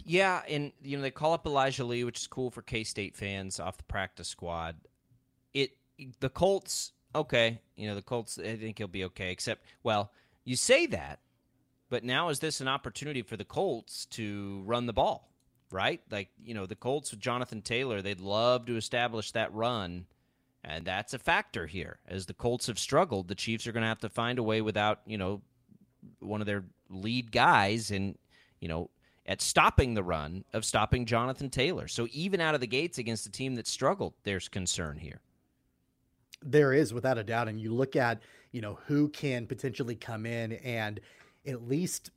Yeah, 0.05 0.42
and 0.48 0.72
you 0.82 0.96
know 0.96 1.03
they 1.03 1.11
call 1.11 1.32
up 1.32 1.46
Elijah 1.46 1.84
Lee, 1.84 2.05
which 2.05 2.20
is 2.20 2.26
cool 2.26 2.51
for 2.51 2.62
K 2.62 2.84
State 2.84 3.16
fans 3.16 3.61
off 3.61 3.76
the 3.76 3.84
practice 3.84 4.28
squad. 4.28 4.76
It 5.55 5.72
the 6.20 6.28
Colts, 6.28 6.92
okay, 7.14 7.61
you 7.76 7.88
know 7.88 7.94
the 7.94 8.03
Colts. 8.03 8.38
I 8.38 8.57
think 8.57 8.78
he'll 8.78 8.88
be 8.88 9.05
okay. 9.05 9.30
Except, 9.30 9.64
well, 9.82 10.12
you 10.44 10.57
say 10.57 10.86
that, 10.86 11.20
but 11.88 12.05
now 12.05 12.28
is 12.28 12.40
this 12.40 12.61
an 12.61 12.68
opportunity 12.68 13.22
for 13.22 13.36
the 13.36 13.44
Colts 13.44 14.07
to 14.07 14.62
run 14.64 14.86
the 14.86 14.92
ball, 14.92 15.32
right? 15.70 16.01
Like 16.11 16.28
you 16.42 16.55
know 16.55 16.66
the 16.66 16.76
Colts 16.76 17.11
with 17.11 17.20
Jonathan 17.20 17.62
Taylor, 17.62 18.03
they'd 18.03 18.20
love 18.20 18.66
to 18.66 18.76
establish 18.76 19.32
that 19.32 19.53
run. 19.53 20.07
And 20.62 20.84
that's 20.84 21.14
a 21.14 21.18
factor 21.18 21.66
here. 21.66 22.01
As 22.07 22.26
the 22.26 22.34
Colts 22.34 22.66
have 22.66 22.78
struggled, 22.78 23.28
the 23.28 23.34
Chiefs 23.34 23.66
are 23.66 23.72
going 23.72 23.80
to 23.80 23.88
have 23.88 24.01
to 24.01 24.11
find 24.11 24.38
a 24.38 24.42
way 24.42 24.61
without, 24.61 25.01
you 25.07 25.16
know, 25.16 25.40
one 26.18 26.42
of 26.42 26.46
their 26.46 26.64
lead 26.90 27.32
guys 27.32 27.90
and, 27.90 28.18
you 28.61 28.68
know, 28.68 28.90
at 29.30 29.40
stopping 29.40 29.94
the 29.94 30.02
run 30.02 30.44
of 30.52 30.64
stopping 30.64 31.06
Jonathan 31.06 31.48
Taylor. 31.48 31.86
So 31.86 32.08
even 32.10 32.40
out 32.40 32.56
of 32.56 32.60
the 32.60 32.66
gates 32.66 32.98
against 32.98 33.26
a 33.26 33.30
team 33.30 33.54
that 33.54 33.68
struggled, 33.68 34.12
there's 34.24 34.48
concern 34.48 34.98
here. 34.98 35.20
There 36.42 36.72
is 36.72 36.92
without 36.92 37.16
a 37.16 37.22
doubt. 37.22 37.46
And 37.46 37.60
you 37.60 37.72
look 37.72 37.94
at, 37.94 38.22
you 38.50 38.60
know, 38.60 38.80
who 38.86 39.08
can 39.08 39.46
potentially 39.46 39.94
come 39.94 40.26
in 40.26 40.54
and 40.54 40.98
at 41.46 41.66
least 41.66 42.10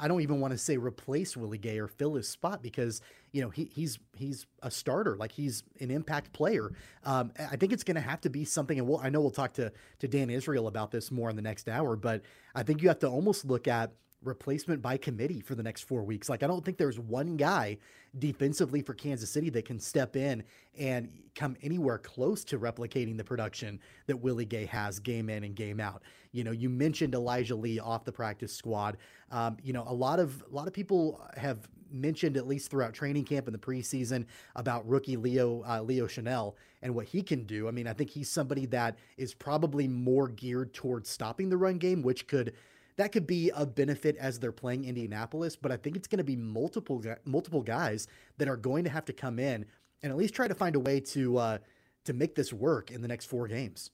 I 0.00 0.08
don't 0.08 0.22
even 0.22 0.40
want 0.40 0.52
to 0.52 0.58
say 0.58 0.76
replace 0.76 1.36
Willie 1.36 1.58
Gay 1.58 1.78
or 1.78 1.88
fill 1.88 2.14
his 2.14 2.28
spot 2.28 2.62
because 2.62 3.02
you 3.32 3.42
know 3.42 3.50
he 3.50 3.64
he's 3.74 3.98
he's 4.16 4.46
a 4.62 4.70
starter 4.70 5.16
like 5.16 5.32
he's 5.32 5.64
an 5.80 5.90
impact 5.90 6.32
player. 6.32 6.72
Um, 7.04 7.30
I 7.38 7.56
think 7.56 7.74
it's 7.74 7.84
going 7.84 7.96
to 7.96 8.00
have 8.00 8.22
to 8.22 8.30
be 8.30 8.46
something, 8.46 8.78
and 8.78 8.88
we'll, 8.88 9.00
I 9.00 9.10
know 9.10 9.20
we'll 9.20 9.30
talk 9.30 9.52
to 9.54 9.70
to 9.98 10.08
Dan 10.08 10.30
Israel 10.30 10.66
about 10.66 10.90
this 10.90 11.10
more 11.10 11.28
in 11.28 11.36
the 11.36 11.42
next 11.42 11.68
hour, 11.68 11.94
but 11.94 12.22
I 12.54 12.62
think 12.62 12.80
you 12.80 12.88
have 12.88 13.00
to 13.00 13.06
almost 13.06 13.44
look 13.44 13.68
at 13.68 13.92
replacement 14.24 14.82
by 14.82 14.96
committee 14.96 15.40
for 15.40 15.54
the 15.54 15.62
next 15.62 15.82
four 15.82 16.02
weeks. 16.02 16.28
Like, 16.28 16.42
I 16.42 16.46
don't 16.46 16.64
think 16.64 16.78
there's 16.78 16.98
one 16.98 17.36
guy 17.36 17.78
defensively 18.18 18.82
for 18.82 18.94
Kansas 18.94 19.30
City 19.30 19.50
that 19.50 19.64
can 19.64 19.78
step 19.78 20.16
in 20.16 20.42
and 20.78 21.08
come 21.34 21.56
anywhere 21.62 21.98
close 21.98 22.44
to 22.44 22.58
replicating 22.58 23.16
the 23.16 23.24
production 23.24 23.80
that 24.06 24.16
Willie 24.16 24.44
Gay 24.44 24.66
has 24.66 24.98
game 24.98 25.28
in 25.28 25.44
and 25.44 25.54
game 25.54 25.80
out. 25.80 26.02
You 26.32 26.44
know, 26.44 26.52
you 26.52 26.68
mentioned 26.68 27.14
Elijah 27.14 27.56
Lee 27.56 27.78
off 27.78 28.04
the 28.04 28.12
practice 28.12 28.54
squad. 28.54 28.96
Um, 29.30 29.56
you 29.62 29.72
know, 29.72 29.84
a 29.86 29.94
lot 29.94 30.18
of 30.18 30.42
a 30.50 30.54
lot 30.54 30.66
of 30.66 30.72
people 30.72 31.20
have 31.36 31.68
mentioned 31.90 32.36
at 32.36 32.46
least 32.46 32.70
throughout 32.70 32.92
training 32.92 33.24
camp 33.24 33.46
in 33.46 33.52
the 33.52 33.58
preseason 33.58 34.26
about 34.56 34.86
rookie 34.86 35.16
Leo 35.16 35.62
uh, 35.66 35.80
Leo 35.80 36.06
Chenal 36.06 36.54
and 36.82 36.94
what 36.94 37.06
he 37.06 37.22
can 37.22 37.44
do. 37.44 37.68
I 37.68 37.70
mean, 37.70 37.86
I 37.86 37.92
think 37.92 38.10
he's 38.10 38.28
somebody 38.30 38.66
that 38.66 38.98
is 39.16 39.32
probably 39.32 39.88
more 39.88 40.28
geared 40.28 40.74
towards 40.74 41.08
stopping 41.08 41.48
the 41.48 41.56
run 41.56 41.78
game, 41.78 42.02
which 42.02 42.26
could 42.26 42.54
that 42.96 43.12
could 43.12 43.26
be 43.26 43.50
a 43.54 43.66
benefit 43.66 44.16
as 44.16 44.38
they're 44.38 44.52
playing 44.52 44.84
Indianapolis, 44.84 45.56
but 45.56 45.72
I 45.72 45.76
think 45.76 45.96
it's 45.96 46.08
going 46.08 46.18
to 46.18 46.24
be 46.24 46.36
multiple 46.36 47.02
multiple 47.24 47.62
guys 47.62 48.06
that 48.38 48.48
are 48.48 48.56
going 48.56 48.84
to 48.84 48.90
have 48.90 49.04
to 49.06 49.12
come 49.12 49.38
in 49.38 49.66
and 50.02 50.12
at 50.12 50.16
least 50.16 50.34
try 50.34 50.46
to 50.46 50.54
find 50.54 50.76
a 50.76 50.80
way 50.80 51.00
to 51.00 51.38
uh, 51.38 51.58
to 52.04 52.12
make 52.12 52.34
this 52.34 52.52
work 52.52 52.90
in 52.90 53.02
the 53.02 53.08
next 53.08 53.26
four 53.26 53.48
games. 53.48 53.90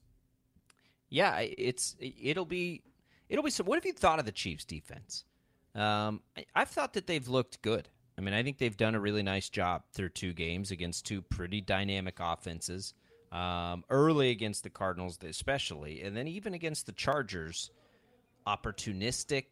Yeah, 1.09 1.39
it's 1.41 1.97
it'll 1.99 2.45
be 2.45 2.83
it'll 3.29 3.45
be. 3.45 3.51
So 3.51 3.65
what 3.65 3.77
have 3.77 3.87
you 3.87 3.93
thought 3.93 4.19
of 4.19 4.27
the 4.27 4.33
Chiefs' 4.33 4.65
defense? 4.65 5.25
Um, 5.75 6.21
I've 6.55 6.69
thought 6.69 6.95
that 6.95 7.07
they've 7.07 7.29
looked 7.29 7.63
good. 7.63 7.89
I 8.19 8.23
mean, 8.23 8.35
I 8.35 8.43
think 8.43 8.59
they've 8.59 8.77
done 8.77 8.95
a 8.95 9.01
really 9.01 9.23
nice 9.23 9.49
job 9.49 9.85
through 9.93 10.11
two 10.11 10.33
games 10.33 10.71
against 10.71 11.07
two 11.07 11.23
pretty 11.23 11.61
dynamic 11.61 12.19
offenses. 12.21 12.93
Um, 13.33 13.85
early 13.89 14.31
against 14.31 14.65
the 14.65 14.71
Cardinals, 14.71 15.17
especially, 15.23 16.03
and 16.03 16.17
then 16.17 16.27
even 16.27 16.53
against 16.53 16.87
the 16.87 16.93
Chargers 16.93 17.71
opportunistic. 18.47 19.45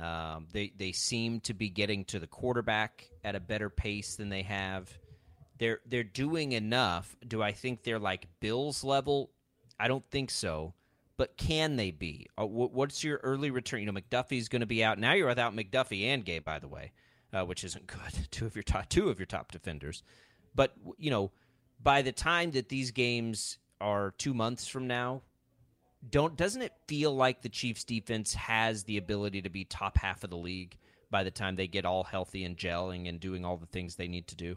Um, 0.00 0.46
they 0.52 0.72
they 0.76 0.92
seem 0.92 1.40
to 1.40 1.54
be 1.54 1.68
getting 1.68 2.04
to 2.06 2.18
the 2.18 2.26
quarterback 2.26 3.08
at 3.24 3.34
a 3.34 3.40
better 3.40 3.68
pace 3.68 4.16
than 4.16 4.28
they 4.28 4.42
have. 4.42 4.90
They're 5.58 5.80
they're 5.86 6.02
doing 6.02 6.52
enough. 6.52 7.14
Do 7.26 7.42
I 7.42 7.52
think 7.52 7.82
they're 7.82 7.98
like 7.98 8.26
Bills 8.40 8.84
level? 8.84 9.30
I 9.78 9.88
don't 9.88 10.08
think 10.10 10.30
so. 10.30 10.74
But 11.18 11.36
can 11.36 11.76
they 11.76 11.90
be? 11.90 12.26
Uh, 12.38 12.46
what's 12.46 13.04
your 13.04 13.20
early 13.22 13.50
return? 13.50 13.80
You 13.80 13.92
know, 13.92 13.92
McDuffie's 13.92 14.48
going 14.48 14.60
to 14.60 14.66
be 14.66 14.82
out 14.82 14.98
now. 14.98 15.12
You're 15.12 15.28
without 15.28 15.54
McDuffie 15.54 16.06
and 16.06 16.24
Gay, 16.24 16.38
by 16.38 16.58
the 16.58 16.68
way, 16.68 16.92
uh, 17.32 17.44
which 17.44 17.64
isn't 17.64 17.86
good. 17.88 18.28
Two 18.30 18.46
of 18.46 18.56
your 18.56 18.62
top 18.62 18.88
two 18.88 19.08
of 19.08 19.18
your 19.18 19.26
top 19.26 19.52
defenders. 19.52 20.02
But 20.54 20.74
you 20.96 21.10
know, 21.10 21.30
by 21.82 22.02
the 22.02 22.12
time 22.12 22.52
that 22.52 22.68
these 22.68 22.90
games 22.90 23.58
are 23.80 24.14
two 24.16 24.34
months 24.34 24.66
from 24.66 24.86
now, 24.86 25.22
don't 26.08 26.36
doesn't 26.36 26.62
it 26.62 26.72
feel 26.86 27.14
like 27.14 27.42
the 27.42 27.48
Chiefs 27.48 27.84
defense 27.84 28.34
has 28.34 28.84
the 28.84 28.96
ability 28.98 29.42
to 29.42 29.50
be 29.50 29.64
top 29.64 29.98
half 29.98 30.24
of 30.24 30.30
the 30.30 30.36
league 30.36 30.76
by 31.10 31.22
the 31.22 31.30
time 31.30 31.56
they 31.56 31.68
get 31.68 31.84
all 31.84 32.04
healthy 32.04 32.44
and 32.44 32.56
gelling 32.56 33.08
and 33.08 33.20
doing 33.20 33.44
all 33.44 33.56
the 33.56 33.66
things 33.66 33.96
they 33.96 34.08
need 34.08 34.26
to 34.28 34.34
do? 34.34 34.56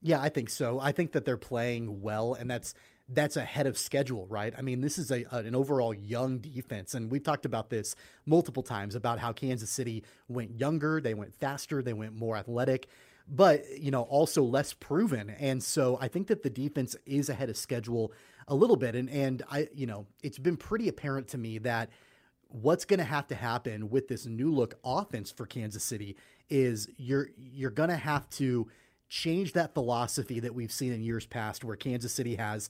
Yeah, 0.00 0.20
I 0.20 0.28
think 0.28 0.50
so. 0.50 0.80
I 0.80 0.92
think 0.92 1.12
that 1.12 1.24
they're 1.24 1.36
playing 1.36 2.02
well 2.02 2.34
and 2.34 2.50
that's 2.50 2.74
that's 3.08 3.36
ahead 3.36 3.66
of 3.66 3.76
schedule, 3.76 4.26
right? 4.28 4.54
I 4.56 4.62
mean, 4.62 4.80
this 4.80 4.98
is 4.98 5.10
a, 5.10 5.24
an 5.30 5.54
overall 5.54 5.92
young 5.92 6.38
defense, 6.38 6.94
and 6.94 7.10
we've 7.10 7.22
talked 7.22 7.44
about 7.44 7.68
this 7.68 7.94
multiple 8.24 8.62
times 8.62 8.94
about 8.94 9.18
how 9.18 9.32
Kansas 9.32 9.70
City 9.70 10.04
went 10.28 10.58
younger, 10.58 11.00
they 11.00 11.12
went 11.12 11.34
faster, 11.34 11.82
they 11.82 11.92
went 11.92 12.14
more 12.14 12.36
athletic, 12.36 12.88
but 13.28 13.62
you 13.78 13.90
know 13.90 14.02
also 14.02 14.42
less 14.42 14.72
proven. 14.72 15.30
And 15.30 15.62
so 15.62 15.98
I 16.00 16.08
think 16.08 16.28
that 16.28 16.42
the 16.42 16.50
defense 16.50 16.96
is 17.06 17.28
ahead 17.28 17.50
of 17.50 17.56
schedule 17.56 18.12
a 18.48 18.54
little 18.54 18.76
bit. 18.76 18.94
And 18.94 19.08
and 19.10 19.42
I, 19.50 19.68
you 19.74 19.86
know, 19.86 20.06
it's 20.22 20.38
been 20.38 20.56
pretty 20.56 20.88
apparent 20.88 21.28
to 21.28 21.38
me 21.38 21.58
that 21.58 21.90
what's 22.48 22.84
going 22.84 22.98
to 22.98 23.04
have 23.04 23.26
to 23.28 23.34
happen 23.34 23.90
with 23.90 24.08
this 24.08 24.26
new 24.26 24.52
look 24.52 24.78
offense 24.84 25.30
for 25.30 25.46
Kansas 25.46 25.82
City 25.82 26.16
is 26.48 26.88
you're 26.96 27.28
you're 27.36 27.70
going 27.70 27.88
to 27.88 27.96
have 27.96 28.28
to 28.30 28.68
change 29.08 29.52
that 29.52 29.74
philosophy 29.74 30.40
that 30.40 30.54
we've 30.54 30.72
seen 30.72 30.92
in 30.92 31.02
years 31.02 31.26
past 31.26 31.64
where 31.64 31.76
Kansas 31.76 32.12
City 32.12 32.36
has 32.36 32.68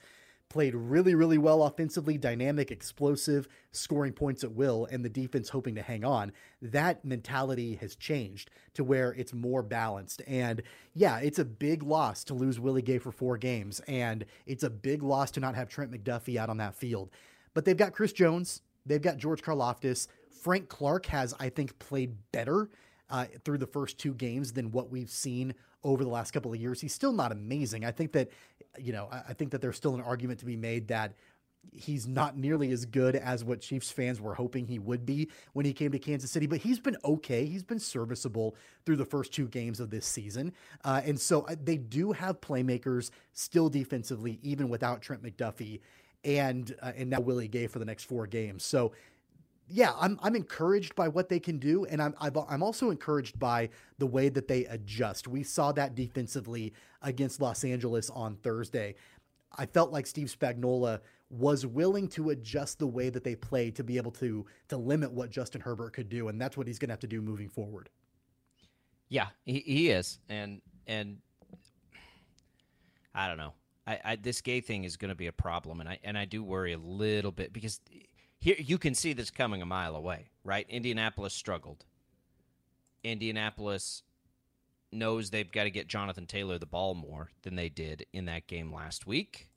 played 0.55 0.76
really, 0.76 1.16
really 1.16 1.36
well 1.36 1.64
offensively, 1.64 2.16
dynamic, 2.16 2.70
explosive, 2.70 3.48
scoring 3.72 4.12
points 4.12 4.44
at 4.44 4.52
will, 4.52 4.86
and 4.88 5.05
the 5.05 5.09
defense 5.09 5.48
hoping 5.48 5.74
to 5.74 5.82
hang 5.82 6.05
on. 6.05 6.30
That 6.62 7.05
mentality 7.05 7.74
has 7.80 7.96
changed 7.96 8.52
to 8.74 8.84
where 8.84 9.12
it's 9.14 9.34
more 9.34 9.64
balanced. 9.64 10.22
And 10.28 10.62
yeah, 10.94 11.18
it's 11.18 11.40
a 11.40 11.44
big 11.44 11.82
loss 11.82 12.22
to 12.24 12.34
lose 12.34 12.61
Willie 12.61 12.82
Gay 12.82 12.98
for 12.98 13.11
four 13.11 13.36
games, 13.36 13.80
and 13.88 14.24
it's 14.46 14.62
a 14.62 14.70
big 14.70 15.02
loss 15.02 15.32
to 15.32 15.40
not 15.40 15.57
have 15.57 15.68
Trent 15.68 15.90
McDuffie 15.90 16.36
out 16.36 16.48
on 16.48 16.59
that 16.59 16.76
field. 16.76 17.11
But 17.52 17.64
they've 17.64 17.76
got 17.76 17.92
Chris 17.92 18.12
Jones, 18.12 18.62
they've 18.86 19.02
got 19.02 19.16
George 19.16 19.42
Karlaftis, 19.42 20.07
Frank 20.30 20.68
Clark 20.68 21.07
has, 21.07 21.34
I 21.40 21.48
think, 21.48 21.76
played 21.80 22.14
better 22.30 22.70
uh, 23.11 23.26
through 23.44 23.59
the 23.59 23.66
first 23.66 23.98
two 23.98 24.14
games 24.14 24.52
than 24.52 24.70
what 24.70 24.88
we've 24.88 25.11
seen 25.11 25.55
over 25.82 26.02
the 26.02 26.11
last 26.11 26.30
couple 26.30 26.52
of 26.52 26.61
years. 26.61 26.80
He's 26.80 26.94
still 26.94 27.12
not 27.12 27.30
amazing. 27.30 27.84
I 27.84 27.90
think 27.90 28.12
that, 28.12 28.30
you 28.79 28.93
know, 28.93 29.09
I, 29.11 29.22
I 29.29 29.33
think 29.33 29.51
that 29.53 29.61
there's 29.61 29.77
still 29.77 29.95
an 29.95 30.01
argument 30.01 30.41
to 30.41 30.47
be 30.47 30.57
made 30.57 30.89
that 30.89 31.14
he's 31.72 32.07
not 32.07 32.37
nearly 32.37 32.70
as 32.72 32.85
good 32.85 33.16
as 33.16 33.45
what 33.45 33.61
Chiefs 33.61 33.91
fans 33.91 34.20
were 34.20 34.35
hoping 34.35 34.66
he 34.66 34.79
would 34.79 35.07
be 35.07 35.31
when 35.53 35.64
he 35.64 35.72
came 35.72 35.93
to 35.93 35.99
Kansas 35.99 36.31
City, 36.31 36.47
but 36.47 36.59
he's 36.59 36.79
been 36.79 36.97
okay. 37.05 37.47
He's 37.47 37.62
been 37.62 37.79
serviceable 37.79 38.55
through 38.85 38.97
the 38.97 39.05
first 39.05 39.33
two 39.33 39.49
games 39.49 39.81
of 39.81 39.91
this 39.91 40.07
season. 40.07 40.53
Uh, 40.85 41.01
and 41.05 41.18
so 41.18 41.43
uh, 41.43 41.57
they 41.62 41.77
do 41.77 42.12
have 42.12 42.41
playmakers 42.41 43.11
still 43.33 43.68
defensively, 43.68 44.39
even 44.43 44.68
without 44.68 45.03
Trent 45.03 45.22
McDuffie 45.22 45.81
and 46.25 46.75
uh, 46.83 46.93
and 46.97 47.11
now 47.11 47.20
Willie 47.20 47.49
Gay 47.49 47.66
for 47.66 47.79
the 47.79 47.85
next 47.85 48.05
four 48.05 48.27
games. 48.27 48.64
So 48.64 48.93
yeah, 49.69 49.93
I'm 49.99 50.19
I'm 50.23 50.37
encouraged 50.37 50.95
by 50.95 51.09
what 51.09 51.29
they 51.29 51.41
can 51.41 51.59
do, 51.59 51.85
and 51.87 52.03
I'm 52.03 52.15
i 52.21 52.29
am 52.51 52.62
also 52.62 52.91
encouraged 52.91 53.39
by 53.39 53.71
the 53.99 54.07
way 54.07 54.29
that 54.29 54.49
they 54.49 54.67
adjust. 54.67 55.27
We 55.27 55.43
saw 55.43 55.73
that 55.73 55.95
defensively 55.95 56.75
against 57.03 57.41
Los 57.41 57.65
Angeles 57.65 58.11
on 58.11 58.37
Thursday. 58.37 58.95
I 59.57 59.67
felt 59.67 59.93
like 59.93 60.07
Steve 60.07 60.35
Spagnuolo 60.37 61.01
was 61.31 61.65
willing 61.65 62.09
to 62.09 62.31
adjust 62.31 62.79
the 62.79 62.87
way 62.87 63.09
that 63.11 63.25
they 63.25 63.35
play 63.35 63.71
to 63.73 63.83
be 63.83 63.97
able 63.97 64.11
to 64.12 64.45
to 64.69 64.77
limit 64.77 65.12
what 65.12 65.31
Justin 65.31 65.61
Herbert 65.62 65.95
could 65.95 66.09
do, 66.09 66.29
and 66.29 66.41
that's 66.41 66.57
what 66.57 66.67
he's 66.67 66.79
going 66.79 66.89
to 66.89 66.93
have 66.93 67.01
to 67.01 67.07
do 67.07 67.23
moving 67.23 67.49
forward. 67.49 67.89
Yeah, 69.09 69.29
he, 69.47 69.61
he 69.61 69.91
is, 69.91 70.19
and 70.29 70.61
and 70.87 71.19
I 73.15 73.29
don't 73.29 73.39
know. 73.39 73.55
I, 73.87 74.01
I 74.05 74.17
this 74.17 74.41
Gay 74.43 74.61
thing 74.61 74.85
is 74.85 74.97
going 74.97 75.11
to 75.11 75.15
be 75.15 75.27
a 75.27 75.33
problem, 75.33 75.81
and 75.81 75.89
I 75.89 75.99
and 76.05 76.19
I 76.19 76.27
do 76.27 76.43
worry 76.43 76.73
a 76.75 76.79
little 76.79 77.33
bit 77.33 77.53
because 77.53 77.81
here 78.45 78.57
you 78.59 78.76
can 78.76 78.95
see 78.95 79.14
this 79.14 79.30
coming 79.30 79.62
a 79.62 79.66
mile 79.66 79.97
away, 79.97 80.28
right? 80.45 80.66
Indianapolis 80.68 81.32
struggled. 81.32 81.86
Indianapolis 83.03 84.03
knows 84.92 85.30
they've 85.30 85.51
got 85.51 85.64
to 85.64 85.70
get 85.70 85.88
Jonathan 85.88 86.26
Taylor 86.26 86.59
the 86.59 86.66
ball 86.66 86.95
more 86.95 87.30
than 87.42 87.57
they 87.57 87.70
did 87.70 88.05
in 88.12 88.26
that 88.26 88.47
game 88.47 88.70
last 88.70 89.07
week. 89.07 89.49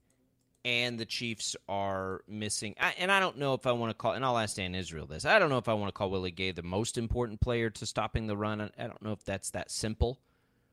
And 0.64 0.98
the 0.98 1.06
Chiefs 1.06 1.58
are 1.68 2.22
missing. 2.30 2.76
and 2.98 3.12
I 3.12 3.20
don't 3.20 3.38
know 3.38 3.54
if 3.54 3.68
I 3.68 3.74
want 3.74 3.90
to 3.90 3.94
call, 3.94 4.14
and 4.14 4.24
I'll 4.24 4.38
ask 4.38 4.56
Dan 4.56 4.74
Israel 4.74 5.06
this. 5.06 5.26
I 5.26 5.38
don't 5.38 5.50
know 5.50 5.58
if 5.58 5.68
I 5.68 5.74
want 5.74 5.90
to 5.90 5.94
call 5.94 6.10
Willie 6.10 6.32
Gay 6.32 6.52
the 6.52 6.64
most 6.64 6.98
important 6.98 7.42
player 7.42 7.70
to 7.70 7.86
stopping 7.86 8.28
the 8.28 8.38
run. 8.38 8.62
I 8.62 8.88
don't 8.88 9.02
know 9.02 9.12
if 9.12 9.26
that's 9.26 9.50
that 9.50 9.70
simple. 9.70 10.22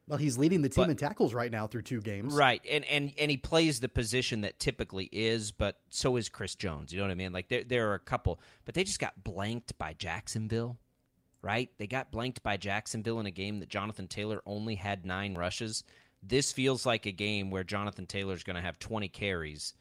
Well, 0.06 0.18
he's 0.18 0.36
leading 0.36 0.60
the 0.60 0.68
team 0.68 0.84
but, 0.84 0.90
in 0.90 0.96
tackles 0.96 1.32
right 1.32 1.50
now 1.50 1.66
through 1.66 1.82
two 1.82 2.00
games. 2.00 2.34
Right. 2.34 2.60
And, 2.70 2.84
and 2.84 3.12
and 3.18 3.30
he 3.30 3.36
plays 3.36 3.80
the 3.80 3.88
position 3.88 4.42
that 4.42 4.58
typically 4.58 5.08
is, 5.12 5.50
but 5.50 5.78
so 5.88 6.16
is 6.16 6.28
Chris 6.28 6.54
Jones. 6.54 6.92
You 6.92 6.98
know 6.98 7.04
what 7.04 7.12
I 7.12 7.14
mean? 7.14 7.32
Like 7.32 7.48
there 7.48 7.64
there 7.64 7.90
are 7.90 7.94
a 7.94 8.00
couple, 8.00 8.40
but 8.64 8.74
they 8.74 8.84
just 8.84 8.98
got 8.98 9.24
blanked 9.24 9.78
by 9.78 9.94
Jacksonville. 9.94 10.78
Right? 11.40 11.70
They 11.78 11.86
got 11.86 12.10
blanked 12.10 12.42
by 12.42 12.56
Jacksonville 12.56 13.20
in 13.20 13.26
a 13.26 13.30
game 13.30 13.60
that 13.60 13.68
Jonathan 13.68 14.08
Taylor 14.08 14.40
only 14.46 14.76
had 14.76 15.04
9 15.04 15.34
rushes. 15.34 15.84
This 16.22 16.52
feels 16.52 16.86
like 16.86 17.04
a 17.04 17.12
game 17.12 17.50
where 17.50 17.64
Jonathan 17.64 18.06
Taylor 18.06 18.32
is 18.32 18.44
going 18.44 18.56
to 18.56 18.62
have 18.62 18.78
20 18.78 19.08
carries 19.08 19.74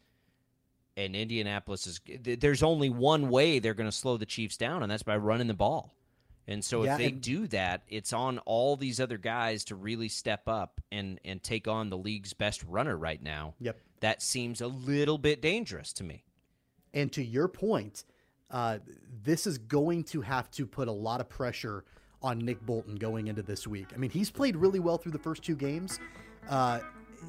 and 0.96 1.16
Indianapolis 1.16 1.86
is 1.86 2.00
there's 2.20 2.62
only 2.62 2.90
one 2.90 3.28
way 3.28 3.58
they're 3.58 3.74
going 3.74 3.90
to 3.90 3.96
slow 3.96 4.16
the 4.16 4.26
Chiefs 4.26 4.56
down 4.56 4.82
and 4.82 4.90
that's 4.90 5.02
by 5.02 5.16
running 5.16 5.46
the 5.46 5.54
ball. 5.54 5.94
And 6.46 6.64
so 6.64 6.84
yeah, 6.84 6.92
if 6.92 6.98
they 6.98 7.10
do 7.10 7.46
that, 7.48 7.82
it's 7.88 8.12
on 8.12 8.38
all 8.40 8.76
these 8.76 9.00
other 9.00 9.16
guys 9.16 9.64
to 9.66 9.74
really 9.74 10.08
step 10.08 10.46
up 10.46 10.80
and 10.92 11.18
and 11.24 11.42
take 11.42 11.66
on 11.66 11.90
the 11.90 11.96
league's 11.96 12.32
best 12.32 12.62
runner 12.64 12.96
right 12.96 13.22
now. 13.22 13.54
Yep. 13.60 13.80
That 14.00 14.22
seems 14.22 14.60
a 14.60 14.66
little 14.66 15.18
bit 15.18 15.40
dangerous 15.40 15.92
to 15.94 16.04
me. 16.04 16.24
And 16.92 17.10
to 17.12 17.24
your 17.24 17.48
point, 17.48 18.04
uh, 18.50 18.78
this 19.22 19.46
is 19.46 19.58
going 19.58 20.04
to 20.04 20.20
have 20.20 20.50
to 20.52 20.66
put 20.66 20.88
a 20.88 20.92
lot 20.92 21.20
of 21.20 21.28
pressure 21.28 21.84
on 22.22 22.38
Nick 22.38 22.60
Bolton 22.64 22.96
going 22.96 23.26
into 23.28 23.42
this 23.42 23.66
week. 23.66 23.88
I 23.94 23.96
mean, 23.96 24.10
he's 24.10 24.30
played 24.30 24.56
really 24.56 24.80
well 24.80 24.98
through 24.98 25.12
the 25.12 25.18
first 25.18 25.42
two 25.42 25.56
games. 25.56 25.98
Uh, 26.48 26.80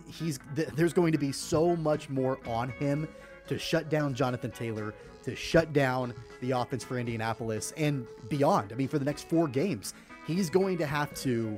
he's 0.07 0.39
th- 0.55 0.70
there's 0.70 0.93
going 0.93 1.11
to 1.13 1.18
be 1.18 1.32
so 1.32 1.76
much 1.76 2.09
more 2.09 2.39
on 2.45 2.70
him 2.70 3.07
to 3.48 3.58
shut 3.58 3.89
down 3.89 4.14
Jonathan 4.14 4.52
Taylor, 4.52 4.93
to 5.24 5.36
shut 5.36 5.74
down 5.74 6.14
the 6.41 6.52
offense 6.52 6.84
for 6.84 7.00
Indianapolis 7.00 7.74
and 7.78 8.08
beyond. 8.30 8.72
I 8.72 8.76
mean, 8.76 8.88
for 8.88 9.00
the 9.00 9.06
next 9.06 9.28
four 9.28 9.48
games, 9.48 9.93
he's 10.28 10.50
going 10.50 10.78
to 10.78 10.86
have 10.86 11.14
to 11.22 11.58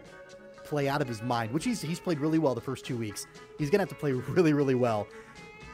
play 0.63 0.89
out 0.89 1.01
of 1.01 1.07
his 1.07 1.21
mind, 1.21 1.51
which 1.51 1.63
he's 1.63 1.81
he's 1.81 1.99
played 1.99 2.19
really 2.19 2.39
well 2.39 2.53
the 2.53 2.61
first 2.61 2.85
two 2.85 2.97
weeks. 2.97 3.25
He's 3.57 3.69
going 3.69 3.79
to 3.79 3.83
have 3.83 3.89
to 3.89 3.95
play 3.95 4.11
really, 4.33 4.53
really 4.53 4.75
well 4.75 5.07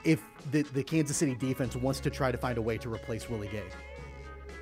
if 0.03 0.22
the, 0.51 0.64
the 0.64 0.84
Kansas 0.84 1.18
City 1.18 1.36
defense 1.36 1.76
wants 1.76 1.99
to 2.01 2.09
try 2.09 2.32
to 2.32 2.38
find 2.38 2.57
a 2.57 2.61
way 2.61 2.78
to 2.78 2.93
replace 2.93 3.30
Willie 3.30 3.47
Gay. 3.47 3.64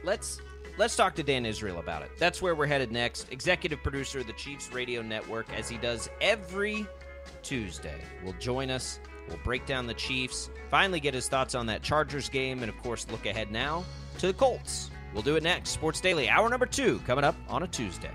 Let's 0.04 0.41
let's 0.78 0.95
talk 0.95 1.16
to 1.16 1.24
Dan 1.24 1.45
Israel 1.45 1.80
about 1.80 2.02
it. 2.02 2.12
That's 2.18 2.41
where 2.41 2.56
we're 2.56 2.68
headed 2.68 2.91
next. 2.91 3.32
Executive 3.32 3.82
producer 3.84 4.20
of 4.20 4.28
the 4.28 4.34
Chiefs 4.34 4.72
Radio 4.74 5.02
Network, 5.02 5.47
as 5.54 5.70
he 5.70 5.78
does 5.78 6.10
every 6.22 6.88
Tuesday, 7.43 8.02
will 8.24 8.34
join 8.34 8.70
us 8.70 8.99
We'll 9.28 9.39
break 9.43 9.65
down 9.65 9.88
the 9.88 9.93
Chiefs, 9.93 10.49
finally 10.69 10.99
get 10.99 11.13
his 11.13 11.28
thoughts 11.28 11.55
on 11.55 11.65
that 11.67 11.82
Chargers 11.82 12.30
game, 12.30 12.61
and 12.61 12.69
of 12.69 12.78
course, 12.84 13.07
look 13.11 13.26
ahead 13.26 13.51
now 13.51 13.86
to 14.19 14.28
the 14.28 14.34
Colts. 14.34 14.91
We'll 15.13 15.24
do 15.24 15.36
it 15.36 15.43
next. 15.43 15.72
Sports 15.72 16.01
Daily, 16.01 16.30
hour 16.30 16.49
number 16.49 16.65
two, 16.65 16.99
coming 17.05 17.24
up 17.24 17.36
on 17.49 17.63
a 17.63 17.67
Tuesday. 17.67 18.11